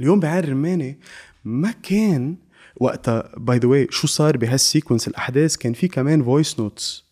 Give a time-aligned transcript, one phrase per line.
[0.00, 0.98] اليوم بعين الرماني
[1.44, 2.36] ما كان
[2.76, 7.04] وقتها by the way شو صار بهال sequence الأحداث كان في كمان voice notes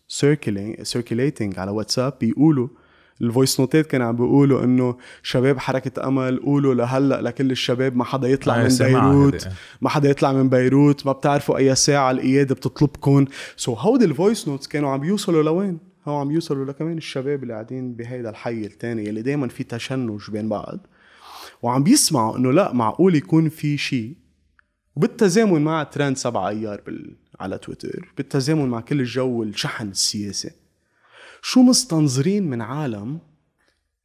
[0.83, 2.67] circulating على واتساب بيقولوا
[3.21, 8.03] ال voice نوتات كانوا عم بيقولوا إنه شباب حركة أمل قولوا لهلأ لكل الشباب ما
[8.03, 9.55] حدا يطلع آه، من بيروت هيدي.
[9.81, 13.25] ما حدا يطلع من بيروت ما بتعرفوا أي ساعة القيادة بتطلبكم
[13.57, 17.43] so so هودي ال voice notes كانوا عم بيوصلوا لوين؟ هو عم يوصلوا لكمان الشباب
[17.43, 20.87] اللي قاعدين بهيدا الحي الثاني اللي دائما في تشنج بين بعض
[21.61, 24.15] وعم بيسمعوا إنه لا معقول يكون في شيء
[24.95, 27.15] وبالتزامن مع ترند سبعة أيار بال...
[27.39, 28.13] على تويتر.
[28.17, 30.51] بالتزامن مع كل الجو الشحن السياسي.
[31.41, 33.19] شو مستنظرين من عالم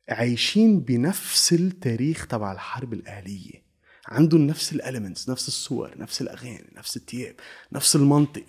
[0.08, 3.62] عايشين بنفس التاريخ تبع الحرب الأهلية
[4.06, 7.34] عندهم نفس ال elements نفس الصور نفس الأغاني نفس الثياب
[7.72, 8.44] نفس المنطق.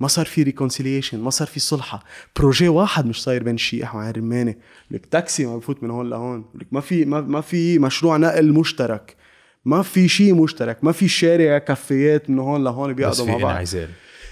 [0.00, 2.04] ما صار في reconciliation ما صار في صلحة.
[2.36, 4.54] projet واحد مش صاير بين الشياح وعين رمانه
[4.90, 6.44] لك تاكسي ما بفوت من هون لهون.
[6.54, 9.16] لك ما في ما, ما في مشروع نقل مشترك.
[9.64, 10.84] ما في شيء مشترك.
[10.84, 13.50] ما في شارع كافيات من هون لهون بيقعدوا مع بعض.
[13.50, 13.88] انعزال.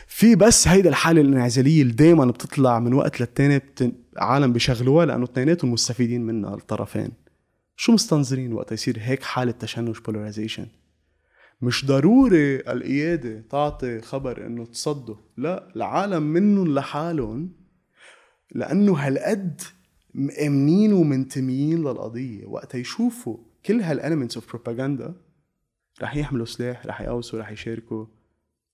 [0.06, 3.92] في بس هيدا الحالة الانعزالية اللي دايما بتطلع من وقت للتاني بت...
[4.16, 7.10] عالم بيشغلوها لأنه اثنيناتهم مستفيدين منها الطرفين.
[7.76, 10.66] شو مستنظرين وقت يصير هيك حالة تشنج polarization
[11.62, 17.53] مش ضروري القيادة تعطي خبر إنه تصدوا لا العالم منهم لحالهم
[18.53, 19.61] لأنه هالقد
[20.14, 22.47] مأمنين ومنتميين للقضية.
[22.47, 25.14] وقت يشوفوا كل هال elements of propaganda
[26.03, 28.06] رح يحملوا سلاح رح يقوسوا رح يشاركوا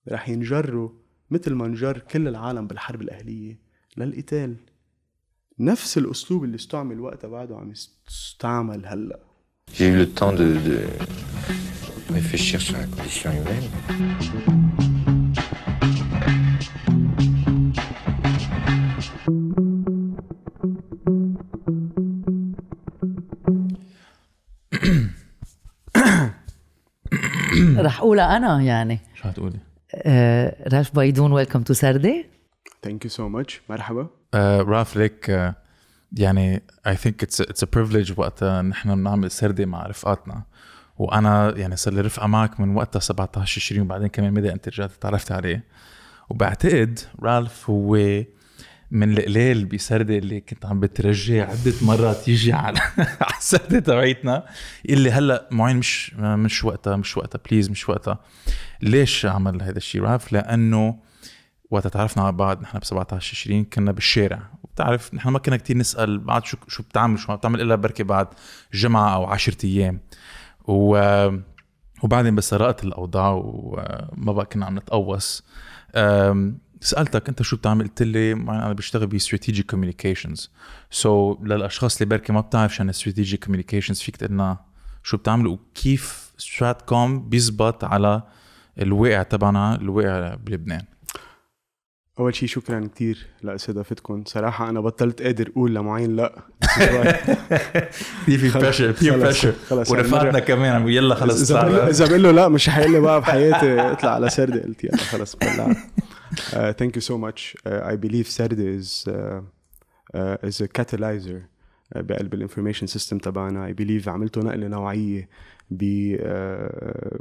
[0.09, 0.91] رح ينجروا
[1.31, 3.59] مثل ما انجر كل العالم بالحرب الأهلية
[3.97, 4.57] للقتال.
[5.59, 9.21] نفس الأسلوب اللي استعمل وقتها بعده عم يستعمل هلأ.
[9.75, 10.79] J'ai eu le temps de, de
[12.13, 14.77] réfléchir sur la condition humaine.
[27.77, 29.59] رح اقولها أنا يعني شو هتقولي؟
[29.95, 32.27] آه، رالف بايدون welcome to سردة
[32.83, 35.55] thank you so much مرحبا آه رالف ليك آه
[36.13, 40.43] يعني I think it's a, it's a privilege وقتها نحن بنعمل سردة مع رفقاتنا.
[40.99, 44.91] وأنا يعني صار لي رفقة معك من وقتها 17 20 وبعدين كمان مدى أنت رجعت
[45.01, 45.65] تعرفت عليه.
[46.31, 48.25] وبعتقد رالف هو
[48.91, 52.79] من القليل بسردة اللي كنت عم بترجيه عدة مرات يجي على
[53.27, 54.45] على السردة تبعيتنا
[54.85, 58.19] يقول لي هلأ معين مش مش وقتها مش وقتها please مش وقتها.
[58.83, 60.99] ليش عمل هذا الشيء رالف؟ لأنه
[61.71, 64.43] وقت تعرفنا على بعض نحن ب 17 20 كنا بالشارع.
[64.63, 68.03] وبتعرف نحن ما كنا كتير نسأل بعد شو شو بتعمل شو ما بتعمل إلا بركي
[68.03, 68.27] بعد
[68.75, 70.01] جمعة أو 10 أيام.
[70.67, 70.97] و
[72.03, 75.43] وبعدين بس رقت الأوضاع وما بقى كنا عم نتقوص.
[76.81, 80.51] سألتك أنت شو بتعمل؟ قلت لي أنا بشتغل ب strategic communications
[80.91, 84.57] so للأشخاص اللي بركي ما بتعرف شو strategic communications فيك تقول لنا
[85.03, 88.23] شو بتعملوا وكيف strat com بيزبط على
[88.79, 90.85] الواقع تبعنا الواقع بلبنان
[92.19, 96.43] أول شيء شكرا كتير لاستضافتكم صراحة أنا بطلت قادر أقول لمعين لا.
[98.25, 100.89] في في pressure في pressure ورفقاتنا كمان.
[100.89, 104.85] يلا خلص إذا بقول- له لا مش حيقول لي بقى بحياتي اطلع على سردة قلت
[104.85, 105.77] يلا خلص بلعت
[106.79, 109.05] thank you so much I believe سردة is
[110.15, 111.41] is a catalyzer
[111.97, 113.67] بقلب ال information system تبعنا.
[113.67, 115.29] I believe عملتوا نقلة نوعية
[115.71, 115.83] ب
[116.17, 117.17] uh,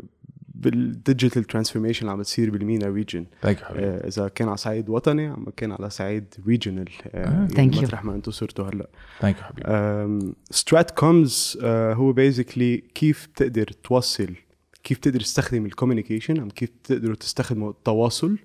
[0.56, 3.86] بال digital transformation اللي عم بتصير بال MENA region thank you حبيبي.
[3.86, 7.60] إذا كان على صعيد وطني عم كان على صعيد regional you.
[7.60, 8.88] مطرح ما أنتم صرتوا هلأ.
[9.22, 10.34] thank you حبيبي.
[10.52, 14.36] strat coms هو basically كيف بتقدر توصل
[14.84, 18.38] كيف بتقدر تستخدم ال communication عم كيف بتقدروا تستخدموا التواصل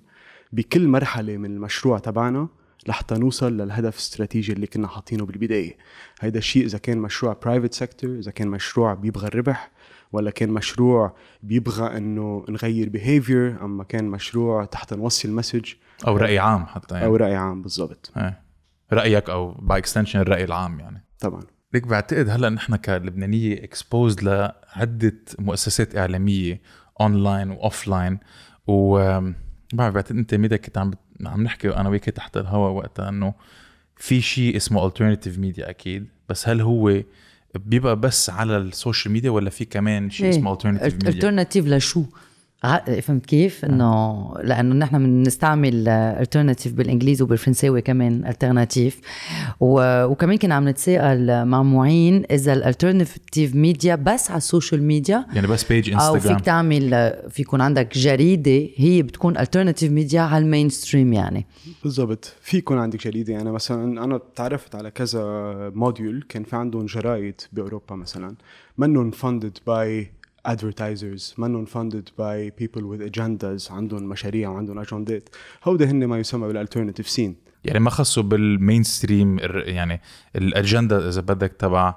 [0.51, 2.47] بكل مرحلة من المشروع تبعنا
[2.87, 5.77] لحتى نوصل للهدف الاستراتيجي اللي كنا حاطينه بالبداية.
[6.19, 9.71] هيدا الشيء إذا كان مشروع private sector إذا كان مشروع بيبغى الربح
[10.11, 15.73] ولا كان مشروع بيبغى إنه نغير behavior أما كان مشروع تحت نوصل message
[16.07, 17.05] أو رأي عام حتى يعني.
[17.05, 18.11] أو رأي عام بالضبط.
[18.17, 18.41] إيه.
[18.93, 21.05] رأيك أو by extension الرأي العام يعني.
[21.19, 21.41] طبعا.
[21.73, 26.61] ليك بعتقد هلأ نحن كلبنانية exposed لعدة مؤسسات إعلامية
[27.01, 28.19] online و offline
[28.67, 28.97] و
[29.73, 33.33] بعرف بعتقد أنت ميدا كنت عم بت- عم نحكي أنا وياك تحت الهواء وقتها إنه
[33.95, 37.01] في شيء اسمه alternative media أكيد بس هل هو
[37.55, 40.29] بيبقى بس على ال social media ولا في كمان شيء.
[40.29, 42.03] اسمه alternative media alternative لشو؟
[43.01, 49.01] فهمت كيف؟ إنه لأنه نحن بنستعمل alternative بالانجليزي وبالفرنساوي كمان alternative
[49.59, 55.25] وكمان كنا عم نتساءل مع معين إذا ال alternative media بس على ال social media
[55.33, 56.89] يعني بس page أو فيك انستغرام تعمل
[57.29, 61.45] في يكون عندك جريدة هي بتكون alternative media على ال mainstream يعني.
[61.83, 62.33] بالضبط.
[62.41, 63.33] في يكون عندك جريدة.
[63.33, 65.21] يعني مثلا أنا تعرفت على كذا
[65.75, 68.35] موديول كان في عندهم جرايد بأوروبا مثلا.
[68.77, 70.11] منهم funded by
[70.47, 75.29] advertisers منهم funded by people with agendas عندهم مشاريع وعندهم اجندات
[75.63, 77.35] هودي هن ما يسمى بال alternative scene
[77.65, 80.01] يعني ما خصوا بال mainstream يعني
[80.35, 81.95] الاجنده إذا بدك تبع.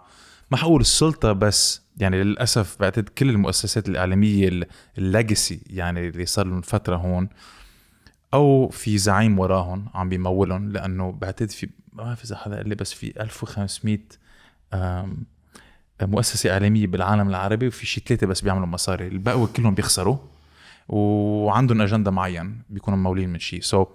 [0.50, 4.60] ما حقول السلطة بس؟ يعني للأسف بعتقد كل المؤسسات الاعلاميه
[4.98, 7.28] ال legacy يعني اللي صار لهم فترة هون
[8.34, 12.74] أو في زعيم وراهم عم بيمولهم لأنه بعتقد في ما بعرف إذا حدا قال لي
[12.74, 13.98] بس في 1500
[14.74, 15.16] آم،
[16.02, 19.08] مؤسسة إعلامية بالعالم العربي وفي شي ثلاثة بس بيعملوا مصاري.
[19.08, 20.16] الباقي كلهم بيخسروا
[20.88, 23.88] وعندهم أجندة معين بيكونوا ممولين من شيء so,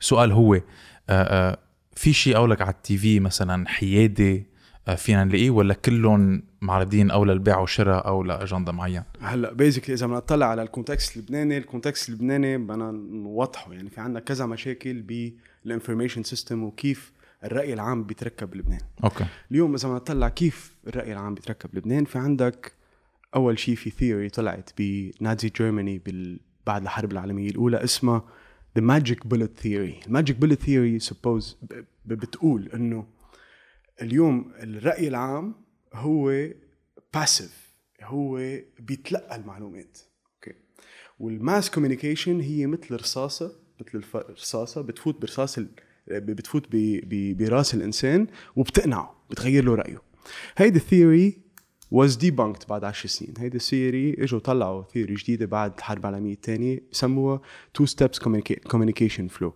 [0.00, 0.62] سؤال هو آه،
[1.08, 1.58] آه،
[1.96, 4.46] في شيء قولك على ال TV مثلا حيادي
[4.88, 10.06] آه، فينا نلاقيه ولا كلهم معرضين أو للبيع والشراء أو لأجندة معين هلأ basically إذا
[10.06, 13.72] بدنا نطلع على ال context اللبناني ال context اللبناني بدنا نوضحه.
[13.72, 15.02] يعني في عندنا كذا مشاكل
[15.64, 17.12] بال information system وكيف
[17.44, 19.26] الرأي العام بيتركب بلبنان okay.
[19.50, 22.72] اليوم إذا بدنا نطلع كيف الرأي العام بيتركب بلبنان في عندك
[23.34, 26.40] أول شيء في theory طلعت ب Nazi Germany بال...
[26.66, 28.24] بعد الحرب العالمية الأولى اسمها
[28.78, 30.06] The Magic Bullet Theory.
[30.06, 31.84] ال magic Bullet Theory suppose ب...
[32.04, 32.12] ب...
[32.12, 33.06] بتقول إنه
[34.02, 35.54] اليوم الرأي العام
[35.94, 36.48] هو
[37.14, 39.98] passive هو بيتلقى المعلومات.
[40.34, 40.58] okay.
[41.18, 45.60] وال mass communication هي مثل رصاصة مثل الرصاصه بتفوت برصاص.
[46.12, 46.66] بتفوت.
[47.38, 48.26] براس الإنسان
[48.56, 50.02] وبتقنعه بتغير له رأيه
[50.56, 51.38] هيدي ال theory
[51.94, 56.32] was debunked بعد 10 سنين هيدي ال theory إجوا طلعوا theory جديدة بعد الحرب العالمية
[56.32, 57.40] الثانية بسموها
[57.82, 59.50] steps communica- communication flow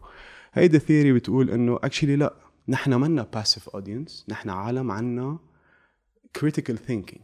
[0.55, 2.35] هيدي ال theory بتقول إنه actually لا
[2.69, 5.39] نحن منا passive audience نحن عالم عنا
[6.39, 7.21] critical thinking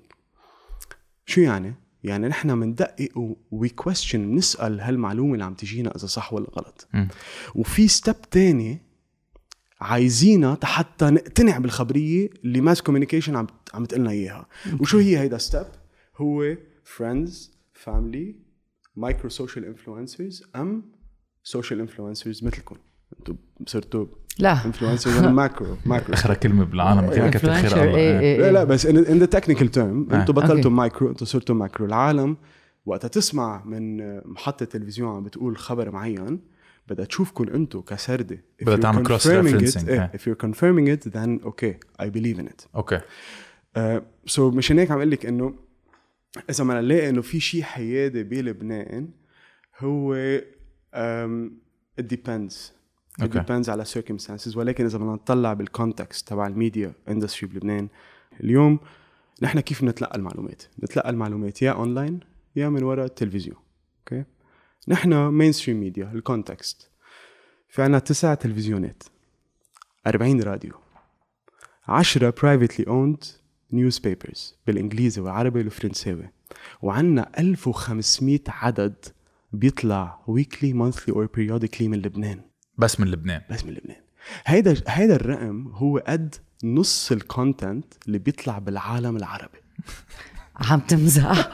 [1.26, 1.74] شو يعني؟
[2.04, 6.88] يعني نحن بندقق we question بنسأل هالمعلومة اللي عم تجينا إذا صح ولا غلط.
[7.54, 8.82] وفي step تاني
[9.80, 14.46] عايزينها حتى نقتنع بالخبرية اللي mass communication عم عم تقلنا إياها
[14.80, 15.66] وشو هي هيدا step
[16.16, 18.36] هو friends family
[18.96, 20.82] micro social influencers أم
[21.42, 22.76] social influencers مثلكم
[23.18, 23.36] أنتم
[23.66, 24.06] صرتوا
[24.38, 28.20] لا influencers macro macro اخر كلمة بالعالم كتر خير إيه، إيه.
[28.20, 28.50] إيه، لا إيه.
[28.50, 30.08] لا بس in the technical term.
[30.12, 30.70] أنتم بطلتوا.
[30.70, 32.36] مايكرو أنتم صرتوا macro العالم
[32.86, 36.40] وقتها تسمع من محطة تلفزيون عم بتقول خبر معين
[36.90, 38.44] بدها تشوفكم أنتم كسردة.
[38.62, 40.10] بدها تعمل referencing، it, إيه، آه.
[40.16, 42.66] if you're confirming it then okay I believe in it.
[42.76, 45.54] okay so مشان هيك عم أقول لك إنه
[46.50, 49.08] إذا ما نلاقي إنه في شيء حيادي بلبنان
[49.78, 50.38] هو
[50.94, 51.50] um,
[52.00, 52.54] it depends.
[53.18, 53.40] It okay.
[53.40, 54.56] depends على circumstances.
[54.56, 57.88] ولكن إذا بدنا نطلع بال context تبع ال media industry بلبنان
[58.40, 58.78] اليوم
[59.42, 62.20] نحن كيف نتلقى المعلومات؟ نتلقى المعلومات يا اونلاين
[62.56, 63.56] يا من وراء التلفزيون.
[63.98, 64.24] okay
[64.88, 66.90] نحن mainstream media ال context
[67.68, 69.02] في عنا تسع تلفزيونات
[70.06, 70.72] 40 راديو
[71.88, 73.40] 10 privately owned
[73.72, 76.30] newspapers بالإنجليزي والعربي والفرنساوي.
[76.82, 79.04] وعنا 1500 عدد
[79.52, 82.40] بيطلع weekly monthly or periodically من لبنان.
[82.78, 83.42] بس من لبنان.
[83.50, 84.00] بس من لبنان.
[84.46, 86.34] هيدا هيدا الرقم هو قد
[86.64, 89.58] نص ال content اللي بيطلع بالعالم العربي.
[90.60, 91.50] عم تمزح.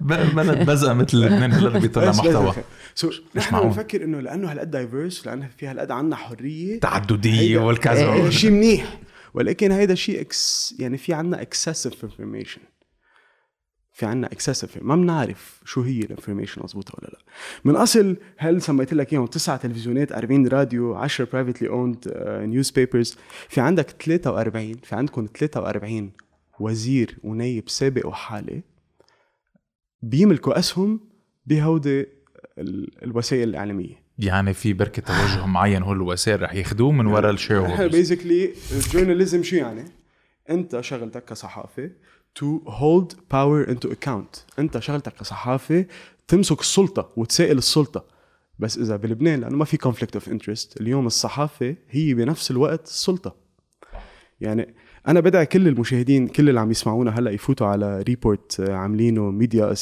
[0.00, 2.54] بلد بزقه مثل لبنان هلأ بيطلع محتوى.
[2.94, 3.68] so نحن معقول.
[3.68, 6.80] بنفكر إنه لأنه هالقد diverse لأنه في هالقد عنا حرية.
[6.80, 8.12] تعددية والكذا.
[8.12, 8.98] هيدا شيء منيح.
[9.34, 12.60] ولكن هيدا شيء excess يعني في عنا excessive information
[13.94, 17.18] في عنا excessive ما بنعرف شو هي ال information مضبوطه ولا لا.
[17.64, 23.16] من أصل هل سميت لك إياهم تسعة تلفزيونات 40 راديو 10 privately owned newspapers
[23.48, 26.12] في عندك 43 في عندكم 43
[26.62, 28.62] وزير ونايب سابق وحالي
[30.02, 31.00] بيملكوا أسهم
[31.46, 32.06] بهودي
[32.58, 34.02] ال- الوسائل الإعلامية.
[34.18, 38.78] يعني في بركة توجه معين هو الوسائل رح ياخذوه من وراء ال shareholders basically ال
[38.78, 39.84] journalism شو يعني؟
[40.50, 41.90] أنت شغلتك كصحافي
[42.38, 44.58] to hold power into account.
[44.58, 45.86] أنت شغلتك كصحافي
[46.28, 48.04] تمسك السلطة وتسائل السلطة.
[48.58, 53.36] بس إذا بلبنان لأنه ما في conflict of interest اليوم الصحافة هي بنفس الوقت السلطه
[54.40, 54.74] يعني
[55.08, 59.74] أنا بدعي كل المشاهدين كل اللي عم يسمعونا هلأ يفوتوا على report عاملينه media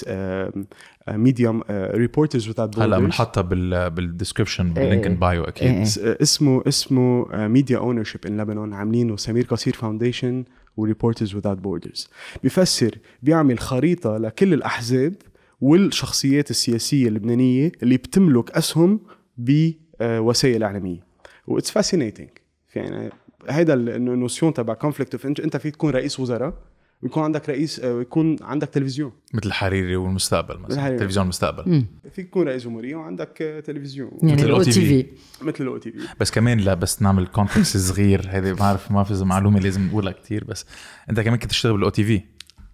[1.09, 5.69] media Reporters without هلأ بنحطها بال بال description بال link in bio أكيد.
[5.69, 5.83] إيه.
[5.83, 10.45] اس- اسمه اسمه Media Ownership in لبنان عاملينه سمير قصير Foundation
[10.76, 12.09] و Reporters without Borders
[12.43, 12.91] بيفسر
[13.23, 15.15] بيعمل خريطة لكل الأحزاب
[15.61, 19.00] والشخصيات السياسية اللبنانية اللي بتملك أسهم
[19.39, 21.00] بوسائل إعلامية.
[21.47, 22.29] What's fascinating
[22.75, 23.11] يعني
[23.49, 26.54] هيدا ال notion تبع conflict of أنت فيك تكون رئيس وزراء
[27.02, 29.12] ويكون عندك رئيس آه، ويكون عندك تلفزيون.
[29.35, 30.99] مثل الحريري والمستقبل مثلا الحريري.
[30.99, 31.85] تلفزيون المستقبل.
[32.12, 34.11] فيك تكون رئيس جمهورية وعندك آه، تلفزيون.
[34.23, 35.07] يعني مثل ال OTV.
[35.42, 35.99] مثل ال OTV.
[36.20, 40.12] بس كمان لا بس نعمل context صغير هيدي ما بعرف ما في معلومة لازم نقولها
[40.12, 40.66] كتير بس
[41.11, 42.21] أنت كمان كنت تشتغل بال OTV.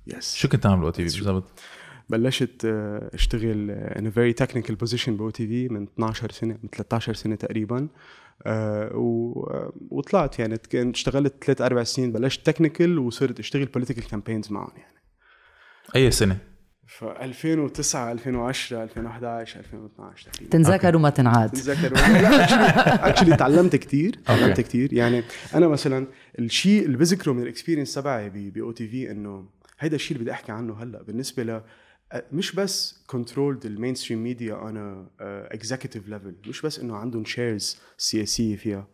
[0.06, 1.60] yes شو كنت تعمل بال OTV؟ بالضبط؟
[2.08, 7.34] بلشت آه، أشتغل in very technical position ب OTV من 12 سنة من 13 سنة
[7.34, 7.88] تقريبا.
[8.46, 14.52] آه، و- وطلعت يعني كان اشتغلت ثلاث أربع سنين بلشت technical وصرت أشتغل political campaigns
[14.52, 14.96] معهم يعني.
[15.96, 16.38] أي سنة؟
[16.88, 20.50] ف 2009 2010 2011 2012 تقريبا.
[20.52, 21.50] تنذكر وما تنعاد.
[21.50, 21.92] تتذكر
[23.08, 24.92] actually تعلمت كتير تعلمت كتير.
[24.92, 25.22] يعني
[25.54, 26.06] أنا مثلا
[26.38, 29.44] الشيء اللي بذكره من ال experience تبعي ب OTV إنه
[29.78, 31.62] هيدا الشيء اللي بدي أحكي عنه هلأ بالنسبة ل
[32.32, 38.56] مش بس controlled ال mainstream media on executive level مش بس إنه عندهم shares سياسية
[38.56, 38.88] فيها.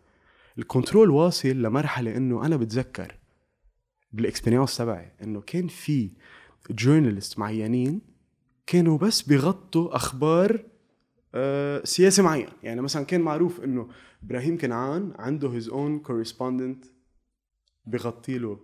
[0.58, 3.14] ال control واصل لمرحلة إنه أنا بتذكر
[4.12, 6.10] بال experience تبعي إنه كان في
[6.70, 8.00] journalists معينين
[8.66, 10.64] كانوا بس بيغطوا أخبار
[11.34, 13.88] آه، سياسي معين يعني مثلا كان معروف إنه
[14.22, 16.84] إبراهيم كنعان عنده his own correspondent
[17.86, 18.60] بغطي له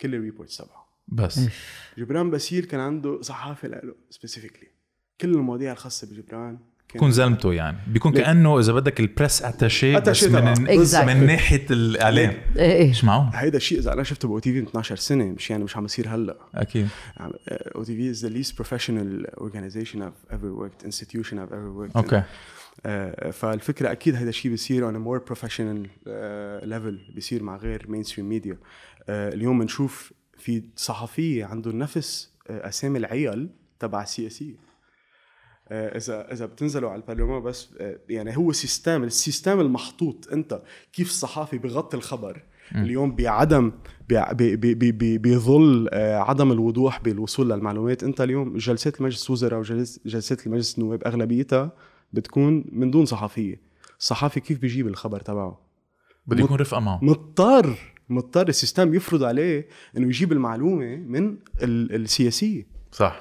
[0.00, 0.85] كل ال reports تبعه.
[1.08, 1.40] بس.
[1.98, 4.68] جبران باسيل كان عنده صحافي له specifically
[5.20, 6.58] كل المواضيع الخاصة بجبران
[6.94, 7.78] بكون زلمته يعني.
[7.86, 10.54] بيكون ليه؟ كأنه إذا بدك ال press attaché بس من.
[10.54, 10.96] Exactly.
[10.96, 12.34] من ناحية الإعلام.
[12.56, 15.50] إيه إيه مش معقول هيدا الشيء إذا أنا شفته ب OTV من 12 سنة مش
[15.50, 16.36] يعني مش عم يصير هلأ.
[16.54, 16.88] أكيد.
[17.48, 21.96] OTV is the least professional organization I've ever worked institution I've ever worked in.
[21.96, 22.22] okay.
[22.86, 27.86] آه، فالفكرة أكيد هذا الشيء بيصير on a more professional uh, level بيصير مع غير
[27.88, 28.58] mainstream media
[29.08, 30.12] اليوم بنشوف
[30.46, 33.48] في صحفيه عندهم نفس آه، أسامي العيال
[33.78, 34.54] تبع السياسيه
[35.68, 40.28] آه، إذا إذا بتنزلوا على البرلمان بس آه، يعني هو system ال system المحطوط.
[40.32, 40.62] أنت
[40.92, 42.42] كيف الصحافي بغطي الخبر؟
[42.74, 43.72] اليوم بعدم
[45.20, 48.02] بظل عدم الوضوح بالوصول للمعلومات.
[48.02, 51.72] أنت اليوم جلسات المجلس الوزراء وجلسات المجلس النواب أغلبيتها
[52.12, 53.60] بتكون من دون صحفية.
[53.98, 55.60] الصحافي كيف بيجيب الخبر تبعه؟
[56.26, 56.98] بده يكون رفقة معه.
[57.02, 62.66] مضطر مضطر ال system يفرض عليه إنه يجيب المعلومة من ال- السياسية.
[62.92, 63.20] صح.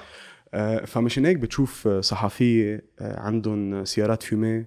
[0.53, 4.65] آه، فمشان هيك بتشوف صحفية آه، عندهم سيارات fumé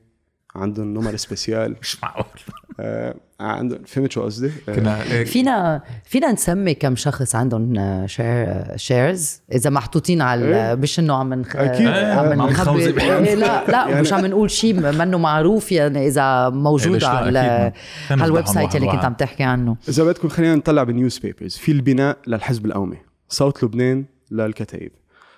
[0.59, 2.41] عندهم نمر spécial مش معقول
[2.81, 7.75] آه، عندهم فهمت شو قصدي؟ آه، كنا هيك فينا فينا نسمي كم شخص عندهم
[8.07, 10.75] share shares إذا محطوطين على إيه.
[10.75, 11.57] مش إنه عم نخ...
[11.57, 11.87] أكيد.
[11.87, 12.47] عم
[12.93, 13.29] بحالنا.
[13.29, 17.09] إيه لا لا يعني- مش عم نقول شيء منه معروف يعني إذا إيه، موجود لا؟
[17.09, 17.81] على أكيد.
[18.09, 19.05] خلينا على الويب نفضحهم site اللي كنت.
[19.05, 22.97] عم تحكي عنه إذا بدكم خلينا نطلع بال news papers في البناء للحزب القومي
[23.29, 24.91] صوت لبنان للكتائب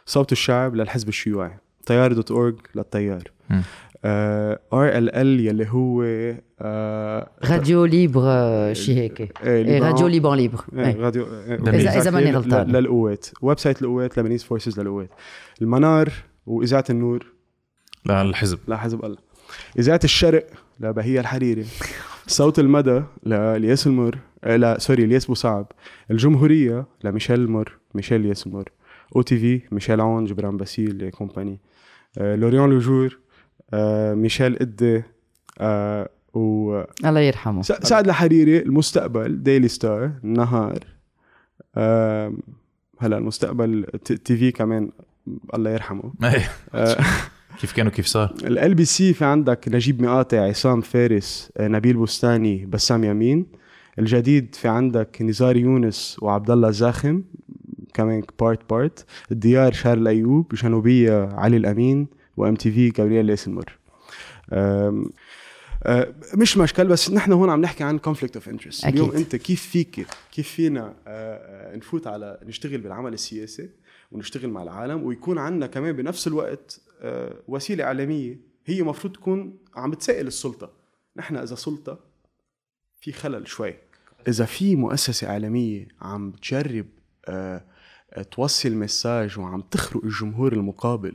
[0.06, 3.22] صوت الشعب للحزب الشيوعي تيار dot org للتيار.
[4.04, 6.02] RLL يلي هو
[6.60, 8.22] آه، Radio Libre
[8.72, 9.20] شيء هيك.
[9.20, 9.82] إيه، إيه،.
[9.82, 10.60] Radio Libre Libre.
[10.78, 10.96] إيه،.
[10.96, 11.26] راديو.
[11.26, 12.66] إذا- إذا ماني غلطان.
[12.72, 13.26] للقوات.
[13.42, 15.10] website القوات Lebanese Forces للقوات.
[15.62, 16.08] المنار
[16.46, 17.26] وإذاعة النور.
[18.06, 18.58] للحزب.
[18.68, 19.16] لحزب الله.
[19.78, 20.46] إذاعة الشرق
[20.80, 21.64] لبهية الحريري.
[22.26, 25.72] صوت المدى لالياس المر آه، لا sorry الياس بوصعب
[26.10, 28.68] الجمهورية لميشيل المر ميشيل الياس المر
[29.16, 31.58] OTV ميشيل عون جبران باسيل company.
[32.18, 33.06] آه، L'Orient-Le Jour.
[33.06, 33.29] آه،
[34.14, 35.02] ميشيل إده
[35.58, 37.62] آه، و الله يرحمه.
[37.62, 40.78] سعد الحريري المستقبل Daily Star النهار
[43.00, 44.90] هلا المستقبل TV كمان
[45.54, 46.12] الله يرحمه.
[46.24, 46.50] إيه.
[46.74, 46.96] آه،
[47.60, 53.04] كيف كانوا كيف صار؟ LBC في عندك نجيب ميقاتي عصام فارس آه، نبيل بستاني بسام
[53.04, 53.46] يمين
[53.98, 57.22] الجديد في عندك نزار يونس وعبد الله زاخم
[57.94, 62.19] كمان part part الديار شارل أيوب جنوبية علي الأمين.
[62.40, 63.36] و MTV جابرييل
[65.82, 68.86] آه، مش مشكل بس نحن هون عم نحكي عن conflict of interest.
[68.86, 73.70] اليوم أنت كيف فيك كيف فينا آه، آه، نفوت على نشتغل بالعمل السياسي
[74.12, 79.90] ونشتغل مع العالم ويكون عندنا كمان بنفس الوقت آه، وسيلة إعلامية هي مفروض تكون عم
[79.90, 80.70] بتسائل السلطة.
[81.16, 81.98] نحن إذا سلطة
[83.00, 83.74] في خلل شوي.
[84.28, 86.86] إذا في مؤسسة إعلامية عم تجرب
[87.28, 87.62] آه،
[88.30, 91.14] توصل message وعم تخرق الجمهور المقابل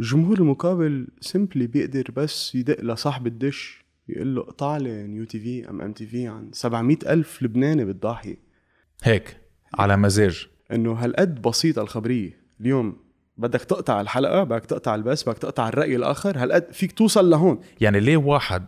[0.00, 5.80] الجمهور المقابل simply بيقدر بس يدق لصاحب الدش يقول له اقطع لي New TV أم
[5.80, 8.36] MTV عن 700 ألف لبناني بالضاحيه
[9.02, 9.36] هيك
[9.74, 10.48] على مزاج.
[10.72, 12.44] إنه هالقد بسيطه الخبرية.
[12.60, 12.96] اليوم
[13.36, 17.60] بدك تقطع الحلقة بدك تقطع البث بدك تقطع الرأي الآخر هالقد فيك توصل لهون.
[17.80, 18.66] يعني ليه واحد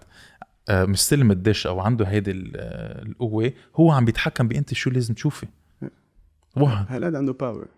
[0.69, 5.47] آه، مستلم الدش أو عنده هيدي آه، القوة هو عم بيتحكم بأنت شو لازم تشوفي؟
[6.57, 7.69] واحد هالقد عنده باور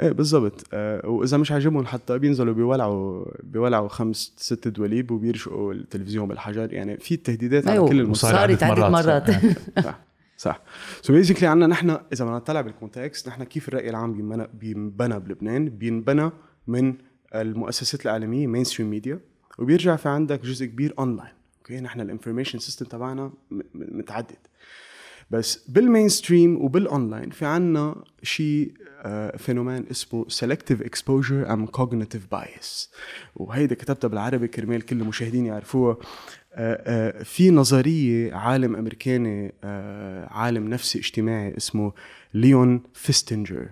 [0.00, 0.64] إيه بالضبط.
[0.72, 6.72] آه وإذا مش عاجبهم حتى بينزلوا بيولعوا بيولعوا خمس ست دوليب وبيرشقوا التلفزيون بالحجر.
[6.72, 7.88] يعني في تهديدات على أيوه.
[7.88, 8.90] كل المستويات صارت مرات.
[8.90, 9.30] مرات.
[9.84, 10.00] صح
[10.36, 10.60] صح.
[11.02, 15.20] So basically عندنا نحن إذا بدنا نطلع بال context نحن كيف الرأي العام بينبنى بينبنى
[15.20, 16.30] بلبنان؟ بينبنى
[16.66, 16.94] من
[17.34, 19.20] المؤسسات الاعلاميه mainstream media
[19.58, 23.32] وبيرجع في عندك جزء كبير online okay نحن ال information system تبعنا
[23.74, 24.36] متعدد.
[25.30, 32.34] بس بال mainstream وبال online في عنا شيء آه، phénomène اسمه selective exposure and cognitive
[32.34, 32.88] bias.
[33.36, 35.96] وهيدا كتبتها بالعربي كرمال كل المشاهدين يعرفوها.
[36.54, 41.92] آه، آه، في نظرية عالم أمريكاني آه، عالم نفسي اجتماعي اسمه
[42.34, 43.68] ليون فيستنجر.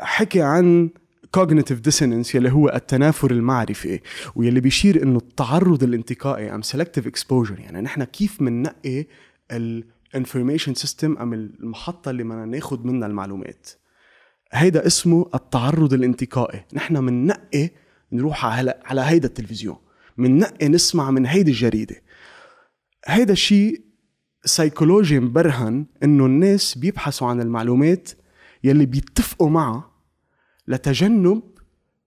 [0.00, 0.90] حكي عن
[1.36, 4.00] cognitive dissonance يلي هو التنافر المعرفي
[4.34, 9.06] ويلي بيشير إنه التعرض الانتقائي أم selective exposure يعني نحن كيف بننقي
[9.50, 13.68] ال information system أم المحطة اللي بدنا ناخذ منها المعلومات؟
[14.52, 16.64] هيدا اسمه التعرض الانتقائي.
[16.74, 17.70] نحن بننقي
[18.12, 19.76] نروح على على هيدا التلفزيون
[20.18, 22.02] بننقي نسمع من هيدي الجريدة.
[23.06, 23.80] هيدا الشيء
[24.44, 28.10] سيكولوجي مبرهن إنه الناس بيبحثوا عن المعلومات
[28.64, 29.89] يلي بيتفقوا معها
[30.70, 31.42] لتجنب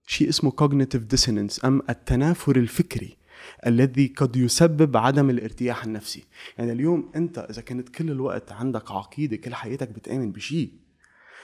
[0.07, 3.17] شيء اسمه cognitive dissonance أم التنافر الفكري
[3.65, 6.23] الذي قد يسبب عدم الارتياح النفسي.
[6.57, 10.71] يعني اليوم أنت إذا كنت كل الوقت عندك عقيدة كل حياتك بتآمن بشيء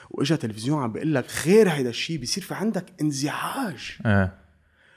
[0.10, 3.98] وإجا تلفزيون عم بيقول لك غير هيدا الشيء بيصير في عندك انزعاج.
[4.06, 4.40] إيه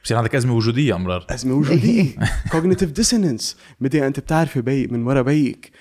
[0.04, 1.26] بصير عندك أزمة وجودية أمرار.
[1.30, 2.16] أزمة وجودية.
[2.54, 3.44] Cognitive dissonance.
[3.80, 5.72] بدي أنت بتعرفي بي من ورا بيك.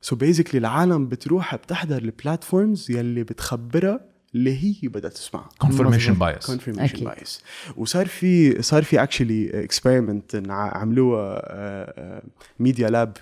[0.00, 5.48] So basically العالم بتروح بتحضر ال platforms يلي بتخبرها اللي هي بدها تسمعها.
[5.64, 6.46] Confirmation bias.
[6.46, 7.08] confirmation أكيد.
[7.08, 7.30] bias
[7.76, 12.22] وصار في صار في actually experiment عملوها
[12.58, 13.16] media lab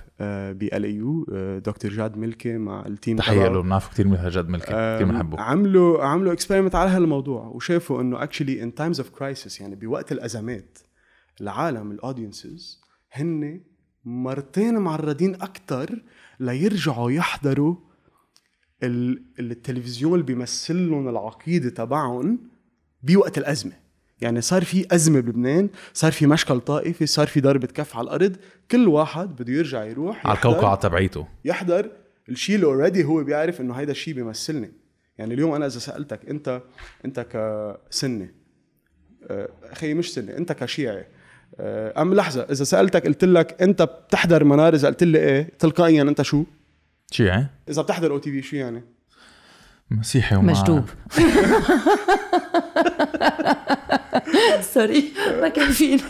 [0.59, 1.25] بال AUB
[1.59, 3.49] دكتور جاد ملكي مع ال team تحية.
[3.49, 4.66] له بنعرفه كثير من جاد ملكي.
[4.66, 9.75] كثير بنحبه عملوا عملوا experiment على هالموضوع وشافوا إنه actually in times of crisis يعني
[9.75, 10.78] بوقت الأزمات
[11.40, 12.81] العالم ال audiences
[13.12, 13.61] هن
[14.04, 16.02] مرتين معرضين أكثر
[16.40, 17.76] ليرجعوا يحضروا
[19.38, 22.38] التلفزيون اللي بيمثل لهم العقيدة تبعهم
[23.03, 23.73] بوقت الأزمة.
[24.21, 28.37] يعني صار في أزمة بلبنان صار في مشكل طائفي صار في ضربة كف على الأرض.
[28.71, 31.26] كل واحد بده يرجع يروح على القوقعه تبعيته.
[31.45, 31.91] يحضر
[32.29, 34.73] الشيء اللي already هو بيعرف إنه هيدا الشيء بيمثلني.
[35.19, 36.62] يعني اليوم أنا إذا سألتك أنت
[37.05, 38.35] أنت كسني
[39.31, 41.07] آه، أخي مش سني أنت كشيعي
[41.61, 46.03] آه، أم لحظة إذا سألتك قلت لك أنت بتحضر منار إذا قلت لي إيه تلقائيا
[46.03, 46.44] أنت شو؟
[47.14, 48.85] شيعي إذا بتحضر OTV شو يعني؟
[49.90, 50.85] مسيحي وما مجدوب
[54.61, 56.00] sorry ما كان فيني.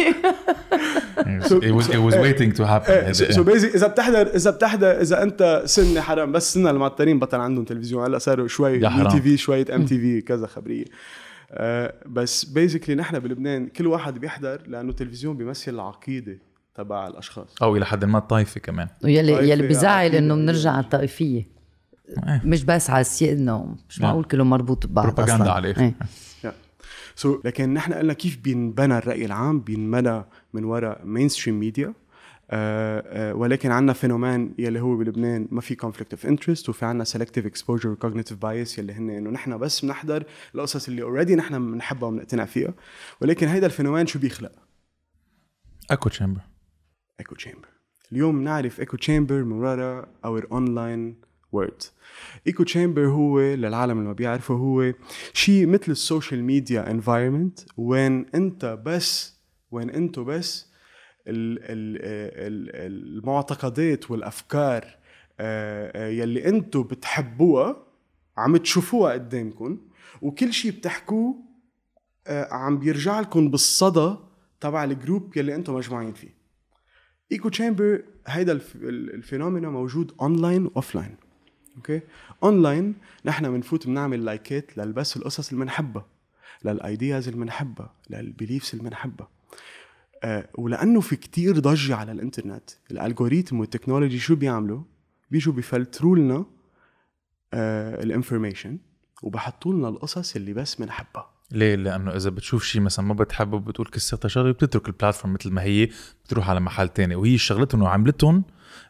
[1.58, 2.90] It was, it was waiting to happen.
[2.90, 3.40] إيه.
[3.40, 8.04] basically إذا بتحضر إذا بتحضر إذا أنت سني حرام بس سنة المعترين بطل عندهم تلفزيون.
[8.04, 10.84] هلأ صاروا شوي OTV شوية MTV كذا خبرية.
[11.50, 16.38] آه بس basically نحن بلبنان كل واحد بيحضر لأنه التلفزيون بيمثل العقيدة.
[16.74, 20.18] تبع الأشخاص أو إلى حد ما الطائفه كمان ويلي طائفة يلي بيزعل عقيدة.
[20.18, 21.48] إنه بنرجع على الطائفية
[22.08, 22.42] إيه.
[22.44, 24.06] مش بس على السي إنه مش لا.
[24.06, 25.74] معقول كله مربوط ببعض بروباغندا أصلا عليه.
[25.78, 25.94] إيه.
[27.16, 31.94] so, لكن نحن قلنا كيف بينبنى الرأي العام بينبنى من وراء mainstream media
[33.32, 37.90] ولكن عندنا phenomenon يلي هو بلبنان ما في conflict of interest وفي عندنا selective exposure
[37.90, 42.44] و cognitive bias يلي هن إنه نحن بس بنحضر القصص اللي already نحن بنحبها وبنقتنع
[42.44, 42.74] فيها
[43.20, 44.52] ولكن هيدا ال phenomenon شو بيخلق؟
[45.90, 46.40] echo chamber
[47.20, 47.68] echo chamber
[48.12, 49.64] اليوم نعرف echo chamber من
[50.24, 51.16] our online
[51.52, 51.82] world
[52.46, 54.92] echo chamber هو للعالم اللي ما بيعرفه هو
[55.32, 59.34] شيء مثل ال social media environment وين انت بس
[59.70, 60.66] وين انتو بس
[61.26, 64.84] ال ال ال المعتقدات والأفكار
[65.40, 67.86] آه، آه، يلي انتو بتحبوها
[68.36, 69.78] عم تشوفوها قدامكم
[70.22, 71.36] وكل شيء بتحكوه
[72.26, 74.16] آه، عم بيرجع لكم بالصدى
[74.60, 76.43] تبع ال group يلي أنتم مجموعين فيه.
[77.34, 81.16] echo chamber هيدا الف- ال- ال phenomena موجود online و offline
[81.76, 82.00] okay
[82.42, 86.06] online نحن بنفوت بنعمل لايكات للبس القصص اللي بنحبها
[86.64, 89.28] لل ideas اللي بنحبها لل beliefs اللي بنحبها
[90.24, 94.82] آه ولأنه في كتير ضجة على الإنترنت ال algorithm والتكنولوجي شو بيعملوا؟
[95.30, 96.44] بيجوا بيفلتروا لنا
[97.54, 98.78] آه ال information
[99.22, 103.86] وبحطوا لنا القصص اللي بس بنحبها ليه؟ لأنه إذا بتشوف شيء مثلا ما بتحبه بتقول
[103.86, 105.88] قصتها شغلة بتترك ال platform مثل ما هي
[106.24, 107.14] بتروح على محل تاني.
[107.14, 108.44] وهي شغلتهم وعملتهم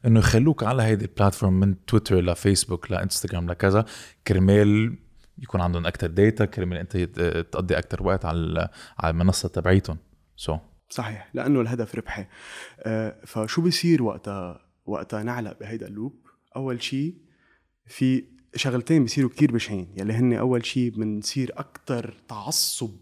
[0.06, 3.84] إنه يخلوك على هيدي ال platform من تويتر لفيسبوك لانستغرام لكذا
[4.26, 4.98] كرمال
[5.38, 6.96] يكون عندهم أكثر data كرمال أنت
[7.52, 9.98] تقضي أكثر وقت على على المنصة تبعيتهم.
[10.36, 10.58] so.
[10.88, 11.30] صحيح.
[11.34, 12.26] لأنه الهدف ربحي.
[12.78, 17.14] آه، فشو بيصير وقتها؟ وقتها نعلق بهيدا ال loop أول شيء
[17.86, 18.24] في
[18.56, 22.96] شغلتين بيصيروا كتير بشعين يلي هن أول شيء بنصير أكثر تعصب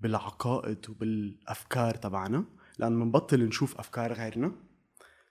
[0.00, 2.44] بالعقائد وبالأفكار تبعنا
[2.78, 4.52] لأن بنبطل نشوف أفكار غيرنا.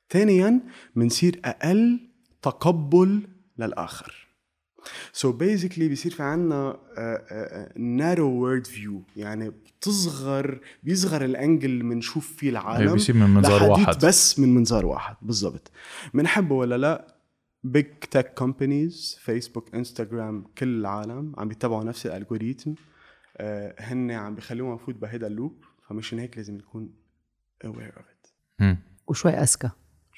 [0.10, 0.62] ثانيا
[0.96, 2.00] بنصير أقل
[2.42, 3.28] تقبل
[3.58, 4.26] للآخر.
[5.14, 6.80] so basically بيصير في عنا
[7.78, 13.30] narrow world view يعني بتصغر بيصغر ال angle من نشوف فيه العالم أيوة، بيصير من
[13.30, 14.06] منظار واحد.
[14.06, 15.72] بس من منظار واحد بالضبط.
[16.14, 17.15] بنحبه ولا لا؟
[17.66, 22.74] big tech companies فيسبوك انستغرام كل العالم عم بيتبعوا نفس ال algorithm
[23.38, 26.94] آه، هن عم بيخلونا نفوت بهيدا ال loop فمشان هيك لازم نكون
[27.66, 28.32] aware of it.
[29.08, 29.70] وشوي أذكى.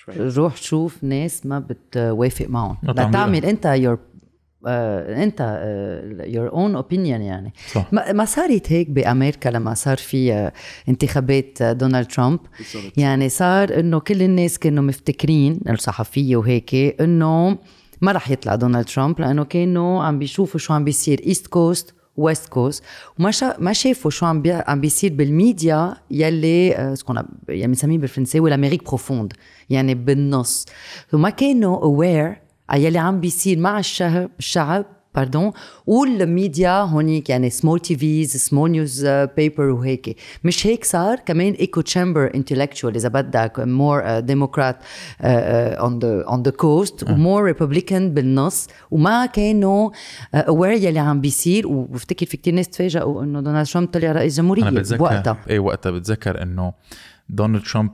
[0.10, 2.78] روح شوف ناس ما بتوافق معهم.
[2.84, 4.00] لتعمل أنت your
[4.66, 5.40] انت
[6.26, 7.54] your own opinion يعني.
[7.74, 7.94] صح.
[7.94, 10.54] ما صارت هيك بأمريكا لما صار في آه،
[10.90, 12.98] انتخابات آه، دونالد ترامب؟ بالضبط.
[12.98, 17.58] يعني صار إنه كل الناس كانوا مفتكرين الصحفية وهيك إنه
[18.02, 22.50] ما رح يطلع دونالد ترامب لأنه كانوا عم بيشوفوا شو عم بيصير east coast west
[22.50, 22.84] coast
[23.20, 24.52] وما شا ما شافوا شو عم بي...
[24.52, 29.34] عم بيصير بالميديا يلي آه، ce qu'on يعني بنسميه بالفرنساوي l'Amérique profonde
[29.70, 30.66] يعني بالنص.
[31.14, 34.86] وما كانوا aware يلي عم بيصير مع الشعب الشعب
[35.18, 35.52] pardon
[35.88, 42.36] وال media هونيك يعني small TVs small newspaper وهيك مش هيك صار كمان echo chamber
[42.36, 44.78] intellectual اذا بدك more Democrat
[45.22, 49.90] on the on the coast و more Republican بالنص وما كانوا
[50.34, 54.64] aware يلي عم بيصير وبفتكر في كتير ناس تفاجئوا انه دونالد ترامب طلع رئيس جمهوريه
[54.64, 56.74] بتذكر بوقتها إيه وقتها بتذكر انه
[57.30, 57.92] دونالد ترامب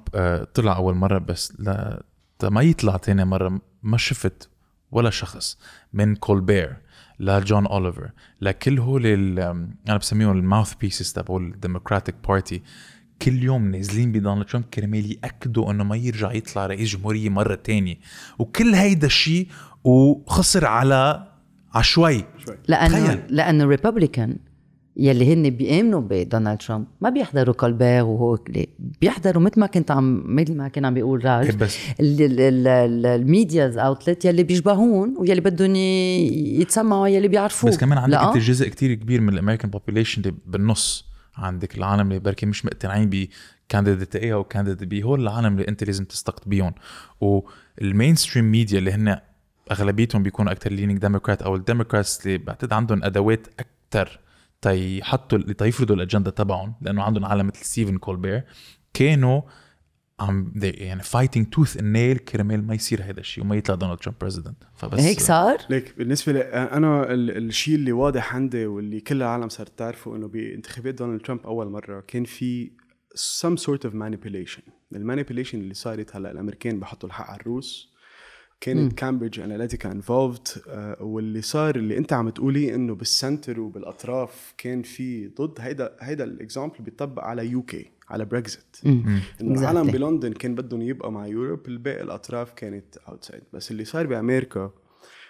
[0.53, 2.03] طلع اول مره بس لا
[2.43, 4.49] ما يطلع تاني مره ما شفت
[4.95, 5.57] ولا شخص
[5.93, 6.77] من كولبير
[7.19, 8.09] لجون اوليفر
[8.41, 9.39] لكل هول ال-
[9.89, 12.61] أنا بسميهم ال mouthpieces تبعول ال Democratic Party.
[13.21, 17.95] كل يوم نازلين بدونالد ترامب كرمال يأكدوا إنه ما يرجع يطلع رئيس جمهورية مرة تانية.
[18.39, 19.47] وكل هيدا الشيء
[19.83, 21.27] وخسر على
[21.73, 22.25] عشوائي.
[22.45, 23.21] شوي لأنه تخيل.
[23.35, 24.37] لأنه ال Republican
[24.97, 28.39] يلي هن بيآمنوا بدونالد ترامب ما بيحضروا كولبير وهو
[29.01, 31.45] بيحضروا مثل ما كنت عم مثل ما كان عم بيقول راج.
[31.45, 31.77] إيه بس.
[31.99, 37.69] ال medias outlet يلي بيشبهون ويلي بدهم يتسمعوا يلي بيعرفوه.
[37.69, 41.05] بس كمان عندك؟ أنت جزء كتير كبير من الأمريكان population اللي بالنص.
[41.35, 45.67] عندك العالم اللي بركي مش مقتنعين ب candidate A أو candidate B هول العالم اللي
[45.67, 46.73] أنت لازم تستقطبيهم.
[47.21, 49.17] وال mainstream media اللي هن
[49.71, 54.19] أغلبيتهم بيكونوا أكثر leaning Democrat أو ال Democrats اللي بعتقد عندهم أدوات أكثر
[54.63, 58.43] تيحطوا تيفرضوا الأجندة تبعهم لأنه عندهم عالم مثل ستيفن كولبير.
[58.93, 59.41] كانوا
[60.19, 64.17] عم يعني fighting tooth and nail كرمال ما يصير هذا الشيء وما يطلع دونالد ترامب
[64.21, 69.15] president فبس هيك صار؟ ليك بالنسبة لي أنا ال- الشيء اللي واضح عندي واللي كل
[69.15, 72.71] العالم صارت تعرفه إنه بانتخابات دونالد ترامب أول مرة كان في
[73.15, 74.61] some sort of manipulation.
[74.95, 77.92] ال manipulation اللي صارت هلأ الأمريكان بحطوا الحق على الروس.
[78.63, 80.47] كانت كامبريدج اناليتيكا involved
[80.99, 86.23] واللي صار اللي انت عم تقولي انه بال center وبالاطراف كان في ضد هيدا هيدا
[86.23, 88.77] ال example بيطبق على UK على بريكزيت
[89.41, 89.91] إنه العالم.
[89.91, 94.61] بلندن كان بدهم يبقى مع Europe الباقي الأطراف كانت outside بس اللي صار بأمريكا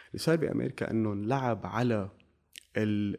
[0.08, 2.10] اللي صار بأمريكا إنه انلعب على
[2.78, 3.18] ال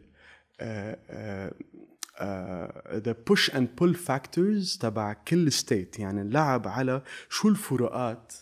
[3.05, 8.33] the push and pull factors تبع كل state يعني انلعب على شو الفروقات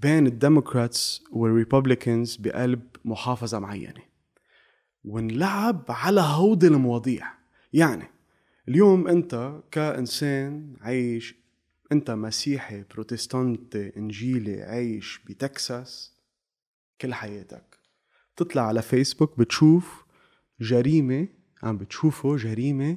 [0.00, 4.02] بين ال Democrats وال Republicans بقلب محافظة معينة.
[5.04, 7.26] ونلعب على هودي المواضيع.
[7.72, 8.04] يعني
[8.68, 11.34] اليوم أنت كإنسان عايش
[11.92, 16.12] أنت مسيحي بروتستانتي إنجيلي عايش بتكساس
[17.00, 17.78] كل حياتك.
[18.36, 20.04] تطلع على فيسبوك بتشوف
[20.60, 21.28] جريمة
[21.62, 22.96] عم بتشوفه جريمة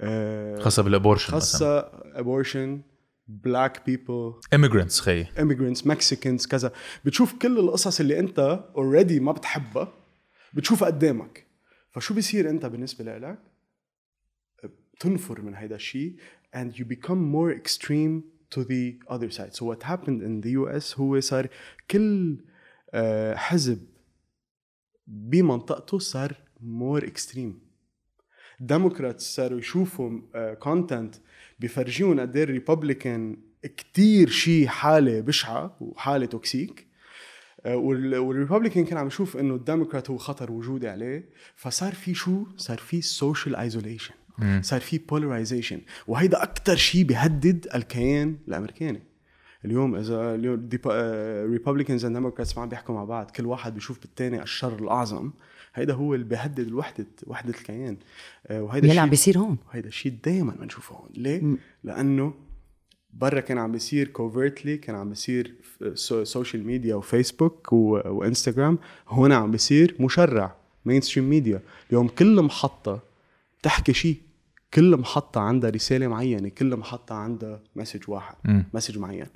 [0.00, 2.91] آه، خاصة بالأبورشن خاصة abortion
[3.28, 4.40] black people.
[4.54, 5.24] Immigrants خي.
[5.24, 6.72] Immigrants Mexicans كذا.
[7.04, 9.92] بتشوف كل القصص اللي انت already ما بتحبها
[10.54, 11.46] بتشوفها قدامك.
[11.90, 13.38] فشو بيصير انت بالنسبة لك
[14.94, 16.16] بتنفر من هيدا الشيء
[16.56, 18.22] and you become more extreme
[18.54, 19.54] to the other side.
[19.54, 21.48] So what happened in the US هو صار
[21.90, 22.38] كل
[22.94, 23.86] آه، حزب
[25.06, 27.52] بمنطقته صار more extreme.
[28.60, 30.20] Democrats صاروا يشوفوا
[30.54, 31.14] content
[31.62, 33.36] بيفرجيهم قد إيه ال Republican
[33.76, 36.86] كتير شيء حالة بشعة وحالة toxic.
[37.66, 41.28] آه، وال- وال Republican كان عم يشوف إنه الديموكرات هو خطر وجودي عليه.
[41.56, 44.14] فصار في شو؟ صار في social isolation
[44.60, 49.02] صار في polarization وهيدا أكثر شيء بيهدد الكيان الأمريكاني.
[49.64, 50.68] اليوم اذا اليوم
[51.52, 53.30] Republicans and Democrats ما عم بيحكوا مع بعض.
[53.30, 55.30] كل واحد بيشوف بالثاني الشر الأعظم.
[55.74, 57.96] هيدا هو اللي بيهدد الوحدة وحدة الكيان.
[58.46, 59.56] آه، وهيدا يلي عم الشيء- بيصير هون.
[59.68, 61.08] وهيدا الشيء دائما بنشوفه هون.
[61.14, 61.42] ليه؟
[61.84, 62.34] لأنه
[63.14, 65.54] برا كان عم بيصير covertly كان عم بيصير
[66.22, 68.78] social media وفيسبوك وإنستغرام.
[69.08, 73.00] هون عم بيصير مشرع mainstream media اليوم كل محطة
[73.62, 74.16] تحكي شيء.
[74.74, 78.34] كل محطة عندها رسالة معينة كل محطة عندها message واحد
[78.74, 79.26] message معين.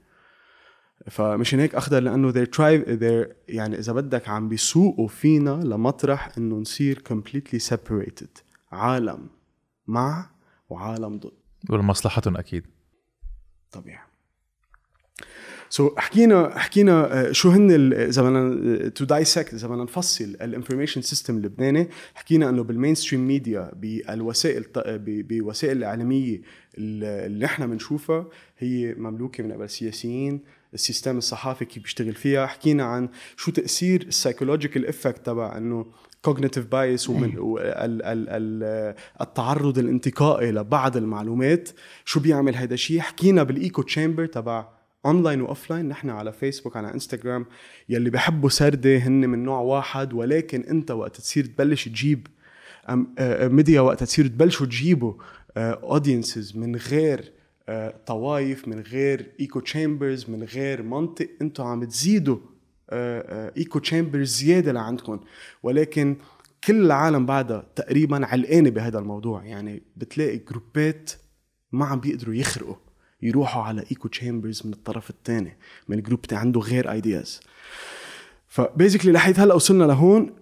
[1.11, 6.57] فمشان هيك اخضر لأنه they're try they're يعني إذا بدك عم بيسوقوا فينا لمطرح إنه
[6.57, 8.42] نصير completely separated.
[8.73, 9.29] عالم
[9.87, 10.31] مع
[10.69, 11.31] وعالم ضد.
[11.71, 12.64] ولمصلحتهم أكيد.
[13.73, 13.99] طبيعي.
[15.69, 20.31] so so, حكينا حكينا آه، شو هن إذا بدنا to dissect إذا بدنا نفصل ال
[20.31, 26.40] information system اللبناني حكينا إنه بال mainstream media بالوسائل الط- ب- بالوسائل الإعلامية
[26.79, 28.27] اللي اللي نحن بنشوفها
[28.59, 30.40] هي مملوكة من قبل سياسيين
[30.77, 32.47] ال system الصحافي كيف بيشتغل فيها.
[32.47, 35.87] حكينا عن شو تأثير ال psychological effect تبع إنه
[36.23, 37.62] cognitive bias ومن وال-
[38.03, 41.69] ال- ال- التعرض الانتقائي لبعض المعلومات.
[42.05, 44.69] شو بيعمل هيدا الشيء؟ حكينا بال echo chamber تبع
[45.07, 47.47] online و offline نحن على فيسبوك على انستغرام
[47.89, 50.12] يلي بحبوا سردة هن من نوع واحد.
[50.12, 52.27] ولكن أنت وقت تصير تبلش تجيب
[53.41, 55.12] ميديا وقت تصير تبلشوا تجيبوا
[55.57, 57.33] audiences من غير
[58.07, 62.39] طوايف من غير echo chambers من غير منطق أنتوا عم تزيدوا
[62.93, 65.21] echo chambers زيادة لعندكم.
[65.63, 66.17] ولكن
[66.65, 69.45] كل العالم بعدها تقريبا علقانة بهذا الموضوع.
[69.45, 71.11] يعني بتلاقي groupات
[71.73, 72.77] ما عم بيقدروا يخرقوا
[73.23, 75.57] يروحوا على echo chambers من الطرف الثاني
[75.89, 77.41] من group عنده غير ideas
[78.49, 80.35] ف basically لحد هلأ وصلنا لهون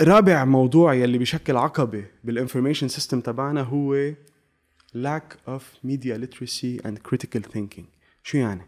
[0.00, 4.12] رابع موضوع يلي بيشكل عقبه بال information system تبعنا هو
[4.94, 7.84] lack of media literacy and critical thinking.
[8.22, 8.62] شو يعني؟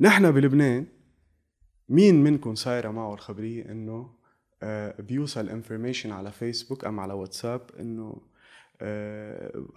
[0.00, 0.86] نحن بلبنان
[1.88, 4.10] مين منكم صايرة معه الخبرية إنه
[4.62, 8.20] آه، بيوصل information على فيسبوك أم على واتساب إنه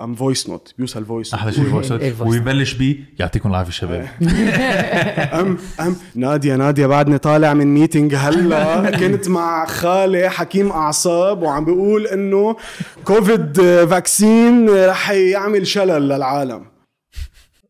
[0.02, 2.32] ام voice note بيوصل voice أحلى شيء ال voice إيه ال voice.
[2.32, 4.08] ويبلش بيه يعطيكم العافية شباب.
[5.42, 8.92] أم أم نادية نادية بعدني طالع من meeting هلا.
[9.00, 12.56] كنت مع خالي حكيم أعصاب وعم بيقول إنه
[13.04, 16.66] COVID vaccine رح يعمل شلل للعالم.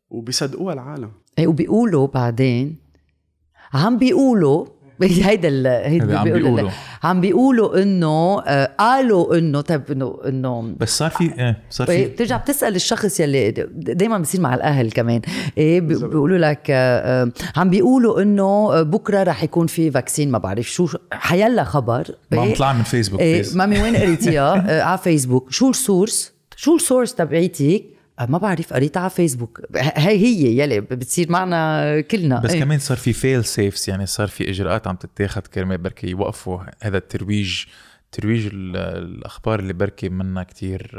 [0.10, 1.12] وبيصدقوها العالم.
[1.40, 2.76] إيه، وبيقولوا بعدين
[3.74, 4.66] عم بيقولوا
[5.30, 6.70] هيدا ال هيدا هيدا عم بيقولوا.
[7.04, 12.06] عم بيقولوا إنه آه، قالوا إنه طيب إنه إنه بس صار في إيه صار إيه،
[12.08, 15.22] في بترجع بتسأل الشخص يلي دائما بصير مع الأهل كمان.
[15.58, 20.38] إيه بي- بيقولوا لك آه، آه، عم بيقولوا إنه بكرة رح يكون في vaccine ما
[20.38, 22.08] بعرف شو حيلا خبر.
[22.32, 23.58] ما عم إيه، طلع من فيسبوك إيه please.
[23.58, 28.38] مامي وين قريتيها؟ آه، على فيسبوك شو ال source شو ال source تبعيتك؟ آه، ما
[28.38, 32.40] بعرف قريتها على فيسبوك هي هي يلي بتصير معنا كلنا.
[32.40, 32.60] بس إيه.
[32.60, 37.64] كمان صار في fail-safes يعني صار في إجراءات عم تتاخذ كرمال بركي يوقفوا هذا الترويج
[38.12, 40.92] ترويج ال- الأخبار اللي بركي منها كتير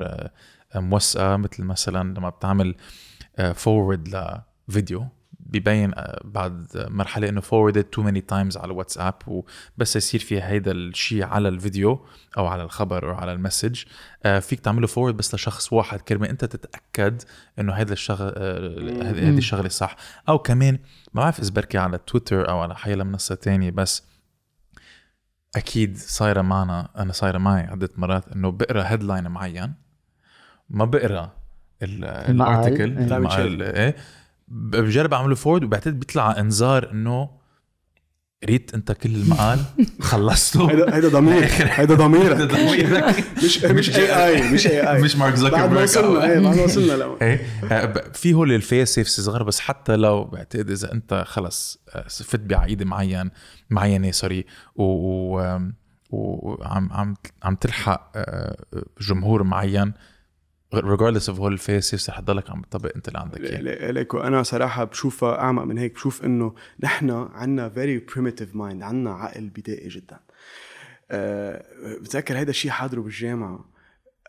[0.75, 2.75] آه، موثقه مثل مثلا لما بتعمل
[3.55, 4.33] forward
[4.69, 5.07] لفيديو.
[5.51, 10.73] ببين آه، بعد مرحلة إنه forwarded too many times على الواتساب وبس يصير في هيدا
[10.73, 12.07] الشيء على الفيديو
[12.39, 13.85] أو على الخبر أو على ال message.
[14.25, 17.23] آه، فيك تعمله forward بس لشخص واحد كرمال أنت تتأكد
[17.59, 18.33] إنه هذا الشغل
[19.03, 19.97] هذه هذه الشغلة صح.
[20.29, 20.79] أو كمان
[21.15, 24.03] ما بعرف إذا بركي على تويتر أو على حيلا منصة تانية بس
[25.57, 29.75] أكيد صايرة معنا أنا صايرة معي عدة مرات إنه بقرأ headline معين
[30.71, 31.33] ما بقرأ.
[31.83, 33.97] ال article إيه.
[34.49, 37.31] بجرب أعمله forward وبعتقد بيطلع إنذار إنه
[38.43, 39.61] قريت أنت كل المقال
[40.01, 40.71] خلصته.
[40.71, 41.45] هيدا هيدا ضمير.
[41.79, 43.25] هيدا ضميرك.
[43.45, 46.57] مش مش اي اي مش اي اي مش مارك بعد ما زوكربيرغ وصلنا إيه بعد
[46.57, 51.25] ما وصلنا إيه آه، في هول ال fail-safes صغار بس حتى لو بعتقد إذا أنت
[51.27, 53.31] خلص آه، فت بعقيده معين
[53.71, 54.45] معينة سوري
[54.77, 55.59] و-
[56.11, 58.57] وعم عم عم تلحق آه،
[59.01, 59.93] جمهور معين
[60.83, 64.43] regardless of هول ال facesaves رح تضلك عم تطبق انت اللي عندك اياه ليكو أنا
[64.43, 69.89] صراحة بشوفها أعمق من هيك بشوف إنه نحن عنا very primitive mind عنا عقل بدائي
[69.89, 70.21] جدا.
[71.11, 71.65] أه
[72.01, 73.65] بتذكر هيدا الشيء حاضره بالجامعة؟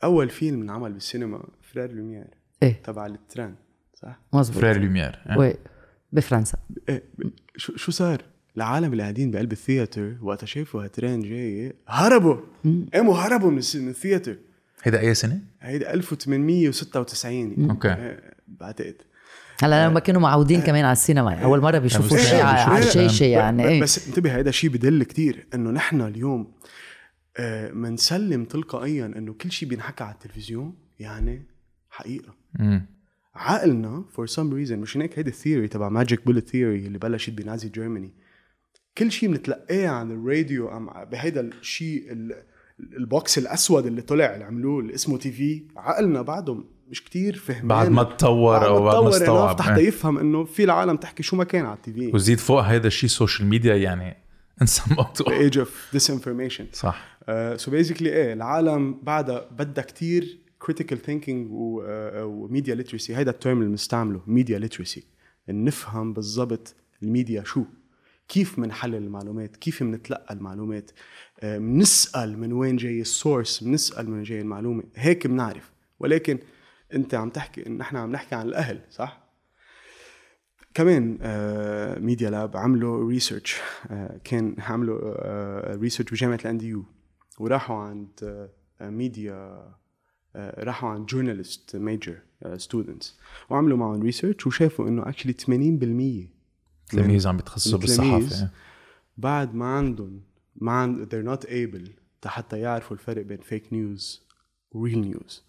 [0.04, 2.28] أول فيلم انعمل بالسينما فرير لوميير
[2.64, 2.82] إيه.
[2.84, 3.56] تبع ال train
[3.96, 5.38] صح؟ مزبوط فرير لوميير إيه.
[5.38, 5.56] وي
[6.12, 6.58] بفرنسا.
[6.90, 7.04] إيه
[7.58, 8.22] شو شو صار؟
[8.58, 12.38] العالم اللي قاعدين بقلب ال theater وقت شافوا هال train جاي هربوا.
[12.94, 14.38] قاموا هربوا من ال theater.
[14.84, 17.88] هيدا أي سنة؟ هيدا 1896 okay.
[17.94, 18.96] إيه، بعتقد.
[19.64, 21.32] هلا لما كانوا معودين كمان على السينما.
[21.32, 22.80] يعني أول مرة بيشوفوا إيه، شيء على.
[22.80, 23.82] الشاشه يعني إيه.
[23.82, 26.54] بس انتبه هيدا شيء بدل كتير إنه نحن اليوم
[27.38, 31.46] آه، منسلم تلقائيا إنه كل شيء بينحكى على التلفزيون يعني
[31.90, 32.36] حقيقة.
[32.60, 32.86] امم
[33.36, 37.30] عقلنا for some reason مش هيك؟ هيدي ال theory تبع magic bullet theory اللي بلشت
[37.30, 38.14] ب Nazi Germany.
[38.98, 40.70] كل شيء بنتلقاه عن الراديو
[41.12, 42.44] بهيدا الشيء ال-
[42.80, 47.68] ال box الأسود اللي طلع اللي عملوه اللي اسمه TV عقلنا بعده مش كتير فهمان
[47.68, 49.62] بعد ما تطور أو بعد ما تطور استوعب.
[49.62, 49.88] حتى إيه.
[49.88, 52.12] يفهم إنه في العالم تحكي شو ما كان على ال TV.
[52.14, 54.18] وزيد فوق هيدا الشيء social media يعني
[54.62, 57.20] انسى موضوع age of disinformation صح.
[57.56, 63.58] so basically إيه العالم بعدها بدها كتير critical thinking و media literacy هيدا ال term
[63.58, 65.04] اللي بنستعمله media literacy
[65.50, 67.64] نفهم بالضبط الميديا شو
[68.28, 70.92] كيف منحلل المعلومات كيف منتلقى المعلومات.
[71.40, 74.84] آه، منسأل من وين جاي ال source منسأل من وين جاي المعلومة.
[74.96, 76.40] هيك بنعرف ولكن
[76.94, 79.28] أنت عم تحكي ان إحنا عم نحكي عن الأهل صح؟
[80.74, 83.56] كمان آه Media Lab عملوا research
[83.92, 86.86] آه كان عملوا آه research بجامعة ال NDU
[87.40, 88.10] وراحوا عند
[88.82, 89.34] آه ميديا
[90.36, 92.18] آه راحوا عند journalist major
[92.58, 93.20] students
[93.50, 98.50] وعملوا معهم research وشافوا إنه actually 80% تلاميذ عم بيتخصصوا بالصحافة
[99.18, 100.22] بعد ما عندهم
[100.58, 101.90] ما عند they're not able
[102.26, 104.28] حتى يعرفوا الفرق بين fake news
[104.72, 105.44] و real news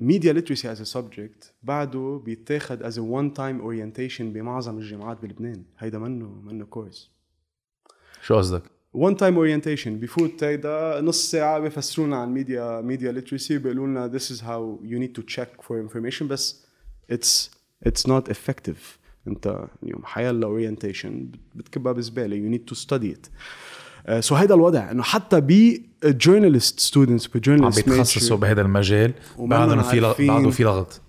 [0.00, 5.64] media literacy as subject بعده بيتاخد as one time orientation بمعظم الجامعات بلبنان.
[5.78, 7.10] هيدا منه منه كورس
[8.22, 13.86] شو قصدك؟ one time orientation بفوت هيدا نص ساعة بفسرونا عن media media literacy بيقولوا
[13.86, 16.66] لنا this is how you need to check for information بس
[17.12, 17.48] it's
[17.88, 18.98] it's not effective.
[19.28, 22.36] انت اليوم حيلا orientation بتكبها بزبالة.
[22.36, 23.28] You need to study it.
[24.20, 29.14] سو uh, so هيدا الوضع إنه حتى ب journalist students ب عم بيتخصصوا بهذا المجال
[29.72, 30.26] لنا في لغ- عارفين.
[30.26, 31.00] بعده في لغط.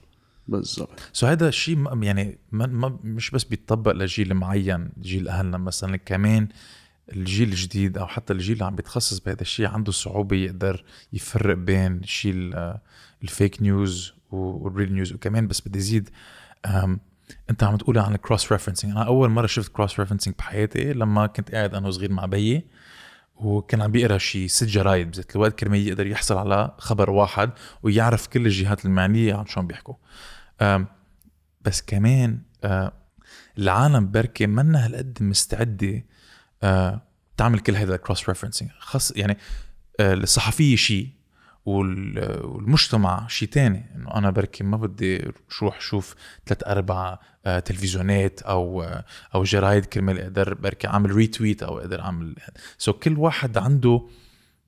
[0.48, 0.90] بالضبط.
[1.14, 6.48] so هذا الشيء يعني ما ما مش بس بيتطبق لجيل معين جيل أهلنا مثلا كمان
[7.12, 12.04] الجيل الجديد أو حتى الجيل اللي عم بيتخصص بهذا الشيء عنده صعوبة يقدر يفرق بين
[12.04, 12.78] شيء ال-
[13.24, 15.14] ال fake news وال real news.
[15.14, 16.10] وكمان بس بدي زيد
[17.50, 21.28] انت عم تقول عن ال cross referencing أنا أول مرة شفت cross referencing بحياتي لما
[21.28, 22.66] كنت قاعد أنا وصغير مع بيي
[23.36, 27.52] وكان عم بيقرأ شي ست جرايد بذات الوقت كرمال يقدر يحصل على خبر واحد
[27.84, 29.96] ويعرف كل الجهات المعنية عن شو عم بيحكوا.
[31.62, 32.40] بس كمان
[33.58, 36.04] العالم بركي منا هالقد مستعدة
[37.38, 39.38] تعمل كل هذا ال cross referencing خاص يعني
[40.00, 41.10] الصحفية شيء
[41.66, 43.86] والمجتمع شيء تاني.
[43.96, 49.86] إنه أنا بركي ما بدي أروح أشوف ثلاث أربع آه، تلفزيونات أو آه، أو جرايد
[49.86, 52.36] كرمال أقدر بركي أعمل retweet أو أقدر أعمل
[52.78, 54.02] so so كل واحد عنده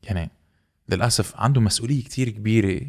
[0.04, 0.32] يعني
[0.90, 2.82] للأسف عنده مسؤولية كتير كبيرة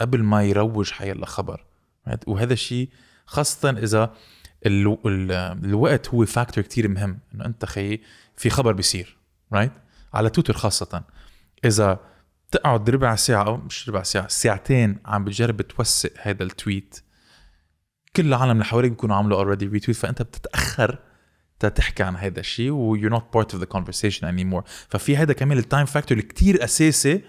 [0.00, 1.64] قبل ما يروج حيلا خبر
[2.08, 2.18] right?
[2.26, 2.88] وهذا الشيء
[3.26, 4.14] خاصة إذا
[4.66, 4.98] ال...
[5.06, 5.32] ال...
[5.64, 7.18] الوقت هو factor كتير مهم.
[7.34, 8.00] إنه أنت خي
[8.36, 9.16] في خبر بيصير.
[9.52, 9.72] right
[10.14, 11.04] على تويتر خاصة.
[11.64, 12.00] إذا
[12.50, 17.00] تقعد ربع ساعة أو مش ربع ساعة ساعتين عم بتجرب توثق هذا ال tweet.
[18.16, 20.98] كل العالم اللي حواليك بيكونوا عملوا already retweet فأنت بتتأخر
[21.60, 24.62] تحكي عن هذا الشيء و you're not part of the conversation anymore.
[24.88, 27.22] ففي هذا كمان ال time factor كتير أساسي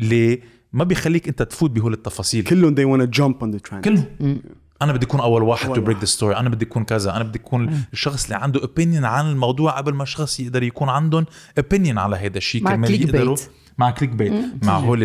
[0.00, 2.44] اللي ما بيخليك أنت تفوت بهول التفاصيل.
[2.44, 3.84] كلهم they wanna jump on the trend.
[3.84, 4.42] كلهم.
[4.82, 6.04] أنا بدي أكون أول واحد أول to break واحد.
[6.04, 9.72] the story أنا بدي أكون كذا أنا بدي أكون الشخص اللي عنده opinion عن الموضوع
[9.78, 11.26] قبل ما الشخص يقدر يكون عندهم
[11.58, 12.64] opinion على هذا الشيء.
[12.64, 12.90] bait.
[12.90, 13.36] يقدروا
[13.78, 14.98] مع click bait مع هول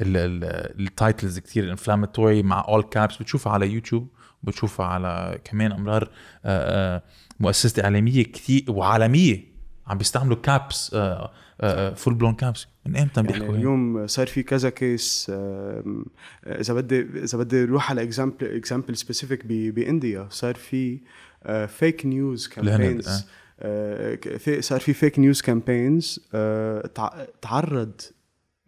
[0.00, 4.08] ال titles كثير inflammatory مع all caps بتشوفها على يوتيوب
[4.42, 6.10] بتشوفها على كمان أمرار
[6.44, 7.02] آه، آه،
[7.40, 9.44] مؤسسات إعلامية كثير وعالمية
[9.86, 10.96] عم بيستعملوا caps
[11.96, 15.32] full blown caps من إمتى يعني بيحكوا هيك؟ اليوم صار في كذا case
[16.46, 21.00] إذا بدي إذا بدي أروح على example example specific بإنديا صار في
[21.68, 23.26] fake news campaigns
[24.60, 26.20] صار في fake news campaigns
[27.42, 28.00] تعرض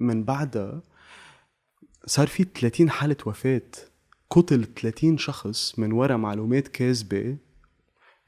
[0.01, 0.83] من بعدها.
[2.07, 3.63] صار في 30 حالة وفاة.
[4.31, 7.37] قتل 30 شخص من وراء معلومات كاذبة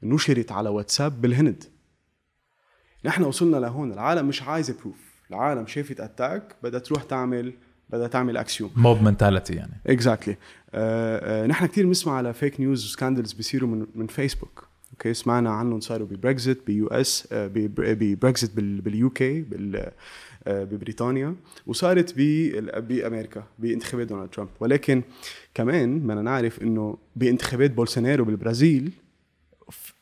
[0.03, 1.63] نشرت على واتساب بالهند.
[3.05, 3.91] نحن وصلنا لهون.
[3.91, 7.53] العالم مش عايزة proof العالم شافت attack بدها تروح تعمل
[7.89, 9.81] بدها تعمل action mob mentality يعني.
[9.87, 10.37] exactly
[11.47, 14.67] نحن كثير بنسمع على fake news و scandals بيصيروا من من فيسبوك
[15.03, 19.45] okay سمعنا عنهم صاروا ب Brexit ب US ب Brexit بال UK
[20.47, 21.35] آه، ببريطانيا
[21.67, 22.13] وصارت
[22.77, 24.49] بأمريكا بانتخابات دونالد ترامب.
[24.59, 25.03] ولكن
[25.53, 28.91] كمان بدنا نعرف إنه بانتخابات بولسونارو بالبرازيل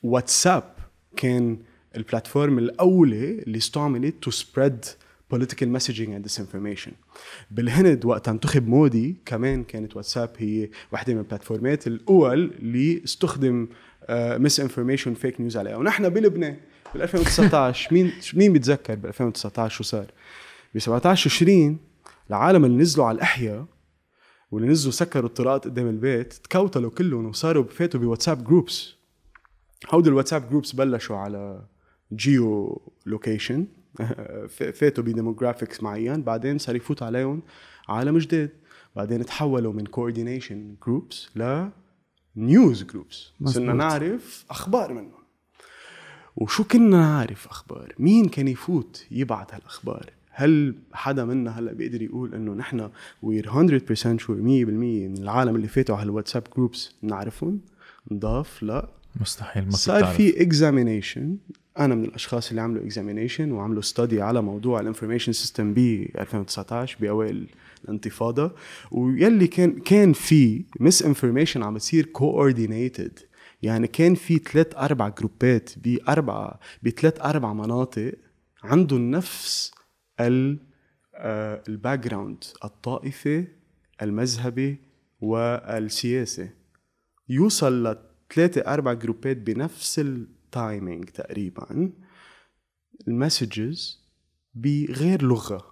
[0.03, 0.73] واتساب
[1.17, 1.57] كان
[1.95, 4.85] ال platform الأولى اللي استعملت to spread
[5.33, 6.91] political messaging and disinformation.
[7.51, 13.03] بالهند وقت انتخب مودي كمان كانت واتساب هي واحدة من ال platform ات الأول اللي
[13.03, 13.67] استخدم
[14.09, 15.77] misinformation fake news عليها.
[15.77, 16.57] ونحن بلبنان
[16.93, 20.11] بال 2019 مين مين بيتذكر بال 2019 شو صار؟
[20.75, 21.77] ب 17 20
[22.29, 23.65] العالم اللي نزلوا على الأحياء
[24.51, 28.95] واللي نزلوا سكروا الطرقات قدام البيت تكتلوا كلهم وصاروا فاتوا ب WhatsApp groups
[29.89, 31.65] هودي ال WhatsApp groups بلشوا على
[32.13, 33.67] geolocation
[34.49, 37.41] فاتوا ب demographics معين بعدين صار يفوت عليهم
[37.89, 38.49] عالم جديد.
[38.95, 41.67] بعدين تحولوا من coordination groups ل
[42.35, 43.73] news groups صرنا.
[43.73, 45.21] نعرف أخبار منهم.
[46.35, 52.35] وشو كنا نعرف أخبار؟ مين كان يفوت يبعت هالأخبار؟ هل حدا منا هلأ بيقدر يقول
[52.35, 52.89] إنه نحن
[53.21, 57.59] we're 100% sure 100% من العالم اللي فاتوا على ال WhatsApp groups نعرفهم؟
[58.11, 58.89] نضاف لا.
[59.21, 60.05] مستحيل ما صار.
[60.05, 61.37] في examination
[61.79, 66.97] أنا من الأشخاص اللي عملوا examination وعملوا study على موضوع ال information system ب 2019
[67.01, 67.47] بأوائل
[67.85, 68.55] الانتفاضه
[68.91, 73.19] ويلي كان كان في misinformation عم بتصير coordinated
[73.61, 78.13] يعني كان في ثلاث أربع جروبات باربع بثلاث أربع مناطق
[78.63, 79.71] عندهم نفس
[80.19, 80.59] ال
[81.67, 83.47] ال background الطائفي
[84.01, 84.77] المذهبي
[85.21, 86.49] والسياسي
[87.29, 87.97] يوصل
[88.31, 91.91] لثلاثة أربع جروبات بنفس ال timing تقريبا.
[93.07, 94.01] ال messages
[94.55, 95.70] بغير لغة.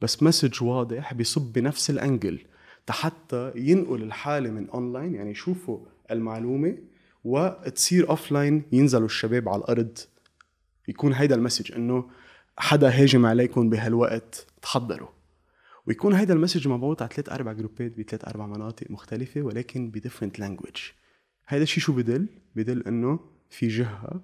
[0.00, 2.40] بس message واضح بيصب بنفس ال angle.
[2.90, 5.78] حتى ينقل الحالة من اونلاين يعني يشوفوا
[6.10, 6.78] المعلومة
[7.24, 9.98] وتصير offline ينزلوا الشباب على الأرض.
[10.88, 12.10] يكون هيدا ال message إنه
[12.58, 15.08] حدا هاجم عليكم بهالوقت تحضروا.
[15.88, 19.95] ويكون هيدا ال message مبعوث على ثلاث أربع جروبات بثلاث أربع مناطق مختلفة ولكن ب
[19.95, 20.76] different language
[21.48, 22.26] هيدا الشيء شو بدل؟
[22.56, 23.20] بدل إنه
[23.50, 24.22] في جهة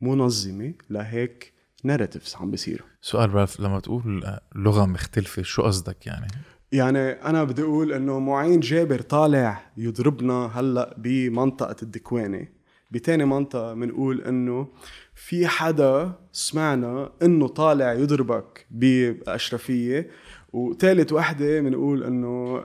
[0.00, 1.52] منظمة لهيك
[1.84, 2.86] narratives عم بيصيروا.
[3.00, 6.26] سؤال رالف لما تقول لغة مختلفة شو قصدك يعني؟
[6.72, 12.48] يعني أنا بدي أقول إنه معين جابر طالع يضربنا هلأ بمنطقة الدكوانة.
[12.90, 14.68] بتاني منطقة بنقول إنه
[15.14, 20.10] في حدا سمعنا إنه طالع يضربك بأشرفية.
[20.52, 22.62] وثالث وحدة بنقول إنه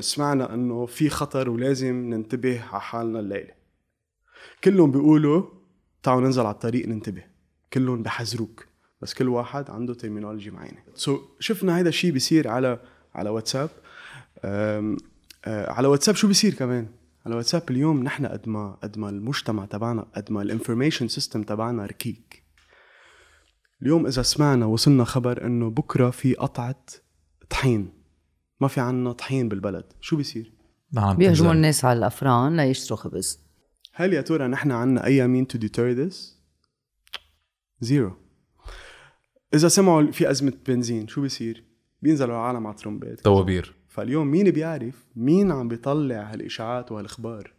[0.00, 3.52] سمعنا إنه في خطر ولازم ننتبه على حالنا الليلة.
[4.64, 5.42] كلهم بيقولوا
[6.02, 7.22] تعالوا ننزل على الطريق ننتبه.
[7.72, 8.66] كلهم بحذروك.
[9.00, 10.78] بس كل واحد عنده terminology معينة.
[10.94, 12.80] so so, شفنا هذا الشيء بيصير على
[13.14, 13.70] على واتساب.
[14.44, 14.96] أم
[15.44, 16.88] أه على واتساب شو بيصير كمان؟
[17.26, 21.42] على واتساب اليوم نحن قد ما قد ما المجتمع تبعنا قد ما ال information system
[21.42, 22.42] تبعنا ركيك.
[23.82, 26.84] اليوم إذا سمعنا وصلنا خبر إنه بكرة في قطعة
[27.50, 27.92] طحين.
[28.60, 29.84] ما في عنا طحين بالبلد.
[30.00, 30.52] شو بيصير؟
[30.92, 31.52] نعم بيهجموا.
[31.52, 33.40] الناس على الأفران ليشتروا خبز.
[33.94, 36.37] هل يا ترى نحن عنا a mean to deter this
[37.80, 38.16] زيرو
[39.54, 41.64] إذا سمعوا في أزمة بنزين شو بيصير؟
[42.02, 43.20] بينزلوا العالم على الترومبات.
[43.20, 47.52] طوابير فاليوم مين بيعرف مين عم بيطلع هالإشاعات وهالأخبار؟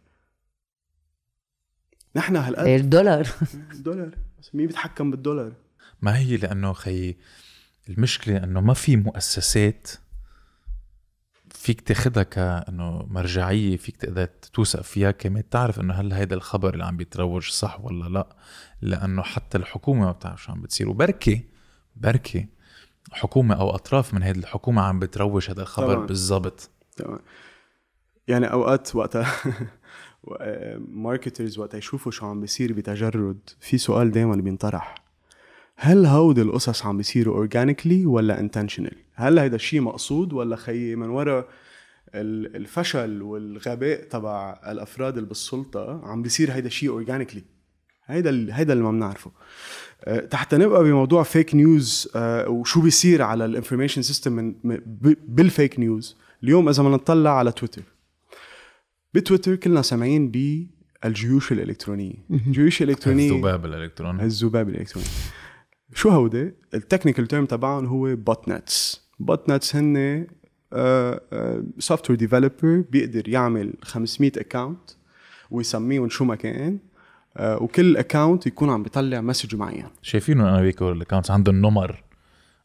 [2.16, 2.66] نحن هالقد.
[2.66, 3.28] الدولار.
[3.74, 5.52] دولار بس مين بيتحكم بالدولار؟
[6.02, 7.16] ما هي لأنه خي
[7.88, 9.88] المشكلة إنه ما في مؤسسات
[11.60, 15.10] فيك تاخدها كأنه مرجعية فيك تقدر توثق فيها.
[15.10, 18.36] كمان تعرف إنه هل هيدا الخبر اللي عم بيتروج صح ولا لا
[18.82, 20.88] لأنه حتى الحكومة ما بتعرف شو عم بتصير.
[20.88, 21.44] وبركي
[21.96, 22.48] بركي
[23.12, 26.06] حكومة أو أطراف من هيدي الحكومة عم بتروج هذا الخبر.
[26.06, 26.70] بالضبط.
[26.96, 27.18] تمام
[28.28, 29.26] يعني أوقات وقتها
[30.88, 33.50] marketers وقت يشوفوا شو عم بيصير بتجرد.
[33.60, 34.94] في سؤال دائما بينطرح.
[35.82, 41.08] هل هودي القصص عم بيصيروا organically ولا intentional هل هيدا الشيء مقصود ولا خيي من
[41.08, 41.48] وراء
[42.14, 47.42] ال- الفشل والغباء تبع الأفراد اللي بالسلطة عم بيصير هيدا الشيء organically
[48.06, 49.30] هيدا هيدا اللي ما بنعرفه.
[50.04, 54.54] أه، تحت نبقى بموضوع fake news أه، وشو بيصير على ال information system من
[55.28, 57.82] بال fake news اليوم إذا بدنا نطلع على تويتر
[59.14, 62.14] بتويتر كلنا سامعين بالجيوش الإلكترونية.
[62.30, 64.22] الجيوش الالكترونيه الذباب الإلكتروني.
[64.22, 65.08] الذباب الإلكتروني.
[65.94, 70.26] شو هودي؟ ال technical term تبعهم هو botnets botnets هن
[71.78, 74.90] software developer بيقدر يعمل 500 account
[75.50, 76.78] ويسميهم شو ما كان
[77.36, 79.86] آه، وكل account يكون عم بيطلع message معين.
[80.02, 82.02] شايفينه أنا بيكون ال accounts عندهم نمر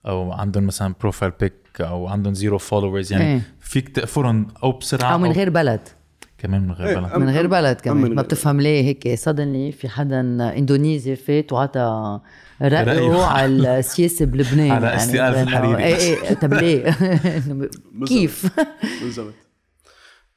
[0.08, 3.42] أو عندهم مثلا profile pic أو عندهم zero followers يعني إيه.
[3.60, 5.82] فيك تقفرهم أو بسرعة أو من غير بلد.
[6.38, 7.18] كمان من غير إيه، بلد.
[7.18, 8.16] من غير بلد كمان.
[8.16, 9.20] ما بتفهم ليه هيك.
[9.20, 10.20] suddenly في حدا
[10.58, 12.20] إندونيسي فات وعطى
[12.62, 13.24] رأيه.
[13.26, 15.84] على السياسة بلبنان على استئناف إنه- الحريري.
[15.84, 16.98] إيه إيه طب ليه؟
[18.08, 18.60] كيف؟
[19.02, 19.34] بالضبط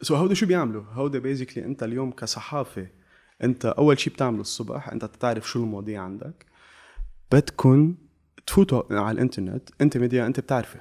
[0.02, 2.86] so هودي شو بيعملوا؟ هودي basically أنت اليوم كصحافة
[3.44, 6.46] أنت أول شيء بتعمله الصبح أنت بتعرف شو المواضيع عندك
[7.32, 7.94] بدكن
[8.46, 10.80] تفوتوا على الإنترنت أنت ميديا أنت بتعرفه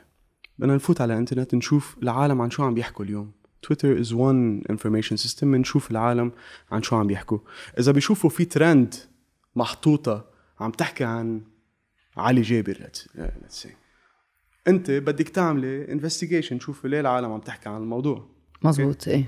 [0.60, 3.32] بدنا نفوت على الإنترنت نشوف العالم عن شو عم بيحكوا اليوم
[3.62, 6.32] تويتر is one information system بنشوف العالم
[6.72, 7.40] عن شو عم بيحكوا
[7.80, 8.96] إذا بيشوفوا في ترند
[9.56, 10.26] محطوطة
[10.60, 11.42] عم تحكي عن
[12.18, 12.90] علي جابر.
[13.50, 13.68] Say
[14.68, 18.30] انت بدك تعملي investigation تشوف ليه العالم عم تحكي عن الموضوع.
[18.64, 19.28] مزبوط إيه.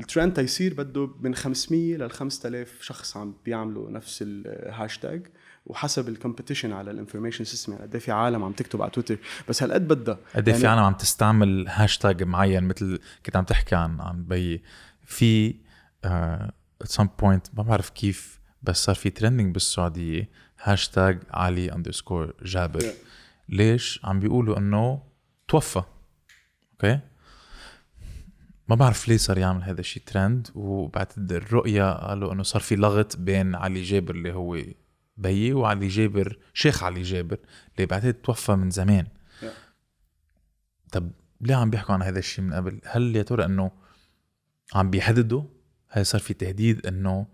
[0.00, 5.26] الترند تيصير بده من 500 لل 5000 شخص عم بيعملوا نفس الهاشتاج
[5.66, 8.90] وحسب ال competition على ال information system يعني قد إيه في عالم عم تكتب على
[8.90, 9.18] تويتر
[9.48, 10.18] بس هالقد بدها.
[10.34, 14.62] قد إيه في عالم عم تستعمل هاشتاج معين مثل كنت عم تحكي عن عن بي.
[15.04, 15.54] في
[16.04, 16.54] at
[16.84, 20.28] some point ما بعرف كيف بس صار في trending بالسعودية.
[20.64, 22.94] هاشتاج علي underscore جابر Yeah.
[23.48, 25.02] ليش عم بيقولوا إنه
[25.48, 25.82] توفى
[26.72, 27.00] okay
[28.68, 33.16] ما بعرف ليه صار يعمل هذا الشيء ترند وبعتقد الرؤية قالوا إنه صار في لغط
[33.16, 34.62] بين علي جابر اللي هو
[35.16, 37.38] بيي وعلي جابر شيخ علي جابر
[37.76, 39.06] اللي بعتقد توفى من زمان
[39.42, 39.46] Yeah.
[40.92, 41.10] طب
[41.40, 43.70] ليه عم بيحكوا عن هذا الشيء من قبل؟ هل يا ترى إنه
[44.74, 45.42] عم بيهددوا؟
[45.88, 47.26] هل صار في تهديد إنه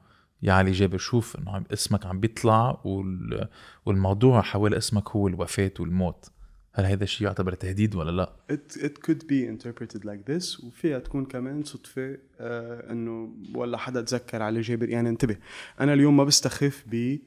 [0.42, 3.48] يا علي جابر شوف انه اسمك عم بيطلع وال...
[3.86, 6.30] والموضوع حول اسمك هو الوفاة والموت.
[6.72, 10.98] هل هذا الشيء يعتبر تهديد ولا لا؟ it, it could be interpreted like this وفيها
[10.98, 14.88] تكون كمان صدفة آه إنه ولا حدا تذكر علي جابر.
[14.88, 15.36] يعني انتبه
[15.80, 17.18] أنا اليوم ما بستخف ب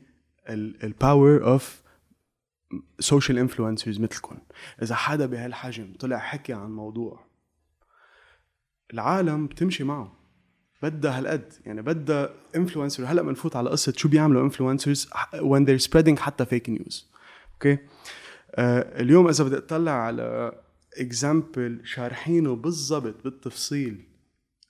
[0.49, 1.83] ال power of
[2.99, 4.37] social influencers مثلكم
[4.81, 7.25] إذا حدا بهالحجم طلع حكي عن موضوع
[8.93, 10.22] العالم بتمشي معه.
[10.83, 11.53] بدها هالقد.
[11.65, 16.69] يعني بدها influencer هلأ بنفوت على قصة شو بيعملوا influencers when they're spreading حتى fake
[16.69, 17.09] news
[17.53, 17.77] okay
[18.55, 20.51] آه اليوم إذا بدي أطلع على
[20.97, 24.07] example شارحينه بالضبط بالتفصيل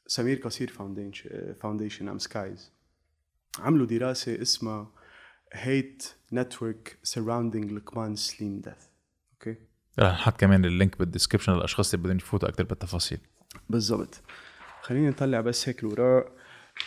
[0.07, 2.71] سمير قصير Foundation Foundation um SKeyes
[3.59, 4.91] عملوا دراسة اسمها
[5.53, 8.83] hate network surrounding لقمان سليم death
[9.33, 9.55] okay
[9.99, 13.17] رح نحط كمان ال link بال description للأشخاص اللي بدهم يفوتوا أكثر بالتفاصيل.
[13.69, 14.21] بالضبط.
[14.83, 16.25] خليني نطلع بس هيك الوراق.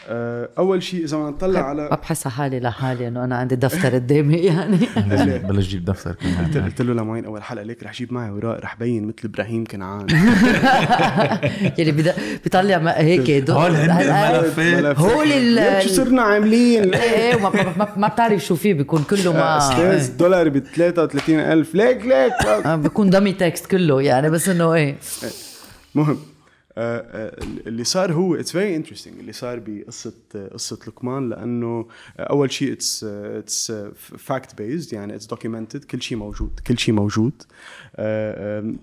[0.08, 3.94] آه، أول شيء إذا بدنا نطلع ما على بحس حالي لحالي إنه أنا عندي دفتر
[3.94, 4.78] قدامي يعني.
[5.48, 6.64] بلش جيب دفتر قلت كمان.
[6.64, 10.06] قلت له لمعين أول حلقة ليك رح جيب معي اوراق رح بين مثل إبراهيم كنعان.
[11.78, 13.70] يعني بدا- بيطلع ما- هيك هول.
[13.76, 14.98] الملفات.
[14.98, 16.94] هول شو صرنا عاملين.
[16.94, 20.58] إيه إيه وما- ما- ما- ما بتعرف شو فيه بيكون كله ما أستاذ الدولار ب
[20.58, 22.32] 33000 ليك ليك.
[22.66, 24.96] آه، بيكون dummy text كله يعني بس إنه إيه.
[25.94, 26.18] مهم.
[26.78, 31.86] اللي صار هو it's very interesting اللي صار بقصة آه، قصة لقمان لأنه
[32.18, 33.72] آه، أول شيء it's it's
[34.18, 37.42] fact based يعني it's documented كل شيء موجود كل شيء موجود.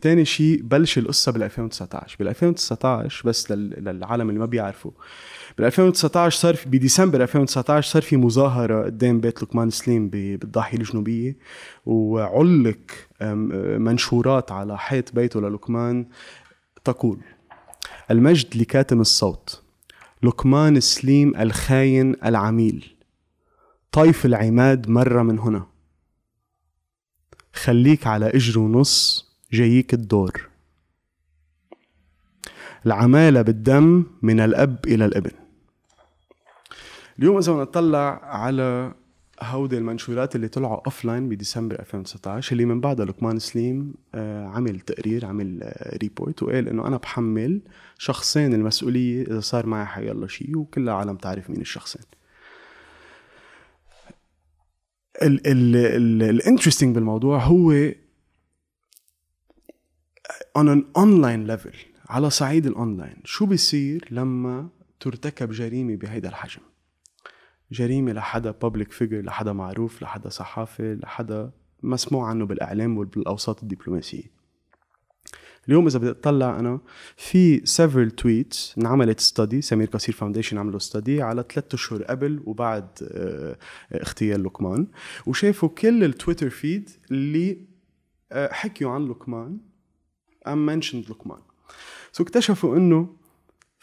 [0.02, 4.92] ثاني شيء بلش القصة بال 2019 بال 2019 بس لل- للعالم اللي ما بيعرفوا
[5.58, 11.38] بال 2019 صار في بديسمبر 2019 صار في مظاهرة قدام بيت لقمان سليم بالضاحية الجنوبية.
[11.86, 12.78] وعلق
[13.22, 13.34] آه،
[13.78, 16.06] منشورات على حيط بيته للقمان
[16.84, 17.18] تقول.
[18.12, 19.62] المجد لكاتم الصوت
[20.24, 22.96] لقمان سليم الخاين العميل
[23.92, 25.68] طيف العماد مرة من هنا.
[27.54, 30.50] خليك على إجر ونص جاييك الدور.
[32.86, 35.32] العمالة بالدم من الأب إلى الابن.
[37.20, 38.94] اليوم إذا نطلع على
[39.42, 44.80] هودي المنشورات اللي طلعوا offline ب December 2019 اللي من بعدها لقمان سليم آه، عمل
[44.80, 47.62] تقرير عمل آه، report وقال إنه أنا بحمل
[47.98, 52.02] شخصين المسؤولية إذا صار معي حيالله شيء وكل العالم تعرف مين الشخصين.
[55.22, 57.92] ال interesting بالموضوع هو
[60.58, 61.76] on an online level
[62.10, 64.70] على صعيد الاونلاين شو بيصير لما
[65.00, 66.62] ترتكب جريمة بهيدا الحجم؟
[67.74, 71.52] جريمة لحدا public figure لحدا معروف لحدا صحافي لحدا
[71.84, 74.44] مسموع عنه بالإعلام وبالأوساط الدبلوماسية.
[75.68, 76.80] اليوم إذا بدي أطلع أنا
[77.18, 82.88] في several tweets انعملت study سمير قصير Foundation عملوا study على ثلاثة أشهر قبل وبعد
[83.04, 83.58] آه،
[83.94, 84.88] اغتيال لقمان.
[85.26, 87.58] وشافوا كل ال Twitter feed اللي
[88.32, 89.58] آه، حكيوا عن لقمان
[90.48, 91.40] um mentioned لقمان.
[92.12, 93.23] so اكتشفوا إنه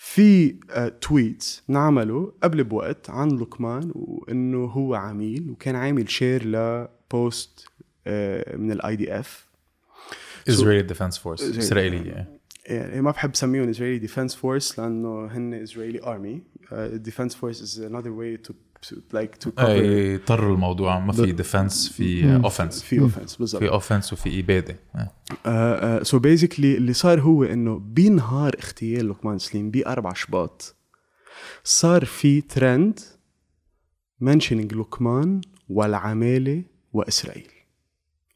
[0.02, 0.54] في
[1.00, 7.68] tweets انعملوا قبل بوقت عن لقمان وإنه هو عميل وكان عامل share ل post
[8.06, 9.46] آه، من ال IDF
[10.92, 11.58] Defense Force Israeli.
[11.58, 12.28] اسرائيليه
[12.66, 16.42] يعني ما بحب سميهم Israeli Defense Force لأنه هن Israeli army
[16.92, 18.52] Defense Force is another way to,
[18.86, 23.36] to like to cover أي طر الموضوع ما في ب- defense في offense في offense
[23.36, 23.62] بالضبط.
[23.62, 24.76] في اوفنس وفي إبادة.
[26.02, 30.74] so basically اللي صار هو إنه بنهار اغتيال لقمان سليم بأربع شباط.
[31.64, 33.00] صار في trend
[34.20, 36.62] mentioning لقمان والعمالة
[36.92, 37.48] وإسرائيل.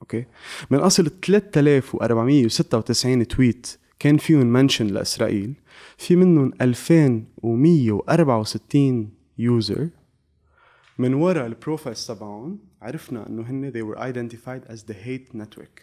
[0.03, 0.24] أوكي
[0.70, 5.55] من أصل 3496 tweet كان فيهم mention لإسرائيل
[5.99, 9.88] في منهم 2164 user
[10.99, 15.82] من وراء ال profiles تبعهم عرفنا إنه هن they were identified as the hate network.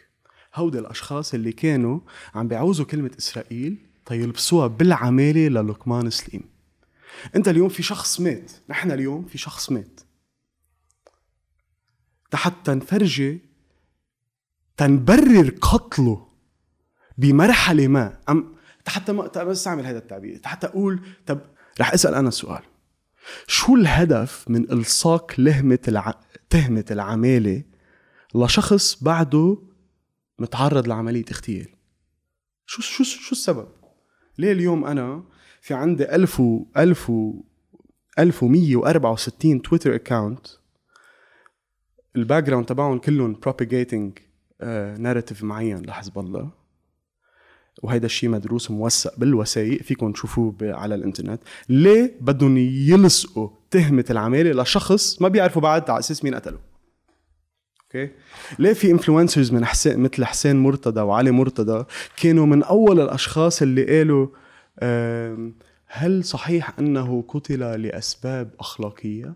[0.56, 2.00] هودي الأشخاص اللي كانوا
[2.36, 6.44] عم بيعوزوا كلمة إسرائيل تيلبسوها بالعمالة للقمان سليم.
[7.36, 8.52] أنت اليوم في شخص مات.
[8.70, 10.00] نحن اليوم في شخص مات.
[12.34, 13.42] حتى نفرجي
[14.78, 16.28] تنبرر قتله
[17.18, 18.20] بمرحلة ما.
[18.30, 18.56] أم
[18.88, 20.42] حتى ما طب استعمل هذا التعبير.
[20.46, 21.40] حتى أقول طب
[21.80, 22.64] رح أسأل أنا سؤال.
[23.48, 26.14] شو الهدف من إلصاق لهمة الع...
[26.50, 27.64] تهمة العمالة
[28.36, 29.58] لشخص بعده
[30.40, 31.68] متعرض لعملية اغتيال؟
[32.66, 33.68] شو شو شو السبب؟
[34.38, 35.24] ليه اليوم أنا
[35.62, 37.44] في عندي 1000 و 1000 و
[38.20, 40.48] 1164 Twitter account
[42.16, 44.22] ال background تبعهم كلهم propagating
[45.00, 46.61] narrative معين لحزب الله.
[47.84, 51.42] وهيدا الشيء مدروس وموثق بالوثائق فيكم تشوفوه على الإنترنت.
[51.70, 56.60] ليه بدهم يلصقوا تهمة العمالة لشخص ما بيعرفوا بعد على أساس مين قتله
[57.84, 58.12] أوكي؟
[58.60, 61.86] ليه في influencers من حسين مثل حسين مرتضى وعلي مرتضى
[62.18, 64.28] كانوا من أول الأشخاص اللي قالوا
[65.86, 69.34] هل صحيح أنه قتل لأسباب أخلاقية؟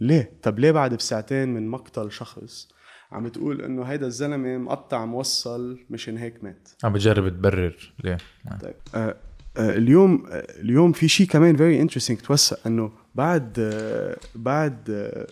[0.00, 2.68] ليه؟ طب ليه بعد بساعتين من مقتل شخص
[3.12, 6.68] عم تقول إنه هيدا الزلمة مقطع موصل مشان هيك مات.
[6.84, 7.92] عم بتجرب تبرر.
[8.04, 8.18] ليه؟
[8.62, 9.16] طيب آه
[9.56, 15.26] آه اليوم آه اليوم في شيء كمان very interesting توثق إنه بعد آه بعد آه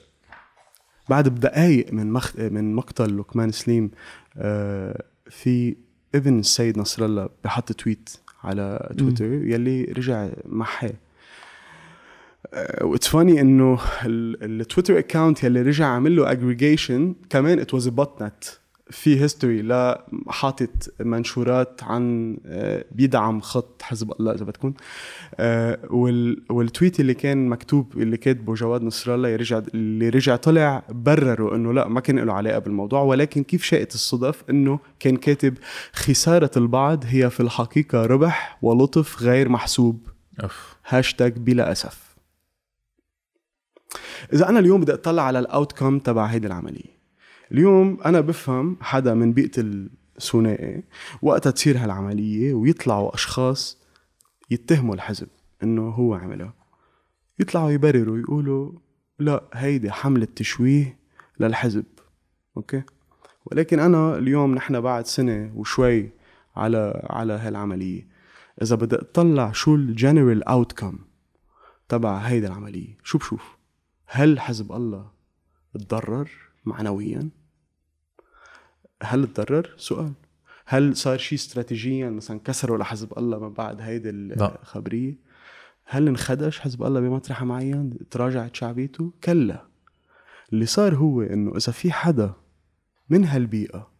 [1.08, 3.90] بعد بدقائق من مخ من مقتل لقمان سليم
[4.36, 5.76] آه في
[6.14, 8.10] ابن السيد نصر الله بحط tweet
[8.44, 10.92] على تويتر يلي رجع محاه
[12.82, 17.88] what's funny إنه ال- ال Twitter account يلي رجع عمل له اجريجيشن كمان it was
[17.88, 18.44] botnet
[18.90, 20.70] في history لا حاطط
[21.00, 24.72] منشورات عن آه، بيدعم خط حزب الله إذا بدكم.
[25.90, 30.82] وال وال tweet اللي كان مكتوب اللي كاتبه جواد نصر الله يرجع اللي رجع طلع
[30.88, 35.54] برر إنه لا ما كان له علاقة بالموضوع ولكن كيف شاءت الصدف إنه كان كاتب
[35.92, 40.08] خسارة البعض هي في الحقيقة ربح ولطف غير محسوب.
[40.88, 42.09] هاشتاج بلا أسف.
[44.32, 47.00] إذا أنا اليوم بدي أطلع على ال outcome تبع هيدي العملية.
[47.52, 50.84] اليوم أنا بفهم حدا من بيئة الثنائي
[51.22, 53.78] وقتها تصير هالعملية ويطلعوا أشخاص
[54.50, 55.28] يتهموا الحزب
[55.62, 56.54] إنه هو عملها.
[57.38, 58.72] يطلعوا يبرروا يقولوا
[59.18, 60.98] لا هيدي حملة تشويه
[61.40, 61.84] للحزب.
[62.56, 62.82] أوكي؟
[63.46, 66.10] ولكن أنا اليوم نحن بعد سنة وشوي
[66.56, 68.08] على على هالعملية.
[68.62, 70.98] إذا بدي أطلع شو ال general outcome
[71.88, 73.59] تبع هيدي العملية شو بشوف؟
[74.12, 75.10] هل حزب الله
[75.74, 76.30] تضرر
[76.64, 77.28] معنويا؟
[79.02, 80.12] هل تضرر سؤال.
[80.66, 84.62] هل صار شيء استراتيجيا مثلا كسروا لحزب الله من بعد هيدي لا.
[84.62, 85.18] الخبرية؟
[85.84, 89.66] هل انخدش حزب الله بمطرح معين؟ تراجعت شعبيته كلا.
[90.52, 92.34] اللي صار هو إنه إذا في حدا
[93.10, 93.90] من هالبيئة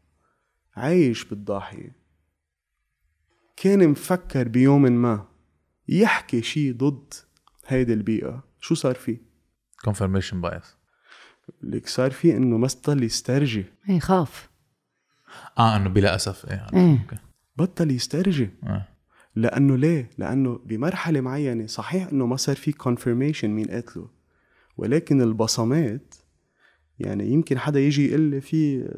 [0.77, 1.97] عايش بالضاحية
[3.57, 5.29] كان مفكر بيوم ما
[5.89, 7.15] يحكي شيء ضد
[7.67, 9.30] هيدي البيئة شو صار فيه؟
[9.89, 10.67] Confirmation bias.
[11.63, 13.65] اللي صار فيه إنه بطل يسترجي.
[13.89, 14.51] إيه خاف.
[15.59, 16.47] آه إنه بلا أسف.
[16.51, 17.07] إيه إيه.
[17.57, 18.51] بطل يسترجي.
[18.65, 18.89] آه.
[19.37, 24.09] لأنه ليه؟ لأنه بمرحلة معينة صحيح إنه ما صار في confirmation مين قتله
[24.77, 26.15] ولكن البصمات
[26.99, 28.89] يعني يمكن حدا يجي يقول لي في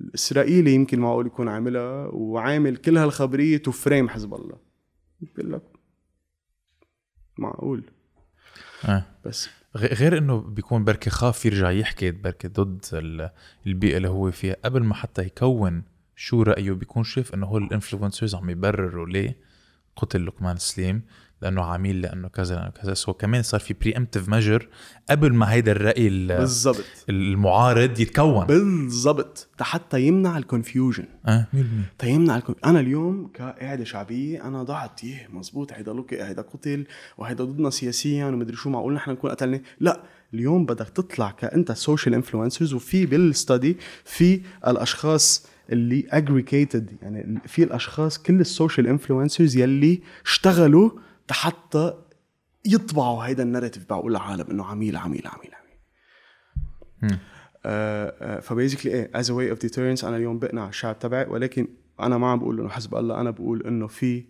[0.00, 4.56] الاسرائيلي يمكن معقول يكون عاملها وعامل كل هالخبرية to frame حزب الله.
[5.20, 5.62] بقول لك
[7.38, 7.84] معقول.
[8.84, 9.04] آه.
[9.24, 13.30] بس غير إنه بيكون بركي خاف يرجع يحكي بركي ضد ال-
[13.66, 14.56] البيئة اللي هو فيها.
[14.64, 15.82] قبل ما حتى يكون
[16.16, 19.36] شو رأيه بيكون شايف إنه هو ال influencers عم يبرروا ليه
[19.96, 21.02] قتل لقمان سليم.
[21.44, 22.94] لأنه عميل لأنه كذا لأنه كذا.
[22.94, 24.68] so كمان صار في pre-emptive measure
[25.10, 26.84] قبل ما هيدا الرأي ال- بالضبط.
[27.08, 28.46] المعارض يتكون.
[28.46, 29.48] بالضبط.
[29.60, 31.56] حتى يمنع ال confusion آه 100%
[31.98, 36.42] تيمنع ال con- أنا اليوم كقاعدة شعبية أنا ضعت يه مزبوط هيدا لو okay هيدا
[36.42, 36.84] قتل
[37.18, 39.60] وهيدا ضدنا سياسيا ومدري شو معقول نحن نكون قتلنا.
[39.80, 40.00] لا
[40.34, 47.62] اليوم بدك تطلع كأنت social influencers وفي بال study في الأشخاص اللي aggregated يعني في
[47.62, 50.90] الأشخاص كل ال social influencers يلي اشتغلوا
[51.30, 51.94] حتى
[52.64, 55.64] يطبعوا هيدا ال narrative بعقول العالم إنه عميل عميل عميل عميل.
[58.40, 61.68] ف basically إيه as way of deterrence أنا اليوم بقنع الشعب تبعي ولكن
[62.00, 64.24] أنا ما عم بقول إنه حزب الله أنا بقول إنه في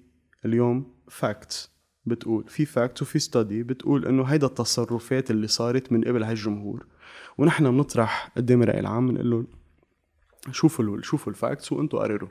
[0.45, 1.71] اليوم facts
[2.07, 6.87] بتقول في facts وفي study بتقول إنه هيدا التصرفات اللي صارت من قبل هالجمهور.
[7.39, 9.47] ونحن بنطرح قدام الراي العام بنقول له
[10.53, 12.29] شوفوا شوفوا ال facts وأنتم قرروا.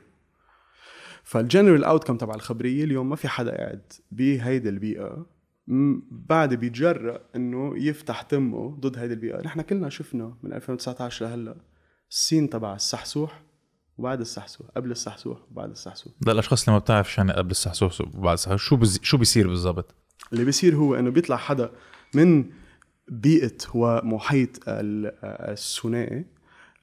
[1.24, 5.26] فالجنرال اوتكم تبع الخبرية اليوم ما في حدا قاعد بهيدي البيئة.
[6.10, 9.42] بعد بيتجرأ إنه يفتح تمه ضد هيدي البيئة.
[9.44, 11.56] نحن كلنا شفنا من 2019 لهلا
[12.10, 13.42] السين تبع السحسوح
[13.98, 16.12] وبعد السحسوح قبل السحسوح وبعد السحسوح.
[16.26, 19.00] للاشخاص اللي ما بتعرف يعني قبل السحسوس وبعد السحسوس شو بزي...
[19.02, 19.94] شو بيصير بالضبط؟
[20.32, 21.70] اللي بيصير هو إنه بيطلع حدا
[22.14, 22.44] من
[23.08, 26.24] بيئة ومحيط ال- الثنائي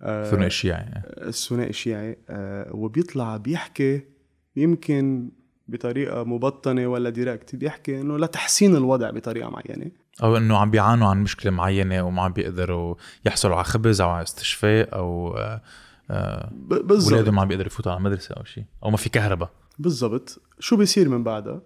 [0.02, 0.92] آه، ثنائي الشيعي.
[1.06, 4.02] الثنائي الشيعي آه، وبيطلع بيحكي
[4.56, 5.30] يمكن
[5.68, 9.92] بطريقة مبطنة ولا ديركت بيحكي إنه لتحسين الوضع بطريقة معينة.
[10.24, 12.96] أو إنه عم بيعانوا عن مشكلة معينة وما عم بيقدروا
[13.26, 15.38] يحصلوا على خبز أو على استشفاء أو
[16.12, 17.30] آه، بالضبط.
[17.30, 19.50] ما عم بيقدروا يفوتوا على المدرسة أو شيء أو ما في كهرباء.
[19.80, 20.42] بالضبط.
[20.60, 21.62] شو بيصير من بعدها؟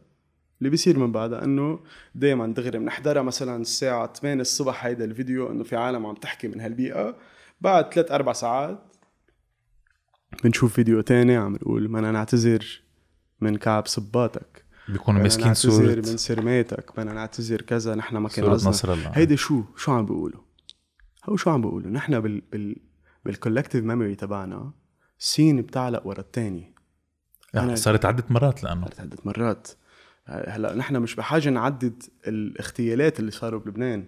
[0.60, 1.80] اللي بيصير من بعدها إنه
[2.16, 6.62] دائما دغري بنحضرها مثلا الساعة 8 الصبح هيدا الفيديو إنه في عالم عم تحكي من
[6.62, 7.16] هالبيئة.
[7.62, 8.95] بعد ثلاث أربع ساعات
[10.44, 12.82] بنشوف فيديو تاني عم نقول بدنا نعتذر
[13.42, 18.30] من كعب صباطك بيكونوا بدنا ماسكين نعتذر صورة من سرماتك بدنا نعتذر كذا نحن ما
[18.30, 18.70] كان قصدنا.
[18.70, 19.10] نصر الله.
[19.10, 20.42] هيدي شو؟ شو عم بيقولوا؟
[21.30, 22.76] هو شو عم بيقولوا؟ نحن بال بال
[23.26, 24.72] بال collective memory تبعنا
[25.20, 26.74] scene بتعلق ورا الثاني
[27.54, 28.82] يعني أنا- صارت عدة مرات لأنه.
[28.82, 29.68] صارت عدة مرات.
[30.28, 34.06] هلا نحن مش بحاجة نعدد الاغتيالات اللي صاروا بلبنان.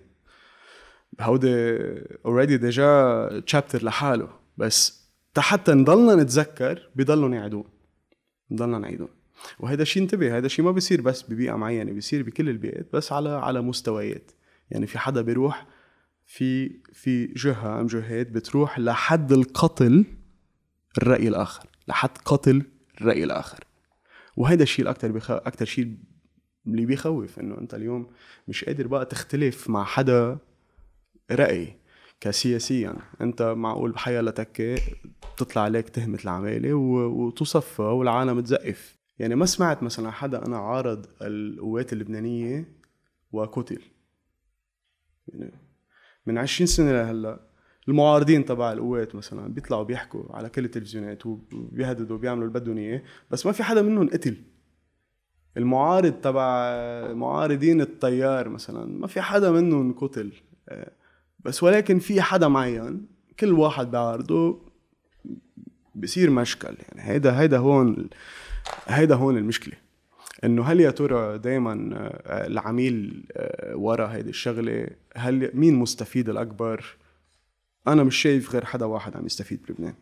[1.21, 1.77] هودي
[2.25, 4.29] already déjà chapter لحاله.
[4.57, 4.96] بس
[5.41, 7.63] حتى نضلنا نتذكر بضلهم يعيدوهن.
[8.51, 9.09] نضلنا نعيدهم
[9.59, 13.29] وهذا شيء انتبه هذا شيء ما بيصير بس ببيئة معينة بيصير بكل البيئات بس على
[13.29, 14.31] على مستويات.
[14.71, 15.67] يعني في حدا بيروح
[16.25, 20.05] في في جهة أو جهات بتروح لحد القتل
[20.97, 22.61] الرأي الآخر لحد قتل
[23.01, 23.63] الرأي الآخر.
[24.37, 25.31] وهيدا الشيء الاكثر بخ...
[25.31, 25.97] أكثر شيء
[26.67, 28.07] اللي بيخوف إنه أنت اليوم
[28.47, 30.37] مش قادر بقى تختلف مع حدا
[31.31, 31.77] رأي.
[32.19, 32.95] كسياسيا.
[33.21, 34.81] أنت معقول بحيا تكه
[35.37, 36.73] تطلع عليك تهمة العمالة.
[36.73, 38.97] وتصفى والعالم تزقف.
[39.19, 42.77] يعني ما سمعت مثلا حدا أنا عارض القوات اللبنانية
[43.31, 43.81] وقتل.
[45.27, 45.51] يعني
[46.25, 47.47] من 20 سنة لهلأ
[47.87, 53.45] المعارضين تبع القوات مثلا بيطلعوا بيحكوا على كل التلفزيونات وبيهددوا وبيعملوا اللي بدهم إياه بس
[53.45, 54.37] ما في حدا منهم قتل.
[55.57, 56.73] المعارض تبع
[57.13, 60.31] معارضين التيار مثلا ما في حدا منهم قتل.
[60.69, 60.91] آه،
[61.47, 63.05] بس ولكن في حدا معين
[63.39, 64.61] كل واحد بيعارضه
[65.95, 66.75] بصير مشكل.
[66.89, 68.09] يعني هيدا هيدا هون
[68.87, 69.73] هيدا هون المشكلة.
[70.43, 71.73] إنه هل يا ترى دائما
[72.25, 76.85] العميل آه، ورا هيدي الشغلة هل مين مستفيد الأكبر؟
[77.87, 79.93] أنا مش شايف غير حدا واحد عم يستفيد بلبنان.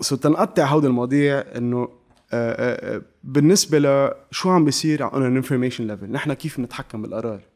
[0.00, 1.88] so تنقطع هودي المواضيع إنه
[3.24, 7.49] بالنسبة لشو عم بيصير an information level نحن كيف نتحكم بالقرار؟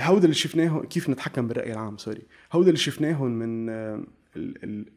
[0.00, 2.22] هودي اللي شفناه كيف نتحكم بالرأي العام سوري.
[2.52, 4.02] هودي اللي شفناهم من آه،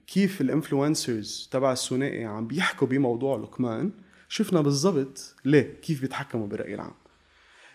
[0.07, 3.91] كيف ال influencers تبع الثنائي عم بيحكوا بموضوع لقمان
[4.29, 6.93] شفنا بالضبط ليه كيف بيتحكموا بالرأي العام.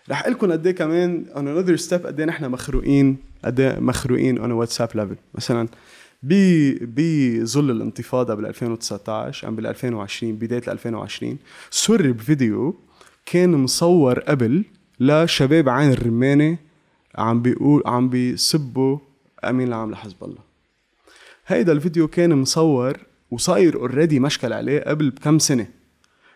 [0.09, 3.79] رح أقول لكم قد إيه كمان on another step قد إيه نحن مخروقين قد إيه
[3.79, 5.67] مخروقين a واتساب level مثلا
[6.23, 11.37] بظل الانتفاضة بال 2019 أو بال 2020 بداية ال 2020
[11.69, 12.75] سرب فيديو
[13.25, 14.63] كان مصور قبل
[14.99, 16.57] لشباب عين الرمانة
[17.17, 18.97] عم بيقول عم بيسبوا
[19.43, 20.41] أمين العام لحزب الله.
[21.47, 22.97] هيدا الفيديو كان مصور
[23.31, 25.67] وصاير already مشكل عليه قبل بكم سنة.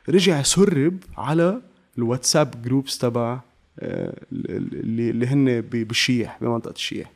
[0.09, 1.61] رجع سرب على
[1.97, 3.39] الواتساب groups تبع
[3.79, 7.11] آه، اللي اللي هن بالشياح بمنطقة الشياح.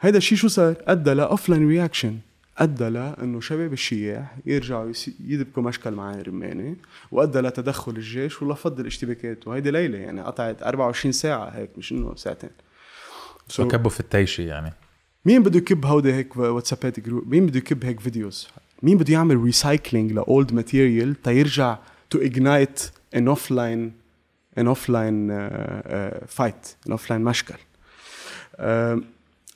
[0.00, 2.18] هيدا الشيء شو صار؟ أدى ل offline reaction
[2.58, 6.76] أدى لأنه شباب الشياح يرجعوا يدبكوا مشكل مع عين الرمانة
[7.12, 12.50] وأدى لتدخل الجيش ولفض الاشتباكات وهيدي ليلة يعني قطعت 24 ساعة هيك مش إنه ساعتين.
[13.48, 14.72] So, فكبوا ال fitteshe يعني.
[15.24, 18.48] مين بده يكب هودي هيك واتسابات group مين بده يكب هيك فيديوز؟
[18.82, 21.78] مين بده يعمل recycling ل old material تيرجع
[22.10, 23.92] to ignite an offline
[24.58, 25.28] an offline
[26.26, 27.54] fight an offline مشكل.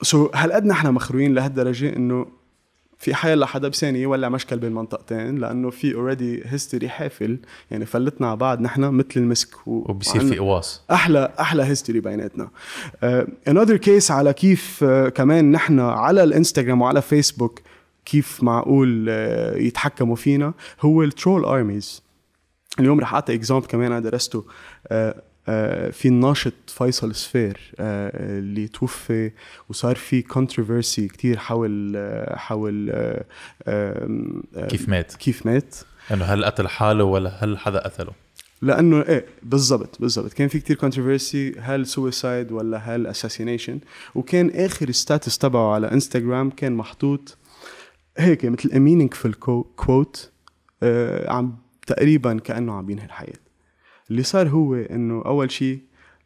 [0.02, 2.26] so هل قد نحن مخروقين لهالدرجة إنه
[3.06, 7.38] في حال لحدا بثانية يولع مشكل بين المنطقتين لأنه في already history حافل.
[7.70, 9.70] يعني فلتنا على بعض نحن مثل المسك و...
[9.70, 10.82] وبصير في قواص.
[10.90, 12.48] أحلى أحلى history بيناتنا.
[13.48, 17.60] another case على كيف uh, كمان نحن على الإنستغرام وعلى فيسبوك
[18.04, 22.02] كيف معقول uh, يتحكموا فينا هو ال troll armies
[22.80, 24.40] اليوم رح أعطي example كمان أنا درسته.
[24.42, 25.25] uh, uh,
[25.90, 29.30] في الناشط فيصل سفير uh, اللي توفي
[29.68, 32.90] وصار في controversy كتير حول uh, حول
[34.68, 35.74] كيف مات؟ كيف مات.
[36.12, 38.12] إنه هل قتل حاله ولا هل حدا قتله؟
[38.62, 40.32] لأنه إيه بالضبط بالضبط.
[40.32, 43.80] كان في كتير controversy هل suicide ولا هل assassination
[44.14, 47.36] وكان آخر status تبعه على انستغرام كان محطوط
[48.18, 49.30] هيك مثل meaningful
[49.76, 50.30] quote
[50.82, 53.45] آه عم تقريبا كأنه عم بينهي الحياة.
[54.10, 55.80] اللي صار هو إنه أول شيء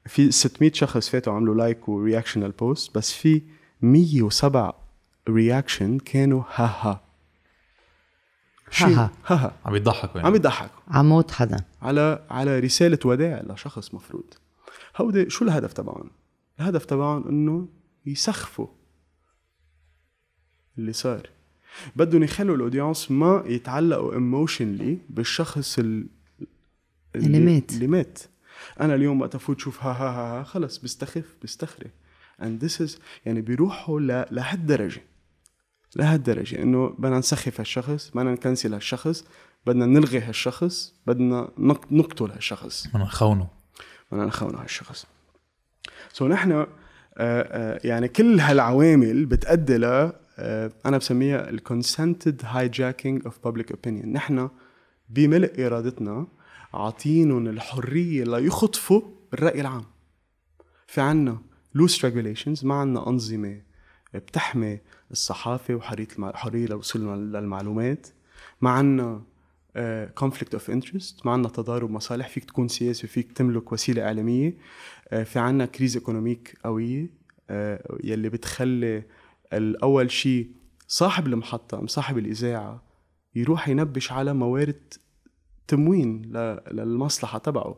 [0.06, 3.42] في 600 شخص فاتوا عملوا like و reaction لل post بس في
[3.82, 4.74] 107
[5.28, 7.00] reaction كانوا ها ها
[8.70, 10.28] شيء- ها عم يضحكوا يعني.
[10.28, 10.80] عم يضحكوا.
[10.88, 11.64] ع موت حدا.
[11.82, 14.24] على على رسالة وداع لشخص مفروض.
[14.96, 16.10] هودي شو الهدف تبعهم؟
[16.60, 17.68] الهدف تبعهم إنه
[18.06, 18.66] يسخفوا
[20.78, 21.28] اللي صار.
[21.96, 25.78] بدهم يخلوا ال audience ما يتعلقوا emotionally بالشخص
[27.16, 27.72] ال- اللي مات.
[27.72, 28.18] اللي مات.
[28.80, 31.90] أنا اليوم وقت افوت شوف ها ها ها, ها خلص بستخف بستخري.
[32.42, 32.90] And this is
[33.26, 35.02] يعني بيروحوا ل- لهالدرجة.
[35.96, 36.62] لهالدرجة.
[36.62, 39.24] إنه بدنا نسخف هالشخص بدنا ن cancel هالشخص
[39.66, 42.86] بدنا نلغي هالشخص بدنا نق- نقتل هالشخص.
[42.86, 43.48] بدنا نخونه.
[44.12, 45.06] بدنا نخونه هالشخص.
[46.12, 46.66] so نحن آه،
[47.18, 49.84] آه، يعني كل هالعوامل بتأدي ل
[50.38, 54.48] آه، أنا بسميها ال consented hijacking of public opinion نحن
[55.08, 56.26] بملء إرادتنا
[56.74, 59.02] عاطينهم الحرية ليخطفوا
[59.34, 59.84] الرأي العام.
[60.86, 61.38] في عنا
[61.74, 63.62] loose regulations ما عنا أنظمة
[64.14, 64.78] بتحمي
[65.10, 66.32] الصحافة وحرية المع...
[66.32, 67.02] حرية للوصول
[67.32, 68.06] للمعلومات.
[68.60, 69.22] ما عنا
[70.14, 72.28] conflict of interest ما عنا تضارب مصالح.
[72.28, 74.54] فيك تكون سياسي وفيك تملك وسيلة إعلامية.
[75.08, 77.10] آه، في عنا crise économique قوية.
[77.50, 79.02] آه، يلي بتخلي
[79.52, 80.50] الأول شيء
[80.88, 82.82] صاحب المحطة ام صاحب الإذاعة
[83.34, 84.94] يروح ينبش على موارد
[85.70, 86.22] تمويل
[86.70, 87.76] للمصلحة تبعه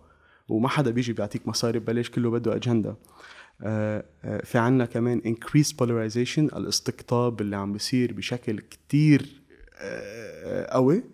[0.49, 2.97] وما حدا بيجي بيعطيك مصاري ببلاش كله بده أجندة.
[3.63, 9.43] آه، آه، في عنا كمان increased polarization الاستقطاب اللي عم بيصير بشكل كتير
[9.79, 11.05] آه، قوي.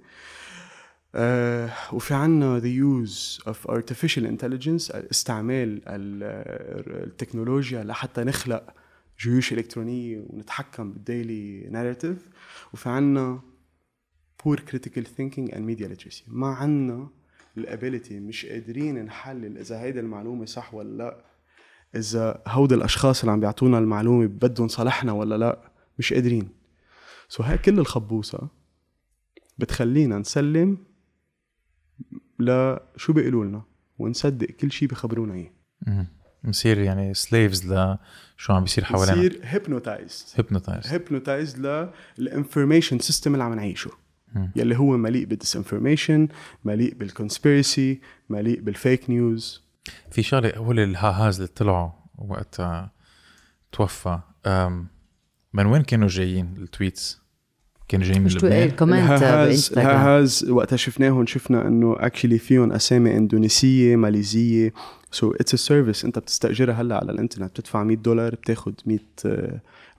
[1.93, 2.65] وفي عنا the
[3.09, 8.65] use of artificial intelligence استعمال ال- التكنولوجيا لحتى نخلق
[9.21, 12.29] جيوش إلكترونية ونتحكم بال daily narrative
[12.73, 13.41] وفي عنا
[14.43, 16.23] poor critical thinking and media literacy.
[16.27, 17.09] ما عنا
[17.57, 21.25] ال ability مش قادرين نحلل إذا هيدي المعلومة صح ولا لا.
[21.95, 26.49] إذا هود الأشخاص اللي عم بيعطونا المعلومة بدهم صالحنا ولا لا مش قادرين.
[27.29, 28.49] so هاي كل الخبوصة
[29.59, 30.79] بتخلينا نسلم
[32.39, 33.63] لشو بيقولوا لنا؟
[33.99, 36.07] ونصدق كل شيء بخبرونا إياه.
[36.45, 39.19] نصير يعني slaves لشو عم بيصير حوالينا.
[39.19, 43.91] نصير hypnotized hypnotize hypnotized لل information system اللي عم نعيشه.
[44.57, 46.29] يلي هو مليء بال disinformation
[46.65, 48.01] مليء بال conspiracy
[48.31, 49.63] مليء بال fake news.
[50.11, 52.91] في شغلة هول ال hahas اللي طلعوا وقت آه،
[53.73, 54.19] توفى.
[55.53, 57.23] من وين كانوا جايين ال tweets؟
[57.89, 59.87] كانوا جايين من لبنان؟ ال comment ال hahas بإنستغرام.
[59.87, 64.73] ال hahas وقتها شفناهم شفنا إنه actually فيهم أسامي إندونيسية ماليزية.
[65.11, 68.99] so it's a service أنت بتستأجرها هلأ على الإنترنت بتدفع 100 دولار بتاخذ 100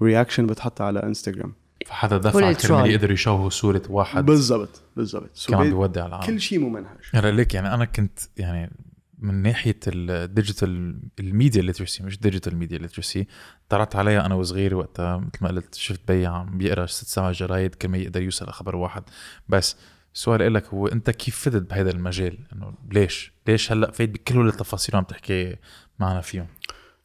[0.02, 1.54] reaction بتحطها على إنستغرام.
[1.90, 2.52] فحدا كل دفع.
[2.52, 4.26] كرمال يقدروا يشوهوا صورة واحد.
[4.26, 5.38] بالضبط بالضبط.
[5.38, 6.26] So كان عم بيودع العالم.
[6.26, 8.72] كل شيء ممنهج هلا ليك يعني أنا كنت يعني
[9.20, 13.28] من ناحية ال digital ال media literacy مش digital media literacy
[13.70, 17.76] طلعت عليها أنا وصغير وقتها مثل ما قلت شفت بي عم بيقرأ ست سبع جرايد
[17.76, 19.04] كرمال يقدر يوصل لخبر واحد.
[19.48, 19.76] بس
[20.14, 24.96] السؤال لك هو أنت كيف فتت بهذا المجال؟ إنه ليش؟ ليش هلأ فايت بكل التفاصيل
[24.96, 25.56] عم تحكي
[26.00, 26.48] معنا فيهم؟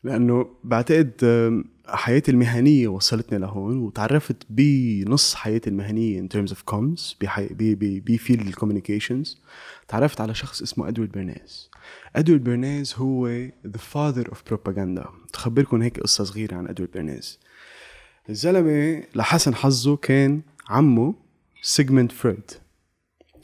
[0.05, 1.15] لأنه بعتقد
[1.89, 7.17] حياتي المهنية وصلتني لهون وتعرفت بنص حياتي المهنية in terms of comms.
[7.81, 9.39] ب field ال communications
[9.89, 11.71] تعرفت على شخص اسمه إدوارد برناز.
[12.17, 15.09] إدوارد برناز هو the father of propaganda.
[15.33, 17.39] تخبركم هيك قصة صغيرة عن إدوارد برناز.
[18.31, 21.15] الزلمة لحسن حظه كان عمه
[21.63, 22.51] سيجموند فرويد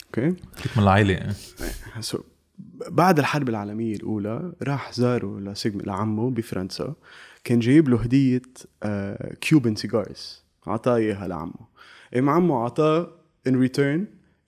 [0.06, 1.34] okay فيك من العائلة؟
[2.00, 2.18] so
[2.88, 6.94] بعد الحرب العالمية الأولى راح زاره لعمه بفرنسا.
[7.44, 8.42] كان جايب له هدية
[8.82, 11.68] آه Cuban cigars عطاه إياها لعمه
[12.12, 13.12] إيه عمه عطاه
[13.48, 14.00] in return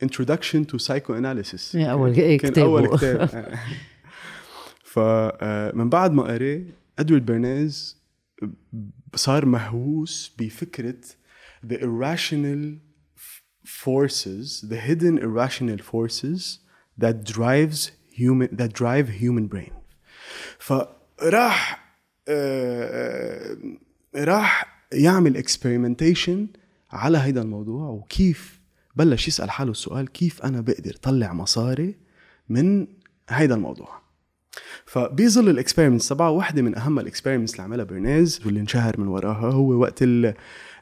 [0.05, 2.63] introduction to psychoanalysis يا أول كان كتابه.
[2.63, 3.55] أول كتاب
[4.85, 6.65] فمن بعد ما قريه
[6.99, 8.03] ادوارد برناز
[9.15, 10.95] صار مهووس بفكرة
[11.67, 12.79] the irrational
[13.65, 16.59] forces the hidden irrational forces
[16.99, 17.91] that drives
[18.21, 19.73] human that drive human brain
[20.59, 21.82] فراح آه، آه،
[24.17, 26.59] راح يعمل experimentation
[26.91, 28.61] على هيدا الموضوع وكيف
[28.97, 31.97] بلش يسأل حاله السؤال كيف أنا بقدر طلع مصاري
[32.49, 32.87] من
[33.29, 34.03] هيدا الموضوع.
[34.87, 39.09] فبيظل ال experiments تبعه واحدة من أهم ال experiments اللي عملها برناز واللي انشهر من
[39.09, 40.35] وراها هو وقت ال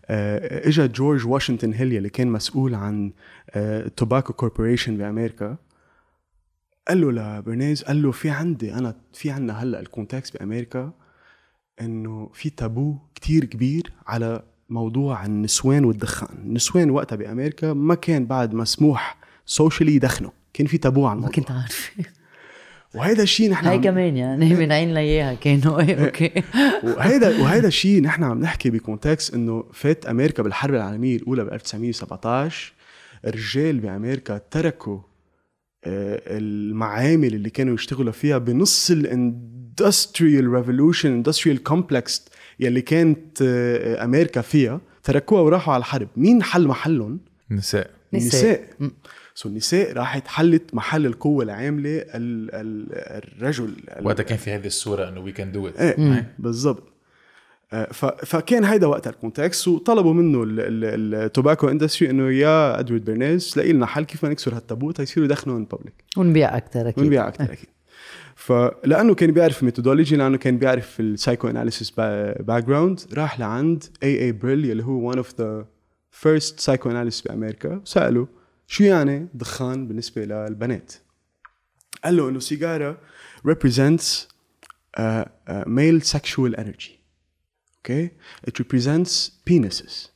[0.07, 3.13] آه، اجى جورج واشنطن هيل اللي كان مسؤول عن
[3.97, 5.57] tobacco corporation بأمريكا.
[6.89, 10.93] قال له لبرناز قال له في عندي أنا في عندنا هلأ ال context بأمريكا.
[11.81, 16.37] إنه في تابو كتير كبير على موضوع النسوان والدخان.
[16.45, 19.17] النسوان وقتها بأمريكا ما كان بعد مسموح
[19.47, 20.31] socially يدخنوا.
[20.55, 21.37] كان في تابو على هالموضوع.
[21.37, 21.93] كنت عارفه
[22.95, 26.31] وهيدا الشيء نحن هاي عم- كمان يعني من عين لياها كانوا إيه، okay
[26.85, 31.49] وهيدا وهيدا الشيء نحن عم نحكي ب context إنه فات أمريكا بالحرب العالمية الأولى ب
[31.53, 32.73] 1917
[33.27, 34.99] الرجال بأمريكا تركوا
[35.85, 38.91] آه، المعامل اللي كانوا يشتغلوا فيها بنص
[39.81, 42.25] ال industrial revolution industrial complex
[42.61, 46.09] يلي كانت آه، أمريكا فيها تركوها وراحوا على الحرب.
[46.17, 47.21] مين حل محلهم؟
[47.51, 48.65] نساء النساء.
[48.81, 48.89] م.
[49.35, 52.05] so النساء راحت حلت محل القوة العاملة ال
[52.55, 56.01] ال الرجل ال- وقتها كان في هذه الصورة إنه we can do it
[56.39, 56.83] بالضبط.
[57.73, 57.89] آه،
[58.25, 63.73] فكان هيدا وقتها ال context وطلبوا منه ال tobacco industry إنه يا أدوارد برنيز لاقي
[63.73, 67.05] لنا حل كيف ما نكسر هالتابو تيصيروا يدخنوا in public ونبيع أكثر أكيد.
[67.05, 67.67] ونبيع أكثر أكيد.
[68.41, 74.21] فلأنه كان بيعرف ال methodology لأنه كان بيعرف ال psychoanalysis background راح لعند A.
[74.21, 74.33] A.
[74.33, 75.67] Brill اللي هو one of the
[76.11, 77.81] first psychoanalysts بأمريكا.
[77.85, 78.29] ساله
[78.67, 80.93] شو يعني دخان بالنسبة للبنات؟
[82.05, 82.99] قال له إنه سيجارة
[83.49, 86.93] represents uh, uh, male sexual energy.
[87.79, 88.11] Okay
[88.49, 90.09] it represents penises.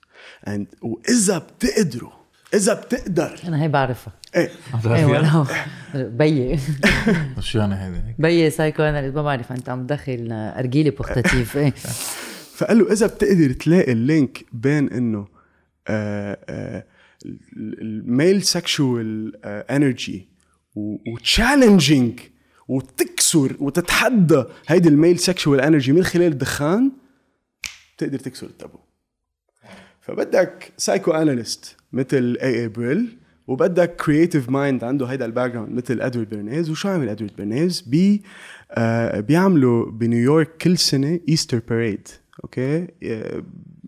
[0.47, 2.12] And وإذا بتقدروا
[2.55, 4.12] إذا بتقدر أنا هي بعرفها.
[4.37, 4.51] إيه.
[4.87, 5.47] إيه ولو
[5.95, 6.59] بيي
[7.41, 11.70] شو يعني هيدي بيي psychoanalyst ما بعرف أنت عم تدخن ارجيلي portative إيه.
[12.57, 15.26] فقال له إذا بتقدر تلاقي ال link بين إنه
[17.57, 20.29] ال male sexual energy
[20.75, 22.20] و challenging
[22.68, 26.93] وتكسر وتتحدى هيدي ال male sexual energy من خلال الدخان
[27.97, 28.78] بتقدر تكسر التابو.
[30.01, 32.61] فبدك psychoanalyst مثل A.
[32.61, 32.68] A.
[32.68, 37.80] Brill وبدك creative mind عنده هيدا ال background مثل ادوارد برنيز وشو عمل ادوارد برنيز
[37.80, 38.22] بي
[38.70, 42.09] آه بيعملوا بنيويورك كل سنة Easter parade
[42.45, 43.42] okay؟ آه،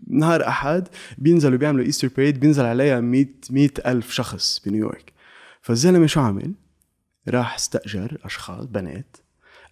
[0.07, 0.87] نهار أحد
[1.17, 5.13] بينزلوا بيعملوا Easter parade بينزل عليها 100 100 ألف شخص بنيويورك
[5.61, 6.53] فالزلمة شو عمل
[7.27, 9.17] راح استأجر أشخاص بنات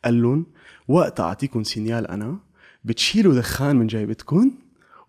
[0.06, 0.46] قال لهم
[0.88, 2.40] وقت أعطيكم signal أنا
[2.84, 4.52] بتشيلوا دخان من جيبتكم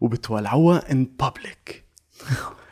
[0.00, 1.84] وبتولعوها in public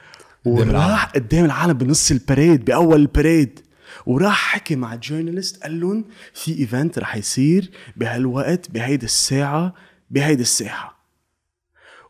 [0.45, 3.61] وراح قدام العالم بنص ال parade بأول ال parade.
[4.07, 9.75] وراح حكي مع ال journalists قال لهم في event رح يصير بهالوقت بهيدي الساعة
[10.11, 11.05] بهيدي الساحة.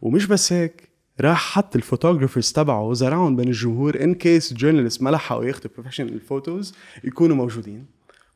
[0.03, 0.89] ومش بس هيك
[1.21, 5.73] راح حط ال photographers تبعه زرعهم بين الجمهور in case ال journalists ما لحقوا ياخذوا
[5.75, 7.87] professional photos يكونوا موجودين.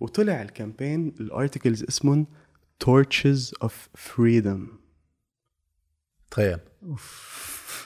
[0.01, 2.26] وطلع ال campaign ال articles اسمهم
[2.80, 4.68] torches of freedom
[6.30, 6.59] تخيل.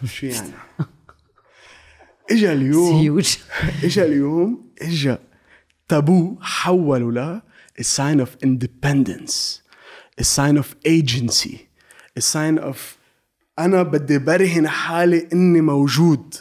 [0.05, 0.53] شو يعني؟
[2.33, 3.19] إجا اليوم
[3.85, 5.19] إجا اليوم إجا
[5.89, 7.43] تابو حولوا له
[7.79, 9.63] الساين اوف اندبندنس
[10.19, 11.67] الساين اوف ايجنسي
[12.17, 12.97] الساين اوف
[13.59, 16.35] أنا بدي برهن حالي إني موجود.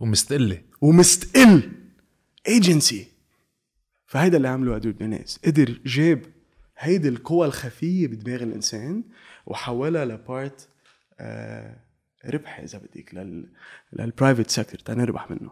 [0.00, 1.70] ومستقله ومستقل.
[2.48, 3.06] ايجنسي
[4.06, 6.22] فهيدا اللي عمله أدوارد بيرنيز قدر جاب
[6.78, 9.04] هيدي القوى الخفية بدماغ الإنسان
[9.46, 10.68] وحولها ل part
[11.20, 11.76] آه
[12.26, 13.48] ربح إذا بدك لل
[13.92, 15.50] لل private sector تنربح منه.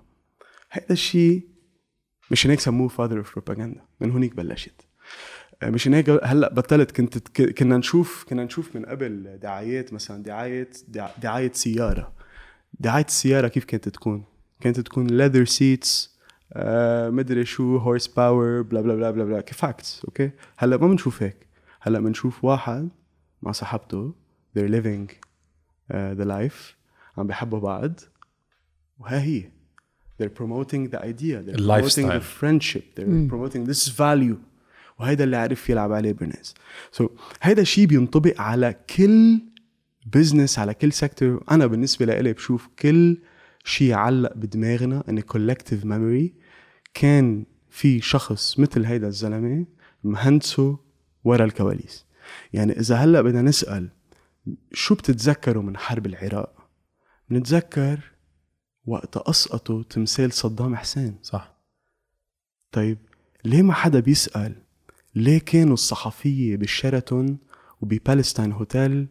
[0.73, 1.49] هيدا الشيء
[2.31, 4.87] مشان هيك سموه father of propaganda من هونيك بلشت.
[5.63, 6.91] آه، مشان هيك هلأ بطلت.
[6.91, 12.13] كنت كنا نشوف كنا نشوف من قبل دعايات مثلا دعايه دع- دعاية سيارة.
[12.81, 14.25] دعاية السيارة كيف كانت تكون؟
[14.61, 16.09] كانت تكون leather seats
[16.53, 20.87] آه مدري شو horse power blah blah blah blah blah ك facts okay؟ هلأ ما
[20.87, 21.47] بنشوف هيك.
[21.81, 22.89] هلأ بنشوف واحد
[23.43, 24.15] مع صاحبته
[24.59, 25.30] they're living.
[25.91, 26.75] Uh, the life.
[27.19, 28.01] عم بيحبوا بعض.
[28.99, 29.51] وها هي.
[30.21, 31.43] They're promoting the idea.
[31.43, 32.85] They're promoting the friendship.
[32.97, 34.37] They're promoting this value.
[35.01, 36.55] وهيدا اللي عرف يلعب عليه برنيز
[36.93, 37.11] so so,
[37.43, 39.41] هيدا الشيء بينطبق على كل
[40.07, 43.19] business على كل sector أنا بالنسبة لإلي بشوف كل
[43.65, 46.35] شيء علق بدماغنا in collective memory
[46.95, 49.67] كان في شخص مثل هيدا الزلمة
[50.05, 50.79] مهندسه
[51.25, 52.07] ورا الكواليس.
[52.53, 53.89] يعني إذا هلأ بدنا نسأل
[54.73, 56.69] شو بتتذكروا من حرب العراق؟
[57.29, 58.01] بنتذكر
[58.87, 61.19] وقت أسقطوا تمثال صدام حسين.
[61.23, 61.55] صح.
[62.73, 62.99] طيب
[63.45, 64.55] ليه ما حدا بيسأل
[65.15, 67.39] ليه كانوا الصحفية بالشيراتون
[67.81, 69.07] وب Palestine Hotel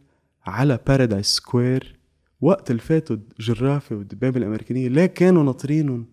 [0.46, 2.00] على Paradise Square
[2.42, 6.06] وقت اللي فاتوا جرافة والدبابة الأمريكانية؟ ليه كانوا ناطرينهم؟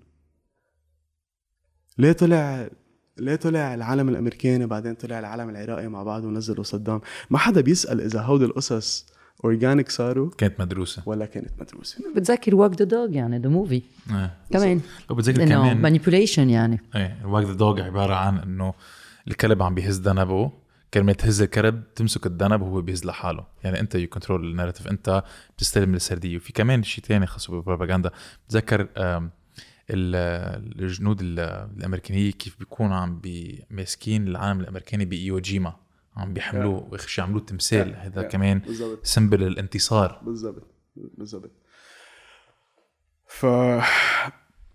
[1.98, 2.70] ليه طلع
[3.18, 7.00] ليه طلع العلم الأمريكاني بعدين طلع العلم العراقي مع بعض ونزلوا صدام.
[7.30, 9.06] ما حدا بيسأل إذا هودي القصص
[9.44, 11.02] organic صاروا؟ كانت مدروسة.
[11.06, 11.98] ولا كانت مدروسة.
[12.16, 14.80] بتذكر Wag the Dog يعني the movie إيه كمان.
[15.10, 15.82] لو بتذكر إنه كمان.
[15.82, 16.80] manipulation يعني.
[16.94, 18.74] إيه ال Wag the Dog عبارة عن إنه
[19.28, 20.52] الكلب عم بيهز ذنبه
[20.94, 23.44] كلمة تهز الكلب تمسك الذنب وهو بيهز لحاله.
[23.64, 25.22] يعني أنت you control ال narrative أنت
[25.56, 26.36] بتستلم السردية.
[26.36, 28.10] وفي كمان شيء تاني خاص بالبروباغندا.
[28.48, 28.88] بتذكر
[29.90, 31.40] الجنود ال-
[31.76, 33.20] الأمريكانية كيف بيكونوا عم
[33.70, 35.76] ماسكين العلم الأمريكاني ب Iwo Jima
[36.16, 38.62] عم بيحملوه واخر شيء عملوه تمثال هذا كمان
[39.02, 40.20] symbol الانتصار.
[40.24, 40.66] بالضبط.
[40.96, 41.50] بالضبط.
[43.26, 43.46] ف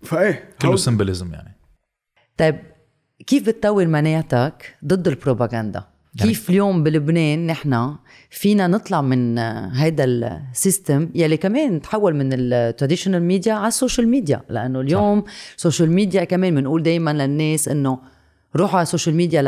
[0.04, 1.58] فايه كله symbolism يعني.
[2.38, 2.60] طيب
[3.28, 7.96] كيف بتطور مناعتك ضد البروباغندا؟ يعني- كيف اليوم بلبنان نحن
[8.30, 9.38] فينا نطلع من
[9.74, 14.80] هيدا ال system يلي كمان تحول من ال traditional media على ال social media لأنه
[14.82, 15.24] اليوم
[15.58, 18.00] ال social media كمان بنقول دائما للناس إنه
[18.56, 19.42] روحوا على ال social media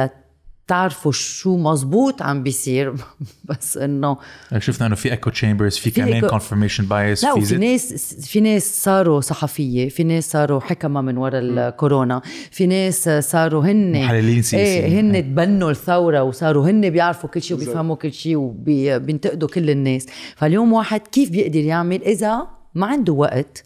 [0.68, 2.94] تعرفوا شو مزبوط عم بيصير.
[3.50, 4.18] بس إنه
[4.58, 9.22] شفنا إنه في echo chambers في كمان confirmation bias لا في ناس في ناس صاروا
[9.22, 14.84] صحفية في ناس صاروا حكمة من وراء الكورونا في ناس صاروا هن محللين سياسيين.
[14.84, 20.06] إيه هن تبنوا الثورة وصاروا هن بيعرفوا كل شيء وبيفهموا كل شيء وبينتقدوا كل الناس.
[20.36, 23.64] فاليوم واحد كيف بيقدر يعمل إذا ما عنده وقت.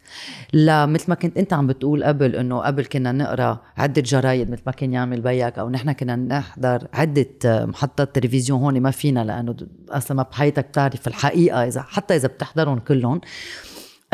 [0.54, 4.62] لا مثل ما كنت أنت عم بتقول قبل إنه قبل كنا نقرأ عدة جرايد مثل
[4.66, 9.56] ما كان يعمل بيك أو نحن كنا نحضر عدة محطات تلفزيون هون ما فينا لأنه
[9.90, 13.22] أصلا ما بحياتك بتعرف الحقيقة إذا حتى إذا بتحضرهم كلهم.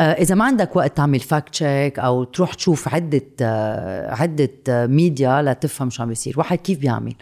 [0.00, 4.86] آه، إذا ما عندك وقت تعمل fact check أو تروح تشوف عدة آه، عدة آه،
[4.86, 7.14] ميديا لتفهم شو عم بيصير، واحد كيف بيعمل؟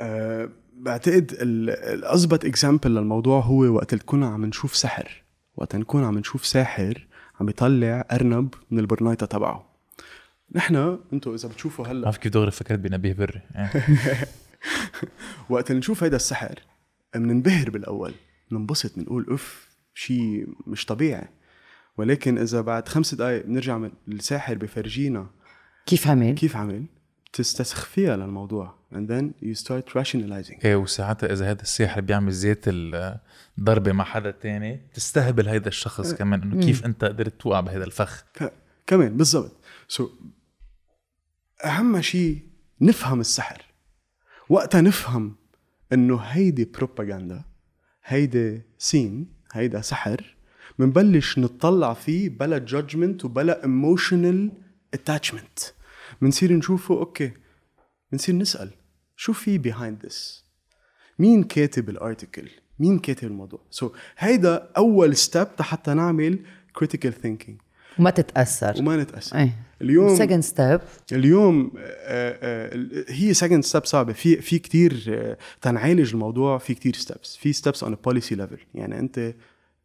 [0.00, 5.23] أه بعتقد ال- الأزبط example للموضوع هو وقت اللي كنا عم نشوف سحر.
[5.56, 7.06] وقت نكون عم نشوف ساحر
[7.40, 9.74] عم يطلع أرنب من البرنايطة تبعه.
[10.52, 12.04] نحن أنتوا إذا بتشوفوا هلأ.
[12.04, 13.40] بعرف كيف دغري فكرت بنبيه بري.
[13.56, 13.70] إيه.
[15.50, 16.58] وقت نشوف هيدا السحر
[17.14, 18.14] بننبهر بالأول.
[18.50, 21.28] بننبسط بنقول اف شيء مش طبيعي.
[21.96, 25.26] ولكن إذا بعد خمس دقائق بنرجع من الساحر بفرجينا
[25.86, 26.84] كيف عمل؟ كيف عمل؟
[27.32, 28.74] تستسخفيها للموضوع.
[28.94, 30.64] And then you start rationalizing.
[30.64, 36.42] إيه وساعتها إذا هذا الساحر بيعمل زيت الضربة مع حدا تاني تستهبل هيدا الشخص كمان
[36.42, 38.24] إنه كيف أنت قدرت توقع بهذا الفخ؟
[38.86, 39.52] كمان بالضبط.
[39.88, 40.10] so,
[41.66, 42.42] أهم شيء
[42.80, 43.64] نفهم السحر.
[44.48, 45.36] وقتها نفهم
[45.92, 47.44] إنه هيدي بروباغندا
[48.04, 50.36] هيدي scene هيدا سحر
[50.78, 54.52] منبلش نطلع فيه بلا judgment وبلا emotional
[54.94, 55.58] attachment
[56.22, 57.32] بنصير نشوفه okay
[58.12, 58.70] بنصير نسأل.
[59.16, 60.44] شو في behind this?
[61.18, 66.38] مين كاتب ال article مين كاتب الموضوع؟ so, هيدا أول step حتى نعمل
[66.78, 67.52] critical thinking.
[67.98, 68.74] وما تتأثر.
[68.78, 69.38] وما نتأثر.
[69.38, 69.52] إيه.
[69.82, 70.80] اليوم second step
[71.12, 74.12] اليوم آه، آه، هي second step صعبة.
[74.12, 75.10] في في كثير
[75.60, 76.58] تنعالج الموضوع.
[76.58, 79.34] في كثير steps في steps on policy level يعني أنت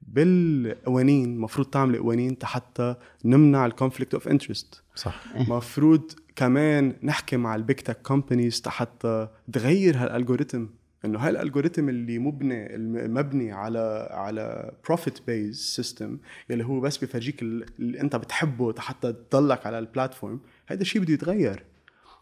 [0.02, 5.24] بالقوانين المفروض تعمل قوانين حتى نمنع ال conflict of interest صح.
[5.36, 10.66] مفروض كمان نحكي مع ال big tech companies حتى تغير هال algorithm
[11.06, 12.68] إنه هال algorithm اللي مبني
[13.08, 16.18] مبني على على profit based system
[16.52, 21.02] اللي هو بس بفرجيك ال- اللي انت بتحبه حتى تضلك على ال platform هذا الشيء
[21.02, 21.64] بده يتغير.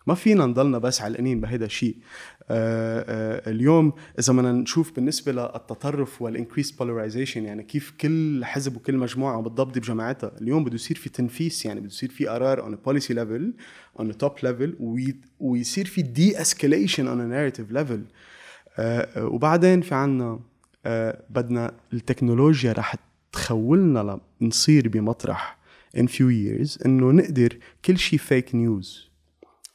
[0.08, 1.96] ما فينا نضلنا بس علقانين بهذا الشيء
[2.50, 8.76] آه آه اليوم إذا بدنا نشوف بالنسبة للتطرف وال increased polarization يعني كيف كل حزب
[8.76, 12.76] وكل مجموعة بتضبط بجماعتها اليوم بده يصير في تنفيس يعني بده يصير في قرار on
[12.76, 13.54] policy level
[14.00, 14.76] on top level
[15.40, 18.04] ويصير في de-escalation on narrative level
[19.18, 20.40] وبعدين في عنا
[20.86, 22.96] آه بدنا التكنولوجيا رح
[23.32, 25.58] تخولنا لنصير بمطرح
[25.98, 29.07] in few years إنه نقدر كل شيء fake news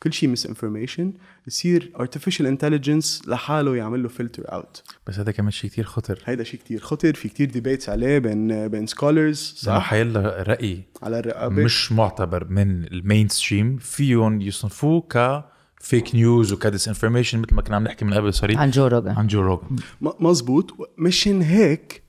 [0.02, 1.12] كل شيء misinformation
[1.46, 6.22] يصير artificial intelligence لحاله يعمل له filter out بس هذا كمان شيء كتير خطر.
[6.24, 11.18] هيدا شيء كتير خطر في كتير debates عليه بين بين scholars صح؟ حيلا رأي على
[11.18, 15.44] الرقابه مش معتبر من ال mainstream فيهم يصنفوه ك
[15.80, 19.08] fake news وك disinformation مثل ما كنا عم نحكي من قبل sorry عن جو روجن
[19.10, 22.02] عن جو روجن م- مزبوط مشان هيك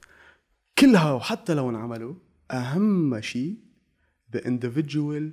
[0.79, 2.13] كلها وحتى لو انعملوا
[2.51, 3.55] أهم شيء
[4.35, 5.23] the individual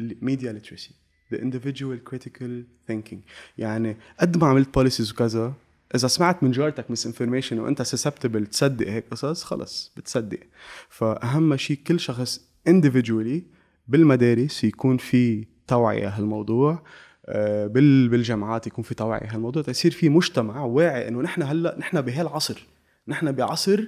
[0.00, 0.92] media literacy.
[1.32, 3.18] The individual critical thinking.
[3.58, 5.52] يعني قد ما عملت policies وكذا
[5.94, 10.40] إذا سمعت من جارتك misinformation وأنت susceptible تصدق هيك قصص خلص بتصدق.
[10.88, 13.40] فأهم شيء كل شخص individually
[13.88, 16.82] بالمدارس يكون في توعية هالموضوع
[17.26, 22.00] آه، بال بالجامعات يكون في توعية هالموضوع تصير في مجتمع واعي إنه نحن هلأ نحن
[22.00, 22.66] بهالعصر
[23.08, 23.86] نحن بعصر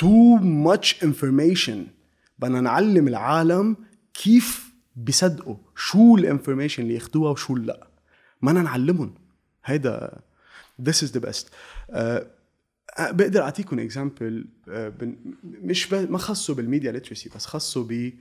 [0.00, 1.78] too much information.
[2.38, 3.76] بدنا نعلم العالم
[4.14, 4.67] كيف
[5.04, 7.88] بيصدقوا شو ال information اللي ياخدوها وشو لا.
[8.42, 9.14] ما بدنا نعلمهم.
[9.64, 10.20] هيدا
[10.82, 11.44] this is the best.
[11.92, 12.22] uh,
[12.98, 14.46] بقدر أعطيكم example
[15.44, 18.12] مش ب- ما خصه بال media literacy بس خصه ب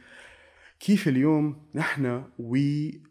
[0.79, 3.01] كيف اليوم نحن we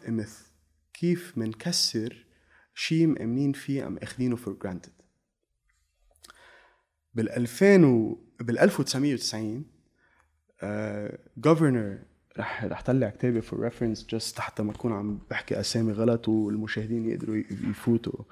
[0.00, 0.36] a myth.
[0.94, 2.26] كيف منكسر
[2.74, 4.92] شيء مأمنين فيه أم أخذينه for granted
[7.14, 9.64] بال 2000 و بال 1990
[11.36, 11.98] governor
[12.38, 17.10] رح رح طلع كتابي for reference just حتى ما اكون عم بحكي أسامي غلط والمشاهدين
[17.10, 18.24] يقدروا يفوتوا.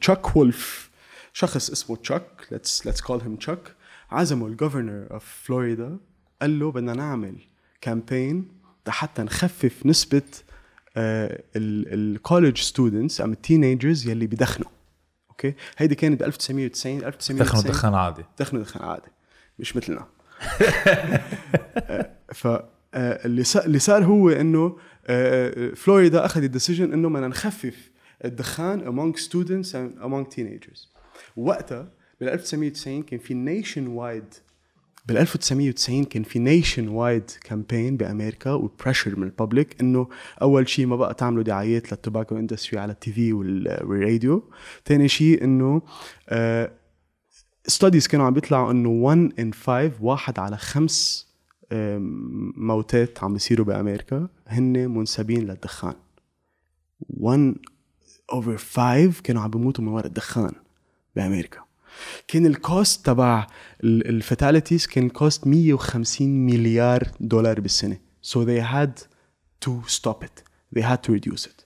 [0.00, 0.90] تشاك وولف
[1.32, 3.74] شخص اسمه تشاك let's let's call him تشاك
[4.10, 5.98] عزموا ال governor of Florida
[6.42, 7.36] قال له بدنا نعمل
[7.80, 8.48] campaign
[8.88, 10.22] حتى نخفف نسبة
[10.96, 14.70] ال college students أم ال teenagers يلي بدخنوا.
[15.30, 18.24] okay هيدي كانت ب 1990 دخنوا 1990 دخان عادي.
[18.38, 19.08] دخنوا دخان عادي
[19.58, 20.06] مش مثلنا.
[22.34, 22.46] ف
[22.94, 23.26] آه،
[23.66, 27.90] اللي صار هو إنه آه، فلوريدا اخذ ال decision إنه بدنا نخفف
[28.24, 30.86] الدخان among students and among teenagers.
[31.36, 31.88] وقتها
[32.20, 34.34] بال 1990 كان في nationwide
[35.06, 40.08] بال 1990 كان في nationwide campaign بامريكا و pressure من ال public إنه
[40.42, 44.50] أول شيء ما بقى تعملوا دعايات لل tobacco industry على ال TV والراديو.
[44.86, 45.82] ثاني شيء إنه
[47.68, 51.28] studies كانوا عم بيطلعوا إنه 1 in 5 واحد على خمس
[52.56, 55.94] موتات عم بيصيروا بأمريكا هن منسبين للدخان.
[57.10, 57.54] 1
[58.32, 60.52] over 5 كانوا عم بيموتوا من وراء الدخان
[61.16, 61.60] بأمريكا.
[62.28, 63.46] كان ال cost تبع
[63.84, 67.98] ال fatalities كان ال cost 150 مليار دولار بالسنة.
[68.22, 69.02] So they had
[69.66, 70.42] to stop it.
[70.76, 71.64] They had to reduce it.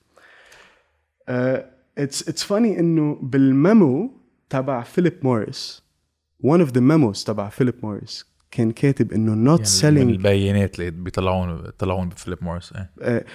[1.28, 1.58] uh,
[1.96, 4.10] it's it's funny إنه بال memo
[4.50, 5.81] تبع فيليب موريس
[6.47, 10.78] one of the memos تبع فيليب موريس كان كاتب إنه not يعني selling من البيانات
[10.78, 13.27] اللي بيطلعون بيطلعون بفيليب موريس إيه.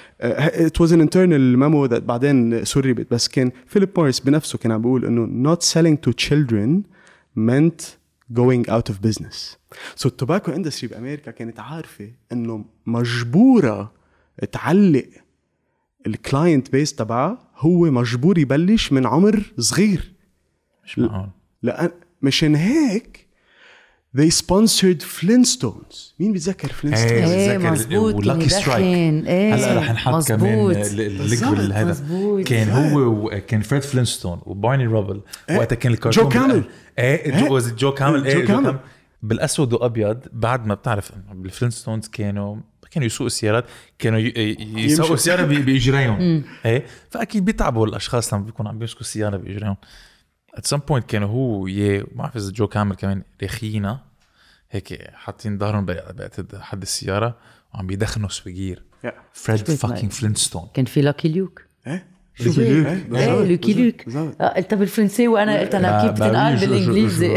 [0.67, 4.81] it was an internal memo that بعدين سربت بس كان فيليب موريس بنفسه كان عم
[4.81, 6.83] بيقول إنه not selling to children
[7.35, 7.97] meant
[8.33, 9.57] going out of business.
[9.95, 13.91] So ال tobacco industry بأمريكا كانت عارفة إنه مجبورة
[14.51, 15.05] تعلق
[16.07, 20.13] ال client base تبعها هو مجبور يبلش من عمر صغير.
[20.85, 21.29] مش معقول.
[21.63, 23.27] لأن مشان هيك
[24.17, 28.85] they sponsored Flintstones مين بيتذكر Flintstones؟ إيه بتذكر مزبوط كان و Lucky Strike.
[29.27, 30.75] إيه هلأ رح نحط كمان مزبوط.
[30.85, 32.47] ال- ال- بالظبط، ال liquid هذا مزبوط.
[32.47, 35.57] كان هو وكان Fred Flintstone و Barney Rubble إيه.
[35.57, 36.63] وقتها كان الكرتون Joe Camel.
[36.99, 38.63] إيه Joe was it Joe Camel Joe إيه Joe Camel.
[38.65, 38.79] Camel
[39.23, 42.61] بالأسود وأبيض بعد ما بتعرف إنه بال Flintstones كانوا ما
[42.91, 43.65] كانوا يسوقوا السيارات
[43.99, 45.13] كانوا يسوقوا.
[45.15, 49.75] السيارة بإجريهم إيه فأكيد بيتعبوا الأشخاص لما بيكونوا عم بيمسكوا السيارة بإجريهم
[50.57, 53.99] at some point كانوا هو وياه ما بعرف إذا Joe Camel كمان رخينا
[54.71, 57.37] هيك حاطين ظهرهم ب- بعتقد حد السيارة
[57.73, 58.83] وعم بيدخنوا سيجار.
[59.33, 60.11] Fred fucking.
[60.11, 61.66] Flintstone كان في Lucky Luke شو
[62.45, 62.87] Lucky؟ Luke.
[63.19, 64.15] إيه Lucky Luke.
[64.41, 67.27] آه، قلتها بالفرنسي وأنا قلت أنا كيف بتنقال بالانجليزي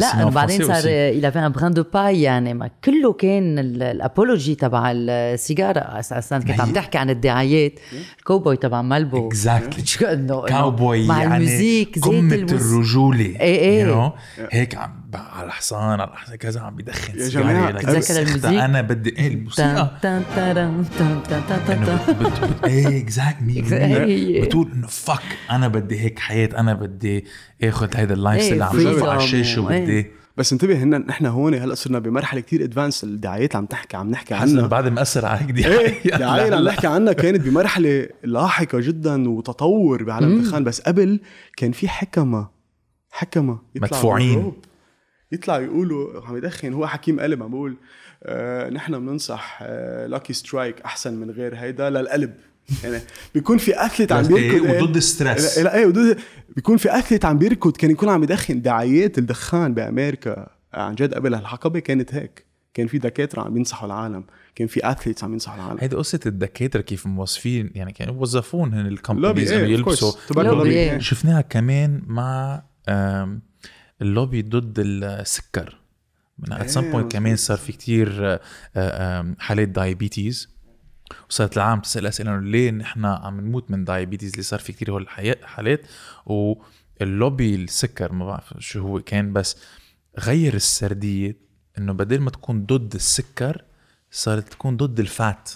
[0.00, 0.82] لا بعدين صار
[1.20, 5.80] il avait un brin de paille يعني ما كله كان ال- ال apologie تبع السيجاره
[5.80, 7.72] أساسا كنت عم تحكي عن الدعايات
[8.18, 9.82] الكوبوي تبع Marlboro exactly
[10.48, 11.36] cowboy مع يعني
[12.52, 13.84] الرجولة إيه إيه.
[13.84, 14.12] you know؟
[14.50, 17.18] هيك عم على الحصان على الحصان كذا عم بيدخن
[18.44, 19.90] يا؟ أنا بدي إيه الموسيقى؟
[22.64, 23.42] إيه exactly
[23.72, 24.40] هي.
[24.40, 27.24] بتقول إنه fuck أنا بدي هيك حياة أنا بدي
[27.62, 29.62] آخذ هيدا ال lifestyle عم freedom بشوفه على الشاشه.
[29.62, 34.10] وبدي بس انتبه هن نحن هون هلأ صرنا بمرحلة كتير advanced الدعايات عم تحكي عم
[34.10, 34.66] نحكي عنها.
[34.66, 35.66] بعد مأثر على هيك دي.
[35.66, 41.20] إيه الدعاية اللي عم نحكي عنها كانت بمرحلة لاحقة جدا وتطور بعالم الدخان بس قبل
[41.56, 42.48] كان في حكما
[43.10, 44.52] حكما مدفوعين.
[45.34, 47.76] يطلع يقولوا عم يدخن هو حكيم قلب عم بقول
[48.22, 52.34] آه نحن بننصح آه Lucky Strike أحسن من غير هيدا للقلب.
[52.84, 53.00] يعني
[53.34, 55.58] بيكون في athlete عم بيركض إيه، وضد ال stress.
[55.58, 56.18] لأ إيه وضد
[56.56, 61.34] بيكون في athlete عم بيركض كان يكون عم يدخن دعايات الدخان بأمريكا عن جد قبل
[61.34, 62.44] هالحقبه كانت هيك.
[62.74, 64.24] كان في دكاترة عم ينصحوا العالم.
[64.54, 65.78] كان في athletes عم ينصحوا العالم.
[65.80, 70.12] هيدي قصة الدكاترة كيف موظفين يعني كانوا يوظفون هن لوبي ال companies انه إيه يلبسوا
[70.36, 70.92] إيه.
[70.92, 70.98] إيه.
[70.98, 72.62] شفناها كمان مع
[74.02, 75.78] اللوبي ضد السكر.
[76.38, 77.46] من at some إيه، point كمان مظبوط.
[77.48, 78.38] صار في كتير
[78.76, 80.48] آه، حالات diabetes
[81.30, 84.90] وصارت العالم تسال أسئلة إنه ليه نحن عم نموت من diabetes اللي صار في كتير
[84.90, 85.86] هول الحياة- حالات؟
[86.26, 89.56] واللوبي السكر ما بعرف شو هو كان بس
[90.18, 91.36] غير السردية
[91.78, 93.64] إنه بدل ما تكون ضد السكر
[94.10, 95.50] صارت تكون ضد ال fat.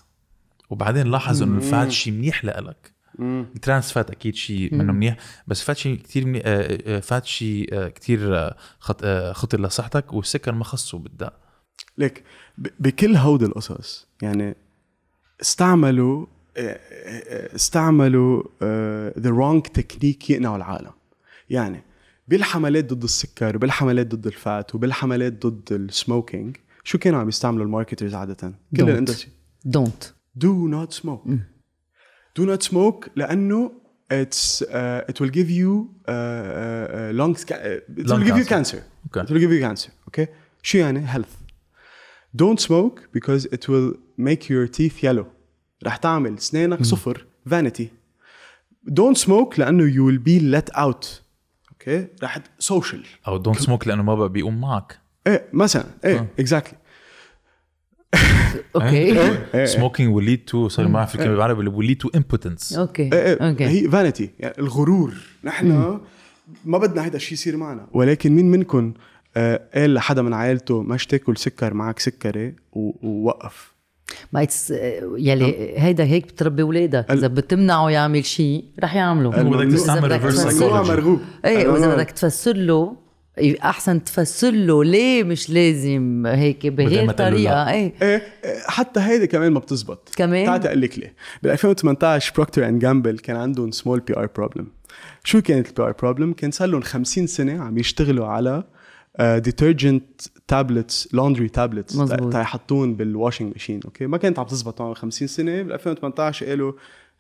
[0.71, 2.93] وبعدين لاحظوا إنه ال fat شيء منيح لإلك.
[3.21, 5.17] ال trans fat أكيد شيء منه منيح
[5.47, 9.05] بس fat شيء كثير منيح آه، آه، fat شيء آه، كثير خط...
[9.33, 11.33] خطر لصحتك والسكر ما خصه بالداء.
[11.99, 12.25] ليك
[12.59, 14.57] ب- بكل هودي القصص يعني
[15.41, 16.27] استعملوا
[17.55, 18.43] استعملوا
[19.19, 20.91] the wrong technique يقنعوا العالم.
[21.51, 21.83] يعني
[22.29, 27.65] بالحملات ضد السكر وبالحملات ضد ال fat وبالحملات ضد ال smoking شو كانوا عم يستعملوا
[27.65, 28.83] ال marketers عادة؟ كل.
[28.83, 29.31] ال industry.
[29.65, 30.05] don't
[30.45, 31.31] do not smoke.
[32.40, 33.72] do not smoke لانه
[34.14, 35.72] it's uh, it will give you
[36.08, 38.78] uh, uh, lung ca- uh, it Lung will give you cancer.
[38.78, 39.22] cancer Okay.
[39.24, 40.28] it will give you cancer okay
[40.64, 41.34] شو يعني health
[42.42, 45.26] don't smoke because it will make your teeth yellow
[45.86, 47.84] رح تعمل اسنانك صفر vanity
[48.90, 51.08] don't smoke لانه you will be let out
[51.72, 52.38] اوكي رح
[52.72, 56.76] social او دونت سموك لانه ما بقى بيقوم معك ايه مثلا ايه exactly
[58.77, 62.79] okay smoking will lead to sorry ما بعرف الكلمة بالعربي will lead to impotence.
[62.79, 65.15] okay إيه إيه okay هي vanity يعني الغرور.
[65.45, 65.99] نحن
[66.65, 67.87] ما بدنا هيدا الشيء يصير معنا.
[67.93, 68.95] ولكن مين منكم
[69.37, 73.75] آه قال لحدا من عائلته مش تاكل سكر معك سكري ووقف.
[74.33, 74.71] ما it's
[75.17, 79.31] يلي هيدا هيك بتربي اولادك إذا بتمنعه يعمل شيء رح يعمله.
[79.31, 80.31] بدك وإذا تستعمل ممنوع
[80.85, 80.89] psychology.
[80.89, 81.21] مرغوب.
[81.45, 82.97] إيه وإذا ما- بدك تفسر له
[83.63, 87.73] أحسن تفسر له ليه مش لازم هيك بهي الطريقة لا.
[87.73, 92.33] إيه إيه إيه، حتى هيدي كمان ما بتزبط كمان؟ تعال أقول لك ليه بال 2018
[92.35, 94.67] Procter and Gamble كان عندهم small PR problem
[95.25, 98.65] شو كانت ال PR problem؟ كان صار لهم 50 سنة عم يشتغلوا على
[99.21, 101.97] detergent tablets laundry tablets.
[102.35, 106.73] يحطون بال washing machine okay ما كانت عم تزبط معهم 50 سنة بال 2018 قالوا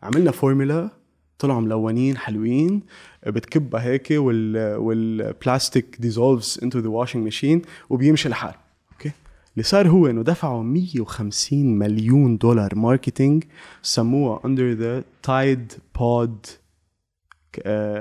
[0.02, 0.90] عملنا فورمولا
[1.38, 2.82] طلعوا ملونين حلوين
[3.26, 8.54] بتكبها هيك وال والبلاستيك dissolves into the washing machine وبيمشي الحال
[8.92, 9.12] okay؟
[9.52, 13.44] اللي صار هو إنه دفعوا 150 مليون دولار marketing
[13.82, 16.46] سموها under the Tide Pod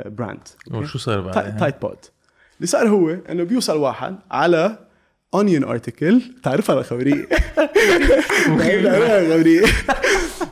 [0.06, 1.98] brand وشو صار بعدين؟ Tide Pod
[2.58, 4.87] اللي صار هو إنه بيوصل واحد على
[5.34, 7.26] Onion article تعرفها الخبريه
[8.46, 9.62] تعرفها الخبريه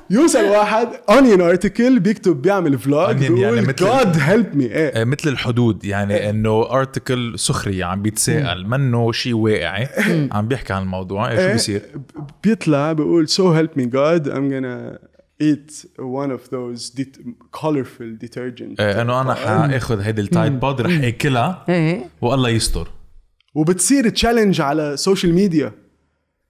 [0.10, 5.04] يوصل واحد Onion article بيكتب بيعمل vlog يعني مثل- جاد help me إيه.
[5.04, 9.88] مثل الحدود يعني إنه article سخريه عم بيتساءل منه شيء واقعي
[10.32, 11.82] عم بيحكي عن الموضوع إيه شو إيه، بيصير؟
[12.44, 15.00] بيطلع بيقول so help me God I'm gonna
[15.44, 17.20] eat one of those det-
[17.62, 18.76] colorful detergent.
[18.80, 22.06] آه، إنه أنا حاخذ هيدي ال Tide Pod رح أكلها إيه.
[22.22, 22.88] والله يستر.
[23.56, 25.72] وبتصير challenge على ال social media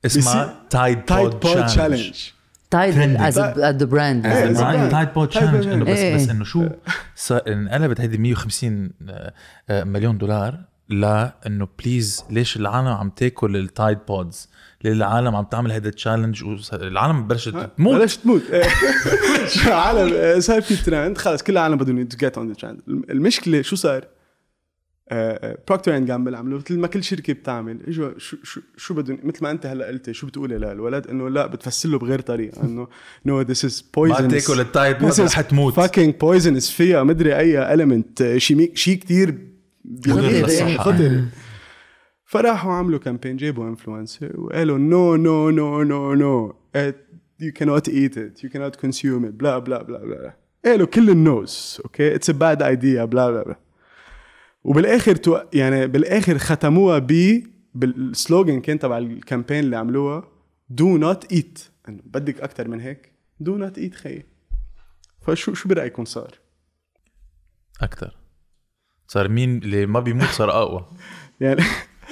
[0.05, 2.31] اسمها Tide Tide Pod challenge
[2.71, 3.17] Tide.
[3.21, 4.53] is the brand إيه،.
[4.53, 6.15] Tide Pod Tide Pod challenge إنه بس إيه.
[6.15, 6.69] بس إنه شو؟
[7.15, 9.33] صار انقلبت هيدي 150 آه،
[9.69, 10.59] آه، مليون دولار
[10.89, 14.49] لأنه please ليش العالم عم تاكل ال Tide Pods
[14.83, 17.95] ليه العالم عم تعمل هيدا ال challenge والعالم بلشت تموت.
[17.95, 18.41] بلشت تموت.
[18.51, 18.69] إيه.
[19.67, 23.61] العالم آه، صار في ترند خلص كل العالم بدهم to get on the trend المشكلة
[23.61, 24.14] شو صار؟
[25.11, 27.79] Procter and Gamble عملوا مثل ما كل شركة بتعمل.
[27.87, 31.47] إجوا شو شو شو بدهم مثل ما أنت هلأ قلت شو بتقولي للولد إنه لا
[31.47, 32.63] بتفسر له بغير طريقة.
[32.63, 32.87] إنه
[33.25, 37.03] no this is ما poison تاكل ال Tide Pod رح تموت fucking poisonous فيها.
[37.03, 39.37] مدري أي element شيء شيء كثير.
[40.77, 41.23] خطر
[42.25, 46.53] فراحوا عملوا campaign جابوا influencer وقالوا no no no no no
[47.41, 48.43] you cannot eat it.
[48.43, 49.33] You cannot consume it.
[49.33, 53.03] بلا بلا بلا بلا قالوا كل ال news okay it's a bad idea.
[53.03, 53.64] بلا بلا بلا
[54.65, 57.41] وبالآخر تو يعني بالآخر ختموها ب
[57.73, 60.27] بال slogan كان تبع ال campaign اللي عملوها
[60.81, 61.59] do not eat.
[61.89, 63.11] أنه بدك أكثر من هيك.
[63.43, 64.25] Do not eat خيي
[65.21, 66.33] فشو شو برأيكم صار؟
[67.81, 68.15] أكثر
[69.07, 70.85] صار مين اللي ما بيموت صار أقوى.
[71.41, 71.61] يعني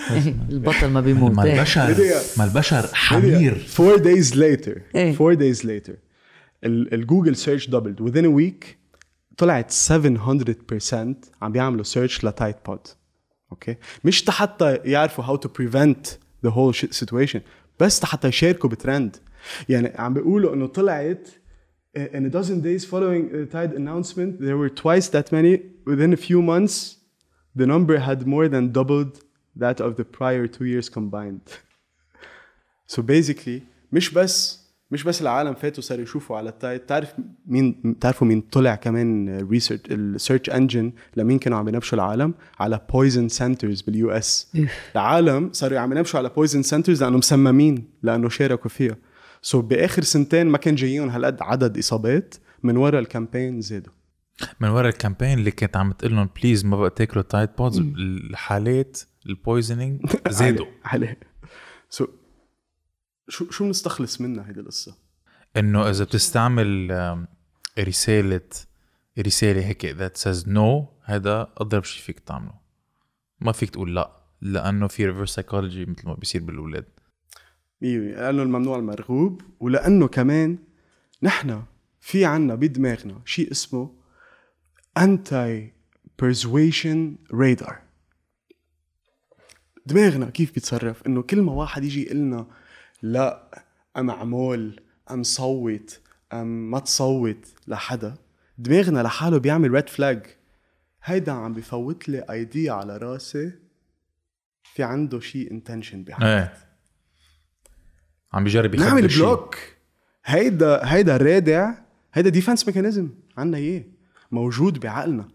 [0.50, 1.32] البطل ما بيموت.
[1.32, 1.54] ما إيه.
[1.60, 1.96] البشر
[2.38, 3.68] ما البشر حمير.
[3.78, 4.80] Four days later.
[4.96, 5.16] إيه.
[5.16, 5.94] four days later.
[6.64, 8.00] ال- ال Google search doubled.
[8.02, 8.66] Within a week
[9.39, 10.95] طلعت 700%
[11.43, 12.81] عم بيعملوا سيرش لتايت بود
[13.53, 16.09] اوكي مش حتى يعرفوا how to prevent
[16.47, 17.41] the whole shit situation
[17.81, 19.17] بس حتى يشاركوا بترند
[19.69, 21.29] يعني عم بيقولوا انه طلعت
[21.99, 26.13] uh, in a dozen days following the Tide announcement there were twice that many within
[26.13, 26.97] a few months
[27.59, 29.15] the number had more than doubled
[29.65, 31.51] that of the prior two years combined
[32.87, 33.63] سو so basically
[33.93, 34.62] مش بس
[34.94, 37.14] مش بس العالم فاتوا صاروا يشوفوا على ال Tide تعرف
[37.46, 42.82] مين تعرفوا مين طلع كمان research ال search engine لمين كانوا عم ينبشوا العالم؟ على
[42.94, 44.54] poison centers بال US.
[44.96, 48.96] العالم صاروا عم ينبشوا على poison centers لأنه مسممين لأنه شاركوا فيها.
[49.42, 53.94] so so بآخر سنتين ما كان جايين هالقد عدد إصابات من ورا ال campaign زادوا.
[54.60, 57.80] من ورا ال campaign اللي كانت عم تقول لهم please ما بقى تاكلوا Tide Pods
[57.80, 60.66] الحالات ال poisoning زادوا.
[60.86, 61.18] عليه.
[61.90, 62.08] so so,
[63.30, 64.96] شو شو بنستخلص منها هيدي القصة؟
[65.58, 66.92] إنه إذا بتستعمل
[67.80, 68.50] رسالة
[69.20, 72.54] رسالة هيك that says no هذا أضرب شيء فيك تعمله.
[73.40, 76.86] ما فيك تقول لا لأنه في reverse psychology مثل ما بيصير بالأولاد.
[77.82, 80.58] لأنه الممنوع المرغوب ولأنه كمان
[81.24, 81.64] نحن
[82.00, 83.96] في عنا بدماغنا شيء اسمه
[84.98, 85.72] انتي
[86.22, 87.74] persuasion radar.
[89.86, 92.48] دماغنا كيف بيتصرف؟ إنه كل ما واحد يجي يقول
[93.04, 93.64] لا
[93.98, 94.80] أم عمول
[95.12, 96.02] أم صوت
[96.34, 98.16] أم ما تصوت لحدا
[98.58, 100.26] دماغنا لحاله بيعمل ريد فلاج
[101.04, 103.52] هيدا عم بفوت لي ايديا على راسي.
[104.64, 106.58] في عنده شيء intention بحياتي إيه.
[108.34, 109.08] عم بيجرب يخبي نعمل.
[109.08, 109.58] block
[110.26, 111.74] هيدا هيدا رادع
[112.14, 113.84] هيدا defense mechanism عنا إياه.
[114.32, 115.28] موجود بعقلنا.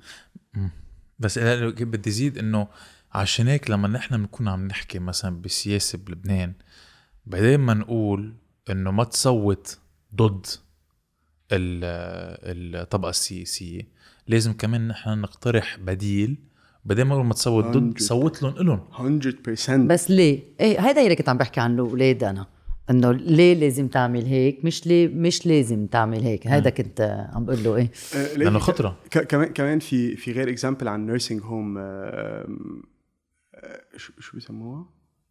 [1.19, 2.69] بس بدي زيد إنه
[3.13, 6.53] عشان هيك لما نحن بنكون عم نحكي مثلا بسياسة بلبنان
[7.29, 8.35] بعدين ما نقول
[8.71, 9.79] إنه ما تصوت
[10.15, 10.47] ضد
[11.53, 13.83] ال- الطبقه السياسيه
[14.27, 16.37] لازم كمان نحن نقترح بديل.
[16.85, 17.95] بعدين ما ما تصوت ضد 100.
[17.99, 19.21] صوت لهم إلهم.
[19.21, 22.47] 100% بس ليه؟ إيه هيدا اللي كنت عم بحكي عنه الاولاد أنا.
[22.91, 26.47] إنه ليه لازم تعمل هيك؟ مش ليه مش لازم تعمل هيك.
[26.47, 27.91] هذا كنت عم بقول له إيه.
[28.17, 28.97] آه، لأنه خطرة.
[29.11, 31.79] ك- كمان كمان في في غير example عن nursing home
[33.97, 34.87] شو شو بيسموها؟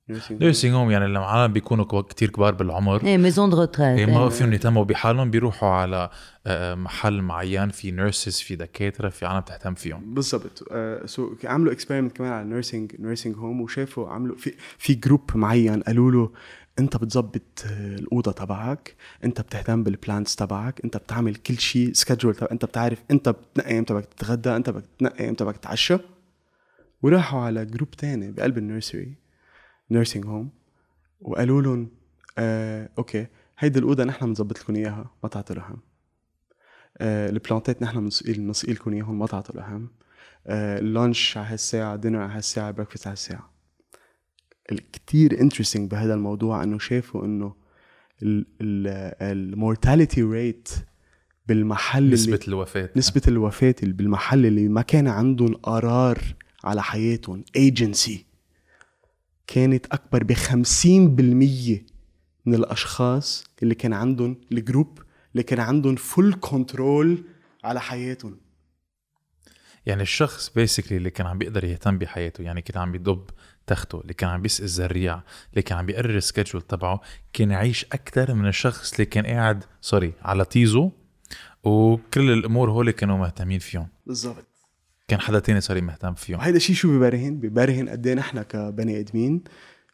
[0.10, 3.04] نيرسينج هوم يعني لما العالم بيكونوا كو- كتير كبار بالعمر.
[3.06, 6.10] إيه maison de retraite إيه ما فيهم يهتموا بحالهم بيروحوا على
[6.48, 10.14] آه، محل معين في nurses في دكاترة في عالم تهتم فيهم.
[10.14, 10.64] بالضبط.
[11.06, 16.12] so عملوا experiment كمان على nursing nursing home وشافوا عملوا في في group معين قالوا
[16.12, 16.32] له
[16.80, 22.36] أنت بتظبط آه، الأوضة تبعك أنت بتهتم بال plants تبعك أنت بتعمل كل شيء schedule
[22.52, 25.98] أنت بتعرف أنت بتنقي إمتى بدك تتغدى أنت بدك تنقي إمتى بدك تتعشى.
[27.04, 29.14] وراحوا على group تاني بقلب ال nursery
[29.92, 30.50] nursing home
[31.22, 31.90] وقالوا لهم
[32.38, 33.28] آه، okay
[33.60, 35.78] هيدي الأوضة نحن بنظبط لكم إياها ما تعطوا لهم.
[36.98, 39.90] آه، ال plantات نحن بنسقي لكم إياهم ما تعطوا لهم.
[40.48, 43.54] آه، ال lunch على هالساعة dinner على هالساعة breakfast على هالساعة.
[44.72, 47.56] الكتير interesting بهذا الموضوع إنه شافوا إنه
[49.22, 50.70] ال mortality rate
[51.48, 52.90] بالمحل نسبة اللي الوفاة.
[52.96, 56.20] نسبة الوفاة اللي بالمحل اللي ما كان عندهم قرار
[56.64, 58.26] على حياتهم ايجنسي
[59.48, 60.58] كانت أكبر ب 50%
[62.46, 65.00] من الأشخاص اللي كان عندهم ال group
[65.32, 67.24] اللي كان عندهم full control
[67.64, 68.38] على حياتهم.
[69.86, 73.30] يعني الشخص basically اللي كان عم بيقدر يهتم بحياته يعني كان عم بيضب
[73.68, 77.02] تخته اللي كان عم بيسقي الزريع اللي كان عم بيقرر ال schedule تبعه
[77.34, 80.92] كان يعيش أكثر من الشخص اللي كان قاعد sorry على طيزو
[81.64, 83.88] وكل الأمور هول كانوا مهتمين فيهم.
[84.06, 84.57] بالضبط.
[85.08, 86.40] كان حدا تاني صار مهتم فيهم.
[86.40, 89.44] وهيدا الشيء شو ببرهن؟ ببرهن قد إيه نحن كبني آدمين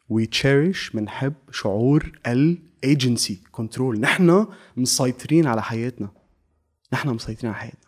[0.08, 4.46] we cherish بنحب شعور ال agency control نحن
[4.76, 6.08] مسيطرين على حياتنا.
[6.92, 7.80] نحن مسيطرين على حياتنا.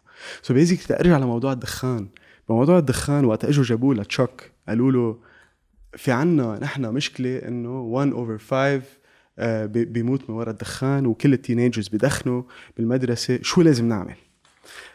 [0.43, 2.09] so so basic ارجع لموضوع الدخان.
[2.49, 5.19] بموضوع الدخان وقت إجوا جابوه ل Chuck قالوا له
[5.97, 8.83] في عنا نحن مشكلة إنه 1 over 5
[9.39, 12.43] آه، بي- بيموت من وراء الدخان وكل ال teenagers بدخنوا
[12.77, 14.15] بالمدرسة شو لازم نعمل؟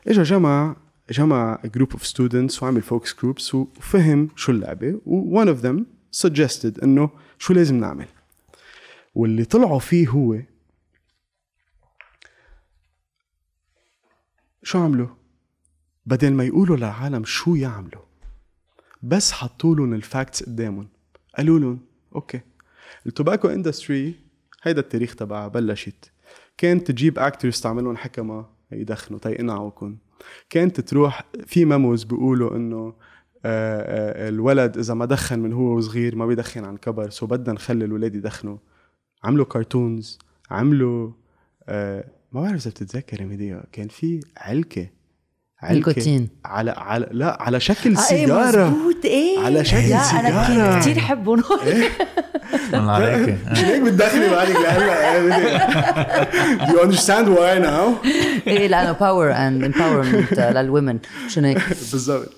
[0.08, 0.76] اجى جمع
[1.10, 5.86] جمع group of students وعمل focus groups وفهم شو اللعبة و one of them
[6.22, 7.10] suggested إنه
[7.40, 8.07] شو لازم نعمل.
[9.15, 10.38] واللي طلعوا فيه هو
[14.64, 15.07] شو عملوا؟
[16.06, 18.02] بدل ما يقولوا للعالم شو يعملوا
[19.03, 20.90] بس حطوا لهم ال facts قدامهم.
[21.38, 21.80] قالوا لهم
[22.15, 22.41] okay
[23.06, 24.15] ال tobacco industry
[24.64, 26.11] هيدا التاريخ تبعها بلشت.
[26.57, 29.98] كانت تجيب actors تعملهم حكما يدخنوا تيقنعوكم
[30.49, 32.93] كانت تروح في memos بيقولوا إنه
[33.45, 37.53] آه، آه، الولد إذا ما دخن من هو وصغير ما بيدخن عن كبر so بدنا
[37.53, 38.57] نخلي الولاد يدخنوا.
[39.23, 40.19] عملوا cartoons
[40.52, 41.11] عملوا
[41.69, 44.89] آه، ما بعرف إذا بتتذكر ميديا كان في علكة
[45.70, 46.30] نيكوتين.
[46.46, 48.70] على على لا على شكل إيه سيجارة.
[48.70, 49.40] مزبوط إيه.
[49.40, 50.28] على شكل لا سيجارة.
[50.30, 51.44] أنا كنت كثير حبهم
[52.74, 53.38] الله عليك.
[53.52, 55.52] مش هيك بتدخلي بعدك لهلا
[56.66, 58.08] Do you understand why now؟
[58.48, 61.58] إيه لأنه power and empowerment لل women شو هيك؟
[61.92, 62.30] بالضبط.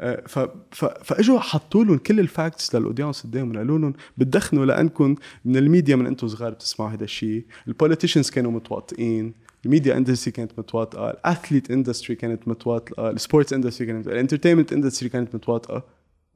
[0.00, 0.38] آه، ف
[0.72, 5.14] ف فإجوا حطوا لهم كل ال facts لل audience قدامهم قالوا لهم بتدخنوا لأنكم
[5.44, 7.44] من الميديا من أنتم صغار بتسمعوا هذا الشيء.
[7.68, 9.34] ال politicians كانوا متواطئين.
[9.66, 14.13] ال media industry كانت متواطئة ال athlete industry كانت متواطئة ال sports industry كانت ال
[14.13, 15.86] entertainment industry كانت متواطئة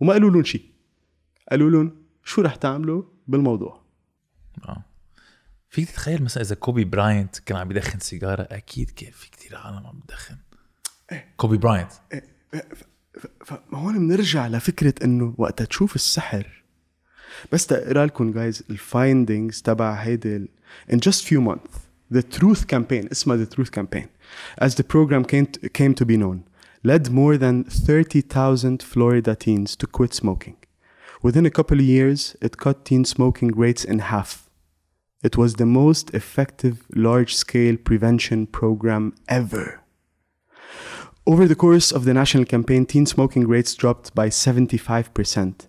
[0.00, 0.64] وما قالوا لهم شيء.
[1.50, 1.92] قالوا لهم
[2.24, 3.80] شو رح تعملوا بالموضوع.
[4.64, 4.84] آه.
[5.68, 9.86] فيك تتخيل مثلا إذا كوبي براينت كان عم يدخن سيجارة أكيد كان في كتير عالم
[9.86, 10.36] عم بتدخن
[11.36, 11.92] كوبي براينت
[13.44, 16.64] فهون بنرجع لفكره انه وقتها تشوف السحر
[17.52, 20.48] بس تقرا لكم جايز الفايندينجز تبع هيدي
[20.92, 24.07] in just few months the truth campaign اسمها the truth campaign
[24.57, 26.43] as the program came to, came to be known
[26.83, 30.57] led more than 30,000 Florida teens to quit smoking
[31.21, 34.49] within a couple of years it cut teen smoking rates in half
[35.23, 39.81] it was the most effective large-scale prevention program ever
[41.27, 45.67] over the course of the national campaign, teen smoking rates dropped by 75%.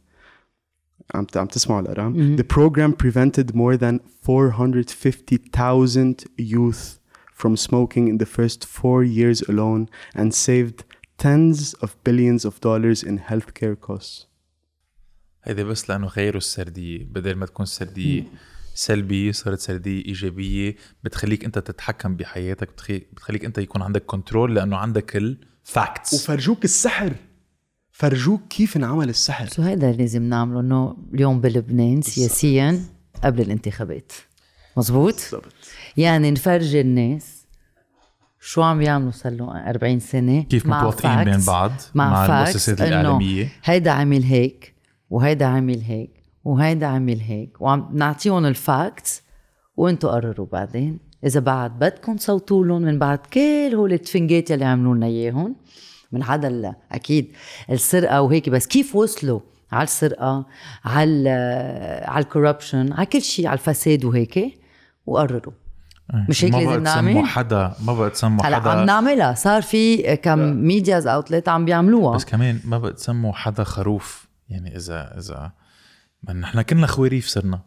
[1.13, 2.37] عم عم تسمعوا الأرقام.
[2.37, 6.99] The program prevented more than 450,000 youth
[7.33, 10.83] from smoking in the first four years alone and saved
[11.17, 14.27] tens of billions of dollars in healthcare costs.
[15.43, 17.03] هيدا بس لأنه غيروا السردية.
[17.03, 18.23] بدل ما تكون سردية
[18.73, 20.75] سلبية صارت سردية إيجابية.
[21.03, 26.63] بتخليك أنت تتحكم بحياتك بتخليك, بتخليك أنت يكون عندك control لأنه عندك ال facts وفرجوك
[26.63, 27.15] السحر.
[27.91, 29.47] فرجوك كيف انعمل السحر.
[29.47, 32.81] شو هيدا اللي لازم نعمله إنه اليوم بلبنان سياسيا
[33.23, 34.11] قبل الانتخابات.
[34.77, 35.53] مزبوط بالضبط.
[35.97, 37.41] يعني نفرجي الناس
[38.39, 42.81] شو عم يعملوا صار لهم 40 سنة كيف مع متواطئين بين بعض مع, مع المؤسسات
[42.81, 43.49] إنه الإعلامية.
[43.63, 44.75] هيدا عمل هيك
[45.09, 49.21] وهيدا عمل هيك وهيدا عمل هيك وعم نعطيهم ال facts
[49.77, 50.99] وانتوا قرروا بعدين.
[51.25, 55.55] إذا بعد بدكم تصوتوا لهم من بعد كل هول التفنجات يلي عملوا لنا إياهم
[56.11, 57.31] من هذا ال- أكيد
[57.69, 58.49] السرقة وهيك.
[58.49, 59.39] بس كيف وصلوا
[59.71, 60.45] على السرقة
[60.85, 61.29] على
[62.07, 64.59] على ال corruption على كل شيء على الفساد وهيك؟
[65.05, 65.53] وقرروا.
[66.29, 69.33] مش هيك ما لازم بقى تسموا نعمل؟ حدا ما بقى تسموا هلا عم حدا نعملها.
[69.33, 72.15] صار في كم medias outlet عم بيعملوها.
[72.15, 74.27] بس كمان ما بقى تسموا حدا خروف.
[74.49, 75.51] يعني اذا إذا
[76.23, 77.59] ما نحن كنا خواريف صرنا.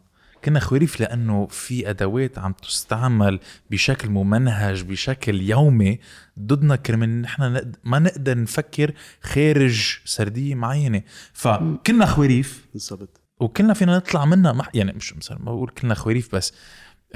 [0.44, 3.40] كنا خواريف لأنه في أدوات عم تستعمل
[3.70, 5.98] بشكل ممنهج بشكل يومي
[6.40, 11.02] ضدنا كرمال نحن ما نقدر نفكر خارج سردية معينة.
[11.32, 13.20] فكنا خواريف بالضبط.
[13.40, 16.52] وكلنا فينا نطلع منها ما يعني مش مثلا ما بقول كلنا خواريف بس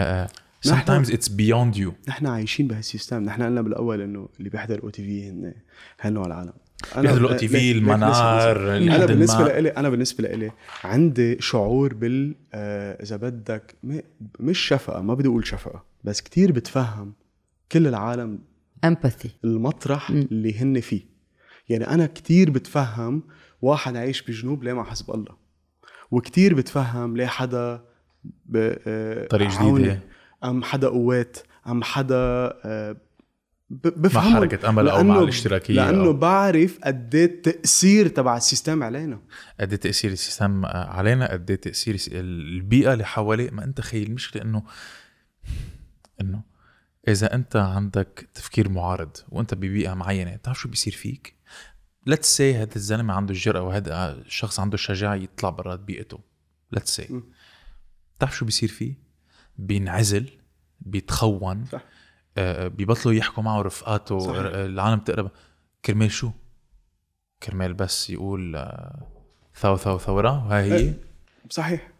[0.00, 0.26] نحن-
[0.66, 1.90] sometimes it's beyond you.
[2.08, 3.22] نحن عايشين بهالسيستم.
[3.24, 5.54] نحن قلنا بالأول إنه اللي بيحضر أو تي في هن
[6.00, 6.52] هن نوع العالم.
[7.02, 10.50] بيحضروا ليك- ليك المنار، أنا بالنسبة لإلي أنا بالنسبة لإلي
[10.84, 14.00] عندي شعور بال آه، إذا بدك م-
[14.40, 17.12] مش شفقة ما بدي أقول شفقة بس كتير بتفهم
[17.72, 18.38] كل العالم
[18.84, 21.02] امباثي المطرح اللي هن فيه.
[21.68, 23.22] يعني أنا كتير بتفهم
[23.62, 25.36] واحد عايش بجنوب ليه مع حزب الله؟
[26.10, 27.80] وكتير بتفهم ليه حدا
[28.46, 28.74] ب...
[28.86, 29.64] آه، طريق جديدة.
[29.64, 29.98] عوني،
[30.44, 31.36] أم حدا قوات
[31.66, 32.52] أم حدا
[33.70, 34.34] آه، ب- بفهمهم.
[34.34, 39.20] حركة أمل أو مع الاشتراكية لأنه أو- بعرف قد إيه التأثير تبع ال system علينا.
[39.60, 43.50] قد إيه تأثير ال system علينا قد إيه تأثير البيئة اللي حواليه.
[43.50, 44.62] ما أنت تخيل المشكلة انه
[46.20, 46.42] إنه
[47.08, 51.34] إذا أنت عندك تفكير معارض وأنت ببيئة معينة بتعرف شو بيصير فيك؟
[52.06, 56.18] let's see هذا الزلمة عنده الجرأة وهذا الشخص عنده الشجاعة يطلع برات بيئته.
[56.72, 57.22] let's see.
[58.16, 58.94] بتعرف شو بيصير فيه؟
[59.58, 60.30] بينعزل
[60.80, 61.64] بيتخون.
[61.72, 61.82] صح.
[62.38, 64.36] آه بيبطلوا يحكوا معه رفقاته صحيح.
[64.38, 65.30] آه، العالم تقرب
[65.84, 66.30] كرمال شو؟
[67.42, 69.06] كرمال بس يقول آه،
[69.54, 70.76] ثو ثو ثورة وهي هي.
[70.76, 70.94] إيه.
[71.50, 71.90] صحيح.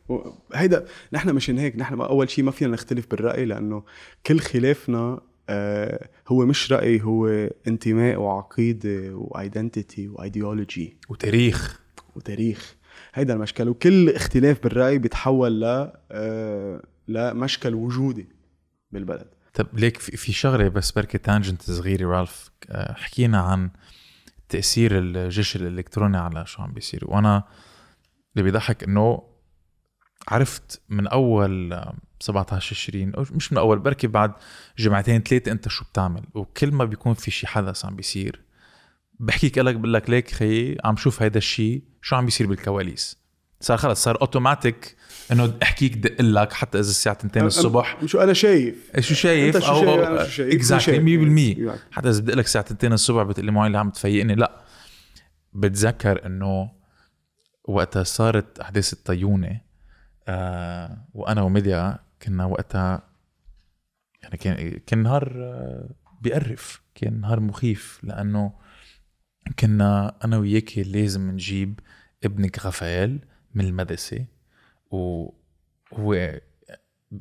[0.55, 3.85] هيدا نحن مشان هيك نحن أول شيء ما فينا نختلف بالرأي لأنه
[4.27, 7.29] كل خلافنا آه، هو مش رأي هو
[7.67, 11.81] انتماء وعقيدة و identity و ideology وتاريخ.
[12.17, 12.77] وتاريخ.
[13.15, 18.29] هيدا المشكل وكل اختلاف بالرأي بيتحول ل آه، لمشكل وجودي
[18.93, 19.27] بالبلد.
[19.59, 23.71] طب ليك في شغلة بس بركي تانجنت صغيرة رالف آه، حكينا عن
[24.49, 27.05] تأثير الجيش الإلكتروني على شو عم بيصير.
[27.07, 27.45] وأنا
[28.37, 29.23] اللي بيضحك إنه
[30.29, 34.33] عرفت من أول آه، 17 20 أو مش من أول بركي بعد
[34.79, 38.43] جمعتين ثلاثة أنت شو بتعمل؟ وكل ما بيكون في شي حدث عم بيصير
[39.21, 43.17] بحكيك لك بقول لك ليك خيي عم شوف هيدا الشيء شو عم بيصير بالكواليس؟
[43.61, 44.97] صار خلص صار اوتوماتيك
[45.33, 47.99] إنه احكيك دق لك حتى إذا الساعة 2 الصبح.
[48.07, 50.55] شو أنا شايف؟ شو شايف؟ أنت شو شايف، شو شايف.
[50.55, 51.79] exactly 100% يعني.
[51.91, 54.63] حتى إذا بدي لك الساعة 2 الصبح بتقول لي معي اللي عم تفيقني لا.
[55.53, 56.71] بتذكر إنه
[57.65, 59.61] وقتها صارت أحداث الطيونة
[60.29, 63.03] آه وأنا وميديا كنا وقتها
[64.23, 65.89] يعني كان كان نهار آه،
[66.21, 68.53] بيقرف كان نهار مخيف لأنه
[69.59, 71.81] كنا أنا وياكي لازم نجيب
[72.25, 73.19] ابنك غفال
[73.55, 74.27] من المدرسة
[74.91, 76.41] وهو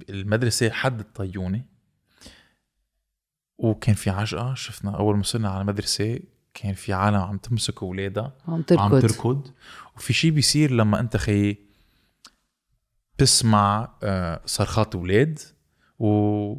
[0.09, 1.65] المدرسة حد الطيونة
[3.57, 6.19] وكان في عجقة شفنا أول ما وصلنا على المدرسة
[6.53, 9.01] كان في عالم عم تمسك أولادها عم عم تركض.
[9.01, 9.51] تركض.
[9.95, 11.57] وفي شيء بيصير لما أنت خي
[13.15, 15.39] بتسمع آه، صرخات أولاد
[15.99, 16.55] و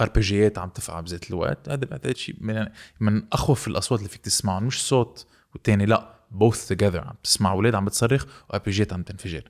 [0.00, 1.68] أربجيات عم تفقع بذات الوقت.
[1.68, 2.66] هذا بعتقد شيء من
[3.00, 6.17] من أخوف الأصوات اللي فيك تسمعهم مش صوت والتاني لأ.
[6.34, 6.96] Both together.
[6.96, 9.42] عم تسمع أولاد عم بتصرخ واربجيات عم تنفجر.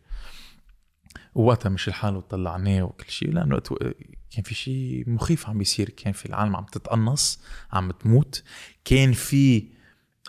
[1.35, 3.61] ووقتها مش الحال وطلعناه وكل شيء لأنه
[4.31, 5.91] كان في شيء مخيف عم بيصير.
[5.91, 7.41] كان في العالم عم تتقنص
[7.73, 8.43] عم تموت.
[8.85, 9.69] كان في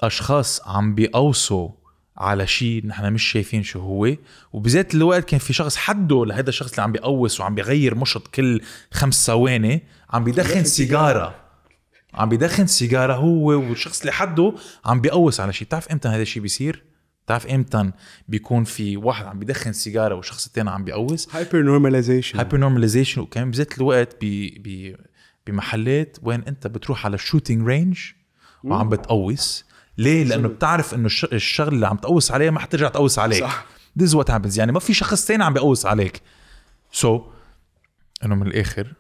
[0.04, 1.70] أشخاص عم بيقوصوا
[2.18, 4.16] على شيء نحن مش شايفين شو هو.
[4.54, 8.62] وبذات الوقت كان في شخص حده لهذا الشخص اللي عم بيقوص وعم بيغير مشط كل
[8.92, 11.49] خمس ثواني عم بيدخن سيجارة.
[12.14, 14.54] عم بيدخن سيجارة هو والشخص اللي حده
[14.86, 16.84] عم بيقوص على شيء بتعرف إمتى هذا الشيء بيصير؟
[17.26, 17.92] بتعرف إمتى
[18.28, 23.52] بيكون في واحد عم بيدخن سيجارة والشخص الثاني عم بيقوص hyper normalization hyper normalization وكمان
[23.52, 24.96] بذات الوقت ب ب
[25.48, 28.00] بمحلات وين أنت بتروح على ال shooting range
[28.64, 29.66] وعم بتقوس.
[29.98, 33.40] ليه؟ لأنه بتعرف إنه الش- الشغلة اللي عم تقوس عليها ما حترجع تقوس عليك.
[33.44, 33.66] صح.
[34.02, 34.58] Is what happens.
[34.58, 36.22] يعني ما في شخص تاني عم بيقوس عليك.
[36.92, 37.22] سو so,
[38.26, 38.94] إنه من الآخر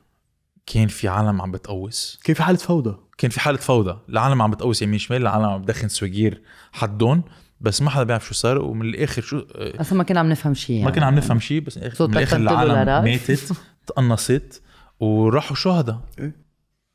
[0.73, 4.51] كان في عالم عم بتقوس كان في حالة فوضى كان في حالة فوضى العالم عم
[4.51, 6.41] بتقوس يمين شمال العالم عم بدخن سويجير
[6.71, 7.23] حدهم
[7.61, 10.53] بس ما حدا بيعرف شو صار ومن الآخر شو آه، أصلا ما كنا عم نفهم
[10.53, 10.89] شيء يعني.
[10.89, 13.03] ما كنا عم نفهم شيء بس من الآخر العالم.
[13.05, 13.53] ماتت
[13.87, 14.61] تقنصت
[14.99, 16.35] وراحوا شهداء إيه.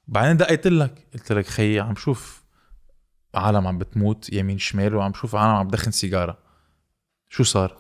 [0.09, 2.43] بعدين دقيت لك قلت لك خيي عم شوف
[3.35, 6.39] عالم عم بتموت يمين شمال وعم شوف عالم عم بدخن سيجارة
[7.29, 7.77] شو صار؟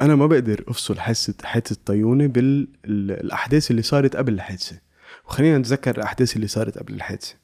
[0.00, 4.81] أنا ما بقدر أفصل حادثه حادثه طيونة بالاحداث اللي صارت قبل الحادثه
[5.24, 7.34] وخلينا نتذكر الأحداث اللي صارت قبل الحادثة.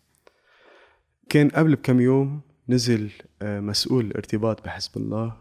[1.28, 3.10] كان قبل بكم يوم نزل
[3.42, 5.36] آه، مسؤول الارتباط بحزب الله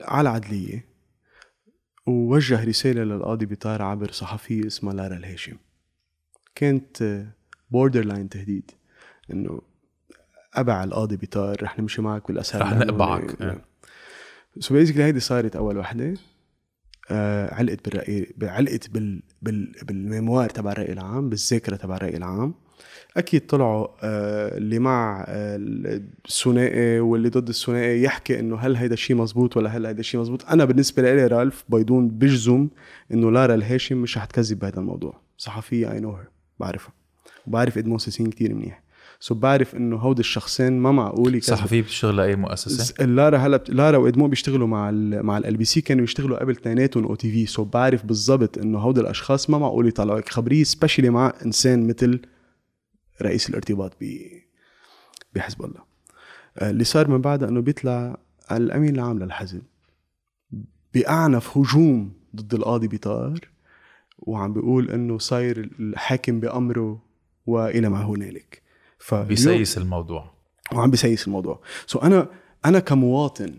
[0.00, 0.84] على عدلية
[2.06, 5.56] ووجه رسالة للقاضي بيطار عبر صحفية اسمها لارا الهاشم.
[6.54, 7.24] كانت
[7.70, 8.70] borderline تهديد
[9.30, 9.60] إنه
[10.54, 13.36] ابع القاضي بيطار رح نمشي معك بالاسهل رح نقبعك.
[14.58, 16.04] so basically هيدي صارت أول وحدة.
[16.04, 16.14] آه
[17.52, 22.54] علقت بالرأي علقت بال بال بال mémoire تبع الرأي العام بالذاكرة تبع الرأي العام.
[23.16, 25.56] أكيد طلعوا آه اللي مع آه
[26.26, 30.44] الثنائي واللي ضد الثنائي يحكي إنه هل هيدا الشيء مزبوط ولا هل هيدا الشيء مزبوط.
[30.44, 32.68] أنا بالنسبة لي رالف بيضون بجزم
[33.12, 35.20] إنه لارا الهاشم مش رح تكذب بهذا الموضوع.
[35.38, 36.16] صحفية I know
[36.60, 36.92] بعرفها.
[37.46, 38.82] وبعرف ادمون سيسين كثير منيح.
[39.20, 44.30] so بعرف إنه هود الشخصين ما معقول صحفي بتشتغل لأي مؤسسة؟ لارا هلأ لارا وادمون
[44.30, 48.98] بيشتغلوا مع ال مع LBC كانوا يشتغلوا قبل اثنيناتهم OTV so بعرف بالضبط إنه هود
[48.98, 50.20] الأشخاص ما معقول يطلعوا.
[50.28, 52.20] خبرية especially مع إنسان مثل
[53.22, 53.92] رئيس الارتباط
[55.34, 55.82] بحزب الله.
[56.58, 58.16] آه، اللي صار من بعدها إنه بيطلع
[58.52, 59.62] الأمين العام للحزب.
[60.94, 63.40] بأعنف هجوم ضد القاضي بيطار
[64.18, 67.02] وعم بيقول إنه صاير الحاكم بأمره
[67.46, 68.67] وإلى ما هنالك.
[69.12, 70.34] بيسيس الموضوع.
[70.72, 71.60] وعم بيسيس الموضوع.
[71.86, 72.28] so so أنا
[72.64, 73.54] أنا كمواطن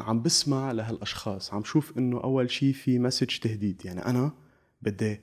[0.00, 3.82] عم بسمع لهالأشخاص عم شوف إنه أول شيء في message تهديد.
[3.84, 4.32] يعني أنا
[4.82, 5.20] بدي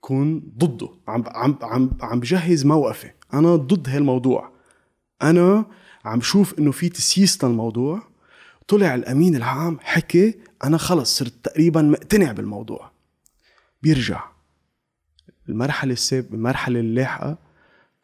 [0.00, 0.88] كون ضده.
[1.08, 3.10] عم عم عم عم بجهز موقفي.
[3.34, 4.52] أنا ضد هالموضوع.
[5.22, 5.66] أنا
[6.04, 8.02] عم شوف إنه في تسييس للموضوع.
[8.68, 10.34] طلع الأمين العام حكي
[10.64, 12.90] أنا خلص صرت تقريبا مقتنع بالموضوع.
[13.82, 14.24] بيرجع.
[15.48, 17.47] المرحلة السابقه المرحلة اللاحقة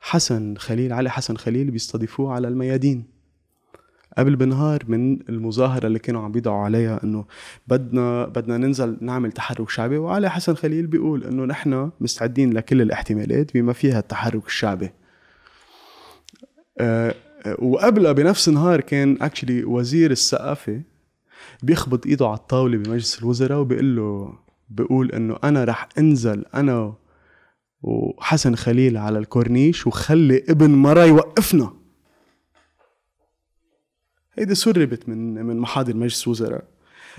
[0.06, 3.04] حسن خليل علي حسن خليل بيستضيفوه على الميادين.
[4.18, 7.24] قبل بنهار من المظاهرة اللي كانوا عم بيدعوا عليها إنه
[7.66, 13.54] بدنا بدنا ننزل نعمل تحرك شعبي وعلي حسن خليل بيقول إنه نحن مستعدين لكل الاحتمالات
[13.54, 14.90] بما فيها التحرك الشعبي.
[16.80, 17.14] أه
[17.58, 20.82] وقبلها بنفس النهار كان actually وزير الثقافة
[21.62, 24.38] بيخبط إيده على الطاولة بمجلس الوزراء وبيقول له
[24.70, 26.94] بيقول إنه أنا رح أنزل أنا
[27.84, 31.72] وحسن خليل على الكورنيش وخلي ابن مرة يوقفنا.
[34.38, 36.64] هيدي سربت من من محاضر مجلس وزراء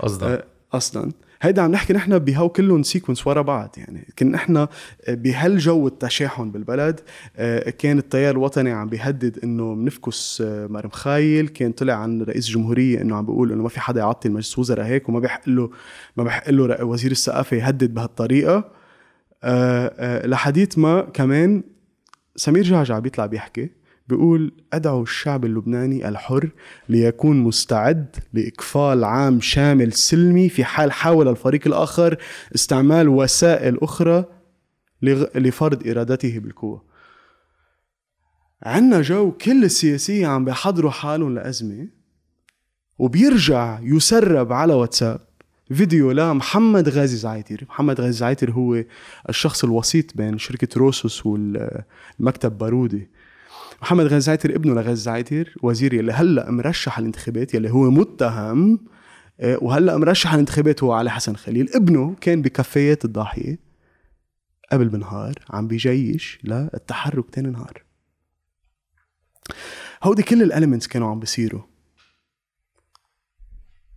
[0.00, 1.12] أصلا أه أصلا.
[1.42, 3.74] هيدا عم نحكي نحن بهو كلهم sequence ورا بعض.
[3.76, 4.66] يعني كنا نحن
[5.08, 7.00] بهالجو التشاحن بالبلد
[7.36, 11.48] آه، كان التيار الوطني عم بيهدد إنه بنفكس آه، مرم خايل.
[11.48, 14.86] كان طلع عن رئيس الجمهوريه إنه عم بيقول إنه ما في حدا يعطي المجلس وزراء
[14.86, 15.70] هيك وما بيحق له
[16.16, 18.75] ما بيحق له وزير الثقافة يهدد بهالطريقة.
[19.44, 21.62] أه لحديث ما كمان
[22.36, 23.70] سمير جعجع بيطلع بيحكي
[24.08, 26.50] بيقول أدعو الشعب اللبناني الحر
[26.88, 32.18] ليكون مستعد لإقفال عام شامل سلمي في حال حاول الفريق الآخر
[32.54, 34.24] استعمال وسائل أخرى
[35.34, 36.84] لفرض إرادته بالقوة.
[38.62, 41.88] عنا جو كل السياسية عم بيحضروا حالهم لأزمة
[42.98, 45.25] وبيرجع يسرب على واتساب.
[45.74, 47.64] فيديو لمحمد غازي زعيتر.
[47.68, 48.84] محمد غازي زعيتر هو
[49.28, 53.08] الشخص الوسيط بين شركة روسوس والمكتب بارودي.
[53.82, 58.78] محمد غازي زعيتر ابنه لغازي زعيتر وزير يلي هلا مرشح الانتخابات يلي هو متهم
[59.40, 61.70] آه، وهلا مرشح الانتخابات هو علي حسن خليل.
[61.74, 63.58] ابنه كان بكافيهات الضاحية
[64.72, 67.82] قبل بنهار عم بيجيش للتحرك تاني نهار.
[70.02, 71.62] هودي كل ال elements كانوا عم بيصيروا.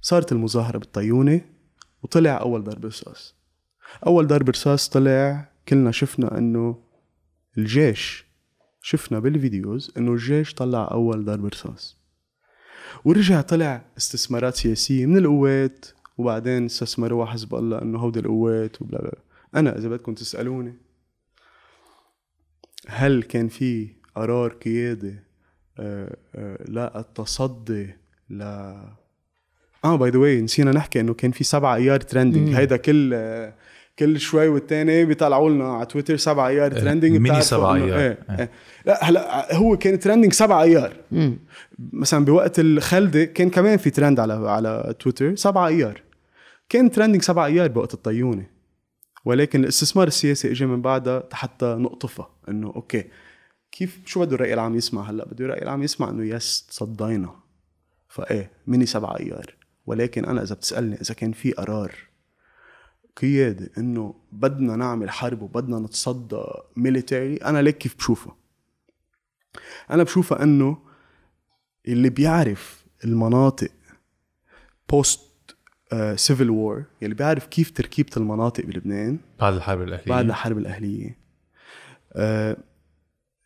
[0.01, 1.41] صارت المظاهرة بالطيونة
[2.03, 3.35] وطلع أول ضرب رصاص.
[4.07, 6.77] أول ضرب رصاص طلع كلنا شفنا إنه
[7.57, 8.25] الجيش
[8.81, 11.99] شفنا بال videos إنه الجيش طلع أول ضرب رصاص.
[13.05, 15.85] ورجع طلع استثمارات سياسية من القوات
[16.17, 19.17] وبعدين استثمروها حزب الله إنه هودي القوات و blah blah.
[19.55, 20.73] أنا إذا بدكم تسألوني
[22.87, 25.19] هل كان في قرار قيادي؟
[25.79, 27.95] آه، آه، لا التصدي
[28.29, 28.43] ل
[29.85, 33.15] آه by the way نسينا نحكي إنه كان في سبعة ايار trending هيدا كل
[33.99, 38.17] كل شوي والتاني بيطلعوا لنا على تويتر سبع ايار trending mini سبع ايار إيه.
[38.39, 38.51] إيه.
[38.85, 40.93] لا هلا هو كان trending سبع ايار
[41.93, 46.01] مثلا بوقت الخلده كان كمان في ترند على على تويتر سبع ايار
[46.69, 48.45] كان trending سبع ايار بوقت الطيونة.
[49.25, 53.03] ولكن الاستثمار السياسي اجى من بعدها حتى نقطفها إنه okay
[53.71, 57.35] كيف شو بده الرأي العام يسمع هلأ؟ بده الرأي العام يسمع إنه yes تصدينا
[58.07, 59.58] فإيه ميني سبع ايار
[59.89, 61.95] ولكن أنا إذا بتسألني إذا كان في قرار
[63.17, 66.43] قيادة إنه بدنا نعمل حرب وبدنا نتصدى
[66.75, 68.35] military أنا ليك كيف بشوفها
[69.91, 70.77] أنا بشوفها إنه
[71.87, 73.71] اللي بيعرف المناطق
[74.89, 75.55] post
[76.15, 80.05] civil war يلي بيعرف كيف تركيبة المناطق بلبنان بعد الحرب الأهلية.
[80.05, 81.17] بعد الحرب الأهلية.
[82.13, 82.57] آه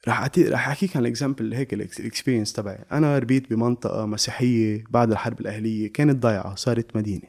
[0.08, 2.86] رح أعطي رح أحكيك عن ال example هيك ال experience تبعي.
[2.92, 7.28] أنا ربيت بمنطقة مسيحية بعد الحرب الأهلية كانت ضايعة صارت مدينة.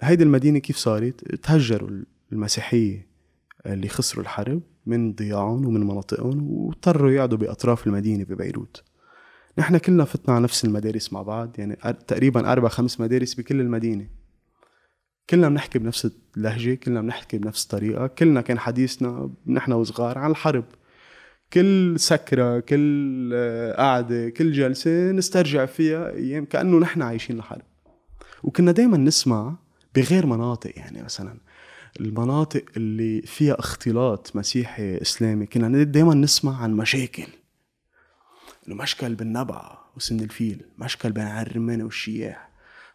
[0.00, 1.90] هيدي المدينة كيف صارت؟ تهجروا
[2.32, 3.06] المسيحية
[3.66, 8.82] اللي خسروا الحرب من ضياعهم ومن مناطقهم واضطروا يقعدوا بأطراف المدينة ببيروت.
[9.58, 11.76] نحن كلنا فتنا على نفس المدارس مع بعض يعني
[12.06, 14.06] تقريبا أربع خمس مدارس بكل المدينة.
[15.30, 20.64] كلنا بنحكي بنفس اللهجة كلنا بنحكي بنفس الطريقة كلنا كان حديثنا نحن وصغار عن الحرب.
[21.52, 27.62] كل سكرة كل آه، قعدة كل جلسة نسترجع فيها أيام كأنه نحن عايشين الحرب
[28.42, 29.54] وكنا دايما نسمع
[29.94, 31.36] بغير مناطق يعني مثلا
[32.00, 37.26] المناطق اللي فيها اختلاط مسيحي إسلامي كنا دايما نسمع عن مشاكل.
[38.68, 42.49] إنه مشكل بالنبعة وسن الفيل مشكل بين الرمانة والشياح.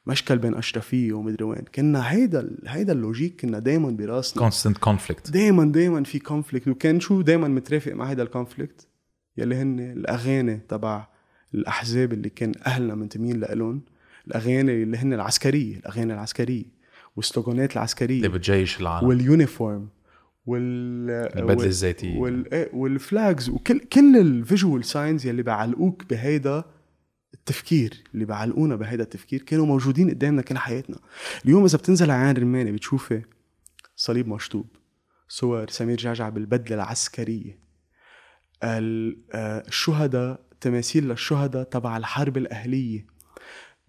[0.08, 1.62] مشكل بين أشرفية ومدري وين.
[1.76, 4.42] كنا هيدا هيدا ال logic كنا دايما براسنا.
[4.42, 8.88] constant conflict دايما دايما في conflict وكان شو دايما مترافق مع هيدا ال conflict
[9.38, 11.08] يلي هن الأغاني تبع
[11.54, 13.82] الأحزاب اللي كان أهلنا منتمين لهم
[14.28, 16.76] الأغاني اللي هن العسكرية الأغاني العسكرية.
[17.16, 18.18] والسلوغانات العسكرية.
[18.18, 19.08] اللي بتجيش العالم.
[19.08, 19.88] وال uniform.
[20.46, 21.10] وال
[21.40, 22.54] البدلة الزيتيه وال...
[22.54, 23.50] إيه، وال flags.
[23.50, 26.64] وكل كل ال visual signs يلي بيعلقوك بهيدا
[27.36, 30.98] التفكير اللي بعلقونا بهيدا التفكير كانوا موجودين قدامنا كل حياتنا.
[31.46, 33.22] اليوم إذا بتنزل عين رمانه بتشوفي
[33.96, 34.66] صليب مشطوب
[35.28, 37.60] صور سمير جعجع بالبدلة العسكرية.
[38.64, 43.06] آه، الشهداء تماثيل للشهداء تبع الحرب الأهلية.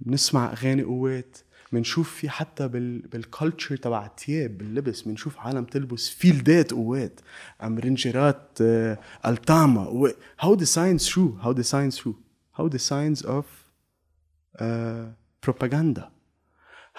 [0.01, 1.39] بنسمع أغاني قوات
[1.73, 7.21] بنشوف في حتى بال بال culture تبع الثياب باللبس بنشوف عالم تلبس فيلدات قوات.
[7.63, 12.15] ام رينجرات آه، ultimately هودي ال signs شو هودي ال signs شو
[12.57, 13.67] هودي ال signs of
[15.43, 16.11] propaganda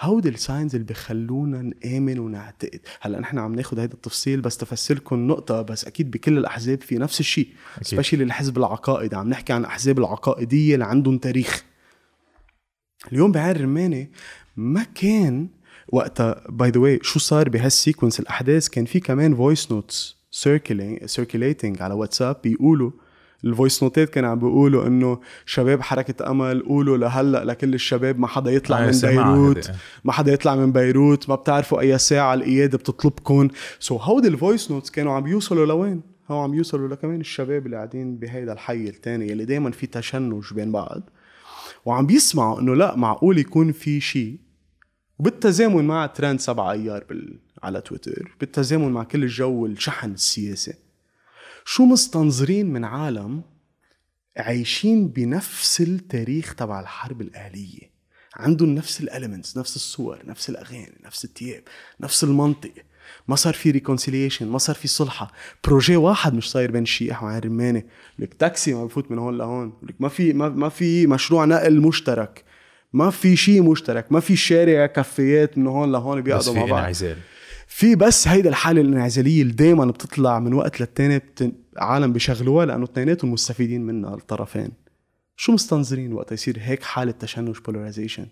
[0.00, 2.80] هودي ال signs اللي بخلونا نآمن ونعتقد.
[3.00, 7.20] هلا نحن عم ناخذ هيدا التفصيل بس تفسركم نقطة بس أكيد بكل الأحزاب في نفس
[7.20, 7.48] الشيء
[7.82, 9.16] specially الحزب العقائدي.
[9.16, 11.64] عم نحكي عن الاحزاب العقائدية اللي عندهم تاريخ.
[13.12, 14.06] اليوم بعين رمانه
[14.56, 15.48] ما كان
[15.88, 21.82] وقتها by the way شو صار بهال sequence الأحداث؟ كان في كمان voice notes circulating
[21.82, 22.90] على واتساب بيقولوا
[23.44, 28.26] ال voice نوتات كانوا عم بيقولوا إنه شباب حركة أمل قولوا لهلأ لكل الشباب ما
[28.26, 29.70] حدا يطلع من بيروت
[30.04, 33.48] ما حدا يطلع من بيروت ما بتعرفوا أي ساعة القياده بتطلبكم
[33.80, 37.66] so so هودي ال voice notes كانوا عم يوصلوا لوين؟ هو عم يوصلوا لكمان الشباب
[37.66, 41.02] اللي قاعدين بهيدا الحي الثاني اللي دائما في تشنج بين بعض.
[41.84, 44.36] وعم بيسمعوا إنه لأ معقول يكون في شيء
[45.18, 47.38] وبالتزامن مع ترند سبعة أيار بال...
[47.62, 50.74] على تويتر بالتزامن مع كل الجو الشحن السياسي.
[51.70, 53.42] شو مستنظرين من عالم
[54.36, 57.90] عايشين بنفس التاريخ تبع الحرب الأهلية
[58.36, 61.62] عندهم نفس ال elements نفس الصور نفس الأغاني نفس الثياب
[62.00, 62.72] نفس المنطق.
[63.28, 65.32] ما صار في reconciliation ما صار في صلحة.
[65.64, 67.82] projet واحد مش صاير بين الشياح وعين رمانه
[68.18, 69.72] لك تاكسي ما بفوت من هون لهون.
[69.82, 72.44] لك ما في ما, ما في مشروع نقل مشترك.
[72.92, 74.12] ما في شيء مشترك.
[74.12, 76.78] ما في شارع كافيهات من هون لهون بيقعدوا مع بعض.
[76.78, 77.16] انعزال
[77.70, 81.52] في بس هيدا الحالة الانعزالية اللي دائما بتطلع من وقت للتاني بتن...
[81.76, 84.70] عالم بيشغلوها لأنه اثنيناتهم مستفيدين منها الطرفين.
[85.36, 88.26] شو مستنظرين وقت يصير هيك حالة تشنج polarization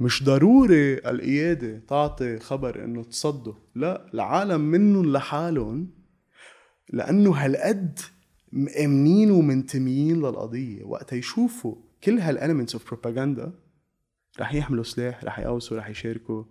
[0.00, 5.90] مش ضروري القيادة تعطي خبر إنه تصدوا لا العالم منهم لحالهم
[6.92, 7.98] لأنه هالقد
[8.52, 10.84] مآمنين ومنتميين للقضية.
[10.84, 11.74] وقت يشوفوا
[12.04, 13.52] كل هال elements of propaganda
[14.40, 16.44] رح يحملوا سلاح رح يقوسوا رح يشاركوا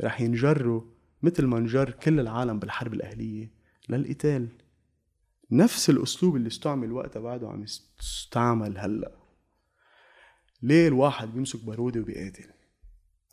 [0.00, 0.95] رح ينجروا.
[1.22, 3.50] مثل ما انجر كل العالم بالحرب الأهلية
[3.88, 4.48] للقتال.
[5.50, 9.12] نفس الأسلوب اللي استعمل وقتها بعده عم يستعمل هلأ.
[10.62, 12.50] ليه الواحد بيمسك بارودة وبيقاتل؟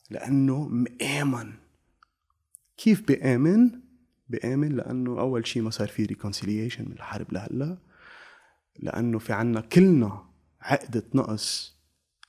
[0.10, 1.54] لأنه مآمن.
[2.78, 3.72] كيف بآمن؟
[4.30, 7.78] بآمن لأنه أول شيء ما صار في reconciliation من الحرب لهلأ.
[8.80, 10.26] لأنه في عنا كلنا
[10.62, 11.73] عقدة نقص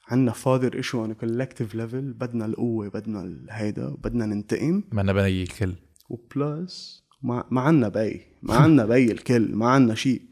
[0.08, 4.80] عنا father issue on collective level بدنا القوة بدنا هيدا بدنا ننتقم.
[4.92, 5.74] بدنا بي الكل.
[6.08, 8.20] و plus ما, ما عنا بي.
[8.42, 10.22] ما عنا بي الكل ما عنا شيء.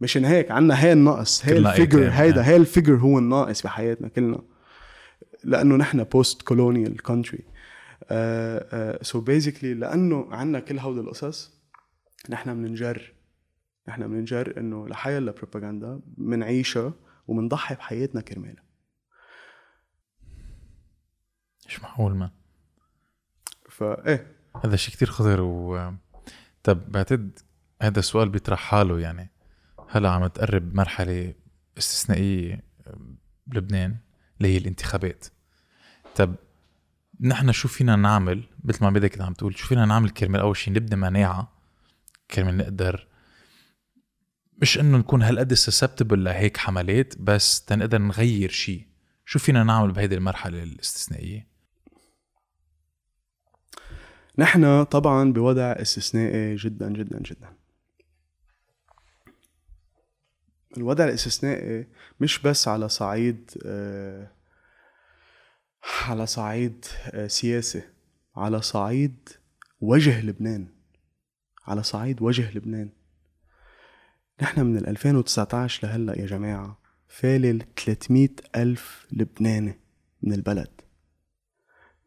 [0.00, 4.08] مشان هيك عنا هي النقص هي ال figure هيدا هي ال figure هو الناقص بحياتنا
[4.08, 4.42] كلنا.
[5.44, 7.44] لأنه نحن post-colonial country
[9.02, 11.62] so basically لأنه عنا كل هول القصص
[12.30, 13.12] نحن بننجر
[13.88, 16.94] نحن بننجر إنه لحيلا بروباغندا بنعيشها
[17.26, 18.71] وبنضحي بحياتنا كرمالها.
[21.72, 22.30] مش معقول ما.
[23.70, 25.92] فايه هذا شيء كتير خطير و
[26.62, 27.38] طب بعتقد
[27.82, 29.30] هذا السؤال بيطرح حاله يعني.
[29.88, 31.34] هلا عم تقرب مرحلة
[31.78, 32.64] استثنائية
[33.46, 33.96] بلبنان
[34.38, 35.26] اللي هي الانتخابات.
[36.16, 36.34] طب
[37.20, 40.74] نحن شو فينا نعمل؟ مثل ما بدك عم تقول شو فينا نعمل كرمال أول شيء
[40.74, 41.52] نبني مناعة
[42.30, 43.08] كرمال نقدر
[44.62, 48.86] مش إنه نكون هالقد سسبتبل لهيك حملات بس تنقدر نغير شيء
[49.24, 51.51] شو فينا نعمل بهيدي المرحلة الاستثنائية؟
[54.38, 57.56] نحن طبعا بوضع استثنائي جدا جدا جدا.
[60.76, 61.86] الوضع الاستثنائي
[62.20, 64.30] مش بس على صعيد آه،
[66.02, 67.82] على صعيد آه، سياسي
[68.36, 69.28] على صعيد
[69.80, 70.66] وجه لبنان
[71.66, 72.90] على صعيد وجه لبنان.
[74.42, 76.78] نحن من 2019 لهلأ يا جماعة
[77.08, 79.80] فالل 300 ألف لبناني
[80.22, 80.80] من البلد.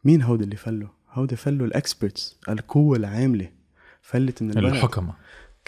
[0.04, 3.50] مين هودي اللي فلوا؟ هودي فلوا ال experts القوة العاملة
[4.02, 4.74] فلت من البلد.
[4.74, 5.14] الحكمة.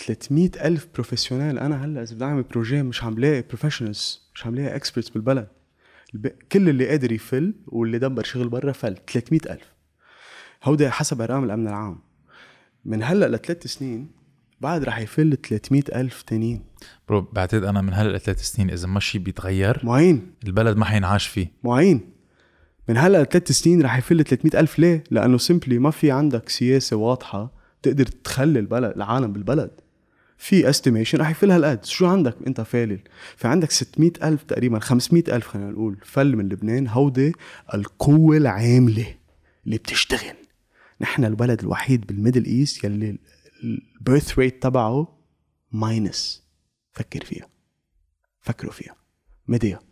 [0.06, 4.56] 300 ألف professional أنا هلأ إذا بدي أعمل projet مش عم لاقي professionals مش عم
[4.56, 5.48] لاقي experts بالبلد.
[6.14, 6.28] الب...
[6.28, 9.74] كل اللي قادر يفل واللي دبر شغل برا فل 300 ألف.
[10.64, 12.00] هودي حسب أرقام الأمن العام.
[12.86, 14.12] من هلأ لثلاث سنين
[14.62, 16.64] بعد رح يفل 300 ألف تانيين.
[17.08, 20.34] برو بعتقد أنا من هلأ لثلاث سنين إذا ما شيء بيتغير معين.
[20.46, 21.52] البلد ما حينعاش فيه.
[21.64, 22.17] معين.
[22.90, 26.96] من هلا لثلاث سنين رح يفل 300 ألف ليه؟ لأنه simply ما في عندك سياسة
[26.96, 27.54] واضحة
[27.84, 29.72] تقدر تخلي البلد العالم بالبلد.
[30.38, 31.86] في estimation رح يفل هالقد.
[31.86, 33.00] شو عندك؟ أنت فالل.
[33.38, 36.88] في عندك 600 ألف تقريبا 500 ألف خلينا نقول فل من لبنان.
[36.88, 37.34] هودي
[37.74, 39.16] القوة العاملة
[39.66, 40.36] اللي بتشتغل.
[41.02, 43.18] نحن البلد الوحيد بال Middle East يلي
[43.64, 45.18] ال birth rate تبعه
[45.72, 46.44] minus.
[46.94, 47.48] فكر فيها.
[48.42, 48.96] فكروا فيها.
[49.48, 49.87] ميديا.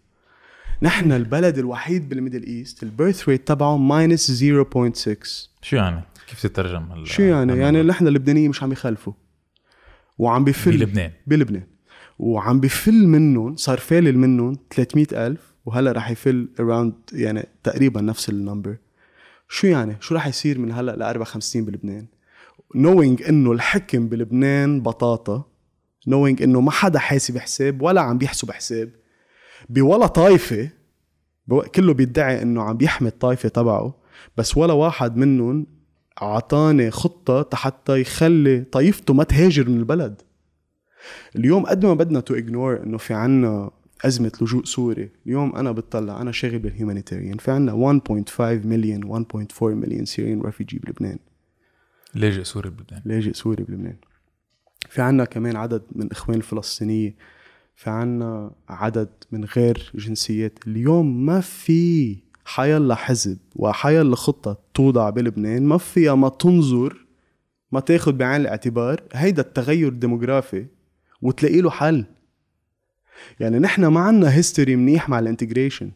[0.81, 6.41] نحن البلد الوحيد بال Middle East ال birth rate تبعه minus 0.6 شو يعني؟ كيف
[6.43, 9.13] تترجم هلا شو يعني؟ يعني نحن اللبنانيين مش عم يخلفوا.
[10.17, 11.11] وعم بفل بلبنان.
[11.27, 11.63] بلبنان.
[12.19, 18.29] وعم بفل منهم صار فالل منهم 300 ألف وهلا رح يفل around يعني تقريبا نفس
[18.29, 18.77] ال number
[19.49, 22.05] شو يعني؟ شو رح يصير من هلا ل 4 5 سنين بلبنان؟
[22.75, 25.43] نوينج إنه الحكم بلبنان بطاطا
[26.07, 28.89] نوينج إنه ما حدا حاسب حساب ولا عم بيحسب حساب.
[29.69, 30.39] بولا
[31.47, 33.95] بو- كله بيدعي إنه عم بيحمي الطائفة تبعه
[34.37, 35.67] بس ولا واحد منهم
[36.21, 40.21] أعطاني خطة حتى يخلي طائفته ما تهاجر من البلد.
[41.35, 43.71] اليوم قد ما بدنا to ignore إنه في عنا
[44.05, 49.63] أزمة لجوء سوري اليوم أنا بتطلع أنا شاغل بال humanitarian في عنا 1.5 مليون 1.4
[49.63, 51.19] مليون Syrian refugee بلبنان.
[52.13, 53.01] لاجئ سوري بلبنان.
[53.05, 53.95] لاجئ سوري بلبنان.
[54.89, 57.15] في عنا كمان عدد من إخوان الفلسطينية
[57.75, 60.59] في عنا عدد من غير جنسيات.
[60.67, 65.65] اليوم ما في حيلا حزب وحيلا خطة توضع بلبنان.
[65.65, 67.05] ما فيها ما تنظر
[67.71, 69.03] ما تاخد بعين الاعتبار.
[69.13, 70.65] هيدا التغير الديموغرافي
[71.21, 72.05] وتلاقي له حل.
[73.39, 75.91] يعني نحن ما عنا history منيح مع ال integration.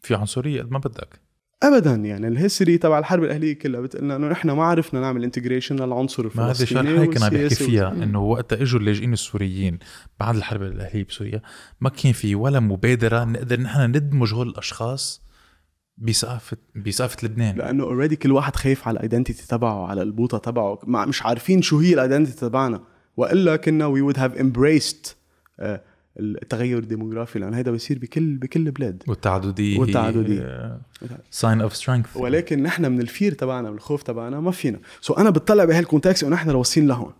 [0.00, 1.21] في عنصرية قد ما بدك.
[1.62, 5.76] ابدا يعني ال history تبع الحرب الأهلية كلها بتقلنا إنه نحن ما عرفنا نعمل integration
[5.76, 9.78] للعنصر ما هذا الفلسطيني هيك كنا عم بحكي فيها إنه وقت إجوا اللاجئين السوريين
[10.20, 11.42] بعد الحرب الأهلية بسوريا
[11.80, 15.22] ما كان في ولا مبادرة نقدر نحن ندمج هول الاشخاص
[15.98, 16.56] بثقافه
[16.86, 17.56] بثقافه لبنان.
[17.56, 21.78] لأنه already كل واحد خايف على ال identity تبعه على البوطة تبعه مش عارفين شو
[21.78, 22.80] هي ال identity تبعنا.
[23.16, 25.16] وإلا كنا we would have embraced
[26.20, 29.02] التغير الديموغرافي لأنه هيدا بيصير بكل بكل بلاد.
[29.08, 30.80] والتعدديه والتعددية.
[31.30, 34.80] sign of strength ولكن نحن من ال fear تبعنا من الخوف تبعنا ما فينا.
[35.00, 37.12] سو أنا بتطلع بهال context إنه نحن واصلين لهون.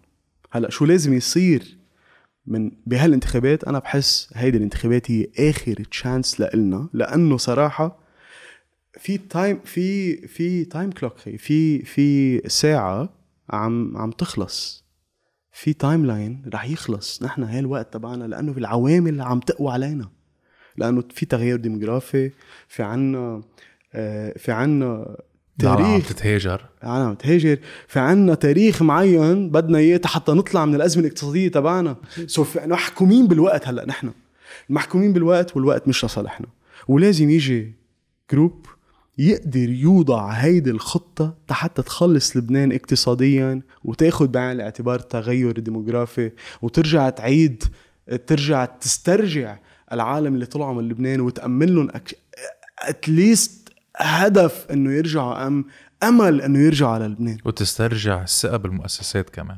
[0.50, 1.76] هلأ شو لازم يصير
[2.46, 7.98] من بهالانتخابات؟ أنا بحس هيدي الانتخابات هي آخر chance لإلنا لأنه صراحة
[8.98, 13.08] في time في في time clock في في ساعة
[13.50, 14.81] عم عم تخلص.
[15.52, 17.22] في timeline رح يخلص.
[17.22, 20.08] نحن هاي الوقت تبعنا لأنه العوامل عم تقوى علينا.
[20.76, 22.30] لأنه في تغير ديموغرافي
[22.68, 23.42] في عنا
[23.94, 25.16] آه، في عنا
[25.62, 26.64] العالم عم تاريخ تتهاجر.
[26.82, 27.58] عالم تهاجر
[27.88, 31.96] في عنا تاريخ معين بدنا إياه حتى نطلع من الأزمة الاقتصادية تبعنا.
[32.26, 34.12] so محكومين بالوقت هلأ نحن.
[34.68, 36.46] محكومين بالوقت والوقت مش لصالحنا.
[36.88, 37.72] ولازم يجي
[38.32, 38.66] group
[39.18, 46.32] يقدر يوضع هيدي الخطة حتى تخلص لبنان اقتصاديا وتاخد بعين الاعتبار التغير الديموغرافي
[46.62, 47.64] وترجع تعيد
[48.26, 49.58] ترجع تسترجع
[49.92, 51.88] العالم اللي طلعوا من لبنان وتأمن لهم
[52.78, 55.64] at least هدف إنه يرجعوا ام
[56.02, 57.38] أمل إنه يرجعوا على لبنان.
[57.44, 59.56] وتسترجع الثقة بالمؤسسات كمان.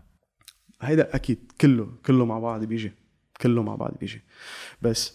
[0.82, 2.92] هيدا أكيد كله كله مع بعض بيجي
[3.40, 4.22] كله مع بعض بيجي.
[4.82, 5.12] بس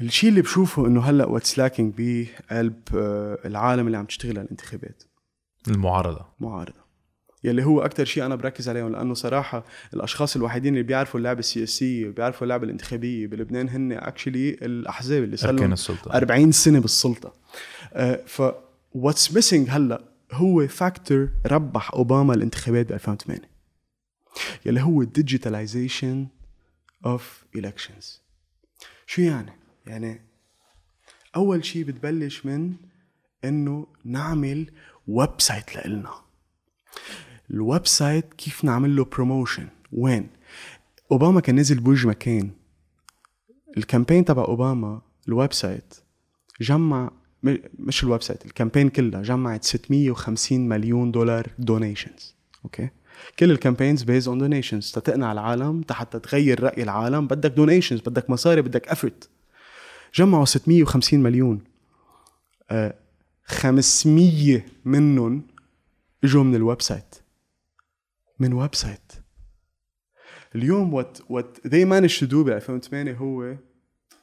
[0.00, 2.82] الشيء اللي بشوفه إنه هلأ what's lacking بقلب
[3.44, 5.02] العالم اللي عم تشتغل على الانتخابات.
[5.68, 6.26] المعارضة.
[6.40, 6.82] معارضة.
[7.44, 9.64] يلي هو أكثر شيء أنا بركز عليهم لأنه صراحة
[9.94, 15.52] الأشخاص الوحيدين اللي بيعرفوا اللعبة السياسية وبيعرفوا اللعبة الانتخابية بلبنان هن actually الأحزاب اللي صار
[15.52, 16.16] لهم السلطة.
[16.16, 17.32] 40 سنة بالسلطة.
[17.92, 18.42] آه، ف
[18.92, 23.40] what's missing هلأ هو factor ربح أوباما الانتخابات ب 2008
[24.66, 26.26] يلي هو ال digitalization
[27.06, 28.06] of elections.
[29.06, 30.20] شو يعني؟ يعني
[31.36, 32.72] أول شيء بتبلش من
[33.44, 34.70] إنه نعمل
[35.08, 36.10] website لإلنا.
[37.50, 40.28] ال website كيف نعمل له promotion وين؟
[41.12, 42.50] أوباما كان نزل بوجه مكان.
[43.76, 45.94] ال campaign تبع أوباما ال website
[46.60, 47.10] جمع
[47.78, 52.88] مش ال website ال campaign كلها جمعت 650 مليون دولار donations okay؟
[53.38, 57.26] كل ال campaigns based on donations تتقنع العالم حتى تغير رأي العالم.
[57.26, 59.28] بدك donations بدك مصاري بدك effort
[60.14, 61.64] جمعوا 650 مليون.
[62.70, 62.94] آه
[63.44, 65.42] 500 منهم
[66.24, 67.14] إجوا من ال website.
[68.38, 69.12] من website.
[70.54, 73.56] اليوم what what they managed to do ب 2008 هو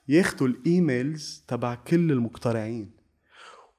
[0.07, 2.91] ياخدوا ال emails تبع كل المقترعين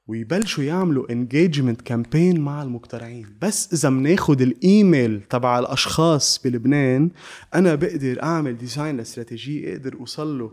[0.07, 3.37] ويبلشوا يعملوا engagement campaign مع المقترعين.
[3.41, 7.11] بس إذا بناخد الإيميل تبع الأشخاص بلبنان
[7.55, 10.51] أنا بقدر أعمل design لاستراتيجيه أقدر أوصل له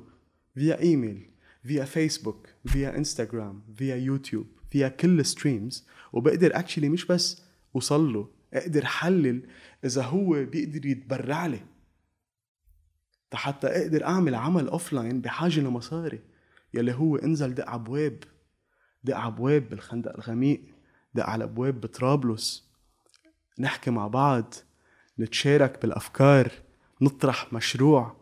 [0.55, 1.29] via email
[1.62, 7.43] via فيسبوك via انستغرام via يوتيوب via كل streams وبقدر actually مش بس
[7.75, 9.43] اوصل له أقدر حلل
[9.85, 11.61] إذا هو بيقدر يتبرع لي.
[13.33, 16.21] حتى أقدر أعمل عمل offline بحاجة لمصاري.
[16.75, 18.19] يلي هو انزل دق ابواب
[19.05, 20.63] دق ابواب بالخندق الغميق.
[21.15, 22.69] دق على ابواب بطرابلس.
[23.59, 24.55] نحكي مع بعض.
[25.19, 26.53] نتشارك بالأفكار.
[27.01, 28.17] نطرح مشروع.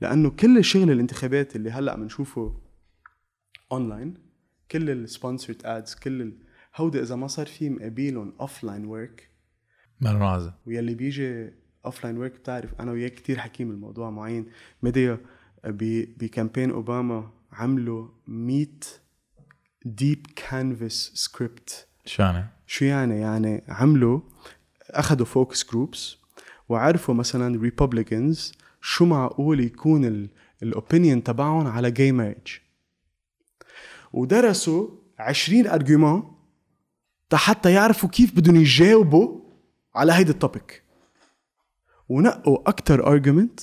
[0.00, 2.60] لأنه كل شغل الانتخابات اللي هلأ بنشوفه
[3.72, 4.14] اونلاين
[4.70, 6.32] كل ال sponsored ads كل ال...
[6.76, 9.30] هودي إذا ما صار في مقابلهم offline work
[10.00, 11.50] ما إلن عازة ويلي بيجي
[11.86, 14.46] offline work بتعرف أنا وياك كتير حكينا بموضوع معين.
[14.82, 15.18] ميديا
[15.64, 18.66] ب- ب campaign أوباما عملوا 100
[19.84, 24.20] deep canvass script شو يعني؟ شو يعني؟ يعني عملوا
[24.90, 26.16] أخذوا focus groups
[26.68, 30.28] وعرفوا مثلا Republicans شو معقول يكون
[30.62, 32.58] ال opinion تبعهم على gay marriage
[34.12, 34.88] ودرسوا
[35.18, 36.36] 20 argument
[37.32, 39.40] حتى يعرفوا كيف بدهم يجاوبوا
[39.94, 40.82] على هيدا ال topic
[42.08, 43.60] ونقوا أكتر argument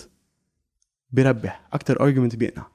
[1.11, 2.67] بربح أكتر argument بيقنع.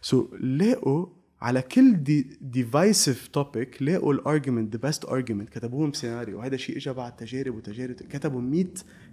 [0.00, 6.38] so so, على كل the divisive topic لاقوا ال argument the best argument كتبوهم سيناريو
[6.38, 7.94] وهذا الشيء اجى بعد تجارب وتجارب.
[7.94, 8.66] كتبوا 100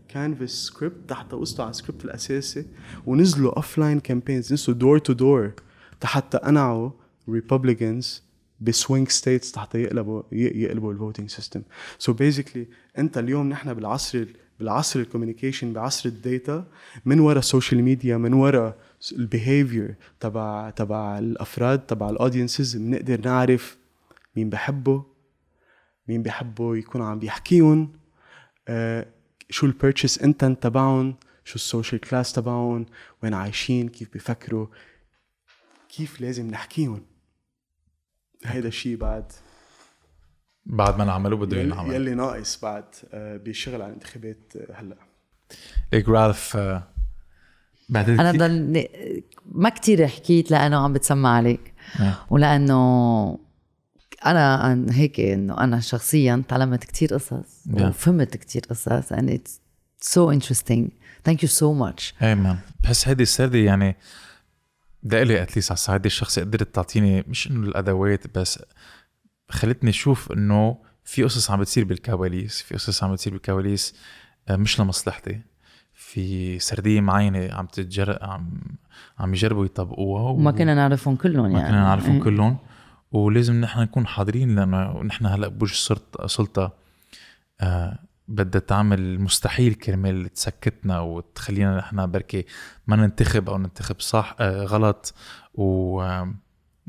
[0.07, 2.65] canvass script حتى وصلوا على السكريبت الأساسي.
[3.05, 5.53] ونزلوا offline campaigns نزلوا door to door
[6.03, 6.89] حتى قنعوا
[7.29, 8.23] Republicans
[8.61, 11.61] ب swing states حتى يقلبوا يقلبوا ال voting system.
[11.99, 12.67] So basically
[12.97, 14.25] انت اليوم نحن بالعصر
[14.59, 16.67] بالعصر ال communication بعصر ال data
[17.05, 18.75] من ورا ال social media من ورا
[19.11, 23.77] ال behavior تبع تبع الأفراد تبع ال audiences بنقدر نعرف
[24.35, 25.05] مين بحبه
[26.07, 27.93] مين بحبه يكون عم بيحكيهم
[28.67, 29.07] آه
[29.49, 31.15] شو ال purchase intent تبعهم
[31.45, 32.85] شو ال social class تبعهم
[33.23, 34.67] وين عايشين كيف بيفكروا
[35.89, 37.01] كيف لازم نحكيهم
[38.45, 39.31] هيدا الشيء بعد.
[40.65, 41.93] بعد ما نعمله بده ينعمل.
[41.95, 42.83] يلي ناقص بعد
[43.13, 44.95] آه، بالشغل على الانتخابات آه، هلأ.
[45.93, 46.83] ليك رالف آه،
[47.89, 48.87] بعد أنا ضل
[49.51, 51.73] ما كتير حكيت لأنه عم بتسمع عليك.
[51.99, 52.15] آه.
[52.29, 53.39] ولأنه
[54.25, 57.81] أنا هيك إنه أنا شخصيا تعلمت كتير قصص Yeah.
[57.81, 59.51] وفهمت كتير قصص and it's
[60.09, 60.89] so interesting.
[61.29, 62.23] Thank you so much.
[62.23, 63.95] إيه مان بحس هيدي السردة يعني
[65.05, 68.63] لإلي اتليست على الصعيد الشخصي قدرت تعطيني مش إنه الأدوات بس
[69.49, 73.95] خلتني أشوف إنه في قصص عم بتصير بالكواليس في قصص عم بتصير بالكواليس
[74.47, 75.41] آه، مش لمصلحتي.
[75.93, 78.61] في سردية معينة عم تتجر عم
[79.19, 80.35] عم يجربوا يطبقوها و...
[80.35, 81.69] وما كنا نعرفهم كلهم ما يعني.
[81.71, 82.23] كنا نعرفهم إيه.
[82.23, 82.57] كلهم.
[83.11, 86.73] ولازم نحن نكون حاضرين لأنه نحن هلأ بوجه سلطة سلطة
[87.61, 92.45] آه بدها تعمل مستحيل كرمال تسكتنا وتخلينا نحن بركي
[92.87, 95.13] ما ننتخب أو ننتخب صح آه غلط.
[95.53, 96.01] و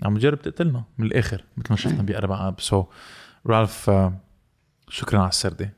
[0.02, 2.60] عم تجرب تقتلنا من الآخر مثل ما شفنا بأربع آب.
[2.60, 2.84] so
[3.46, 4.20] رالف آه
[4.88, 5.72] شكرا على السردة.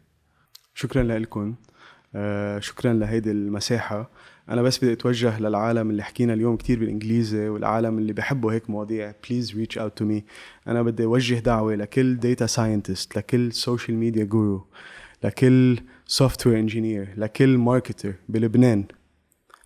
[0.74, 1.54] شكرا لكم
[2.14, 4.10] آه شكرا لهيدي المساحة.
[4.48, 9.14] أنا بس بدي أتوجه للعالم اللي حكينا اليوم كتير بالإنجليزي والعالم اللي بحبوا هيك مواضيع.
[9.28, 10.24] please reach out to me
[10.66, 14.66] أنا بدي أوجه دعوة لكل data scientist لكل social media guru
[15.24, 18.84] لكل software engineer لكل marketer بلبنان.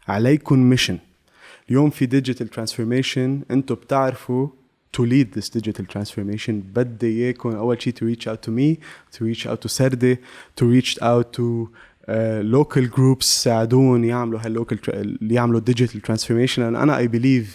[0.08, 0.98] عليكم mission
[1.68, 4.48] اليوم في digital transformation أنتم بتعرفوا
[4.96, 6.50] to lead this digital transformation.
[6.50, 8.78] بدي إياكم أول شيء to reach out to me
[9.16, 10.18] to reach out to سردة
[10.60, 11.68] to reach out to
[12.08, 16.58] uh, local groups ساعدون يعملوا هال local يعملوا digital transformation.
[16.58, 17.48] أنا I believe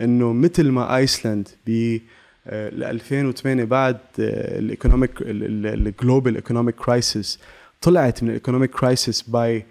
[0.00, 1.98] إنه مثل ما ايسلند ب
[2.46, 7.38] ل 2008 بعد ال economic ال global economic crisis
[7.82, 9.64] طلعت من ال economic crisis by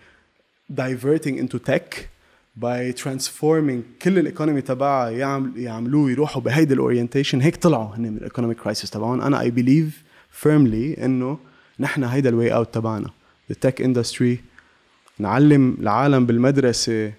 [0.72, 1.96] diverting into tech
[2.62, 8.02] by transforming كل ال economy تبعها يعمل يعملوه يروحوا بهيدي ال orientation هيك طلعوا هن
[8.02, 9.22] من ال economic crisis تبعهم.
[9.22, 11.38] أنا I believe firmly إنه
[11.80, 13.10] نحن هيدا ال way out تبعنا.
[13.52, 14.40] ال tech industry
[15.20, 17.14] نعلم العالم بالمدرسة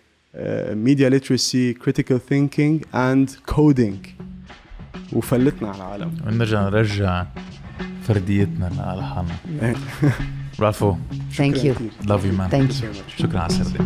[0.75, 4.07] media literacy critical thinking and coding
[5.13, 6.17] وفلتنا على العالم.
[6.27, 7.27] ونرجع نرجع
[8.09, 9.75] فرديتنا لحالنا
[10.61, 10.97] رالفو
[11.33, 13.85] thank you love you man thank you شكرا على السردة.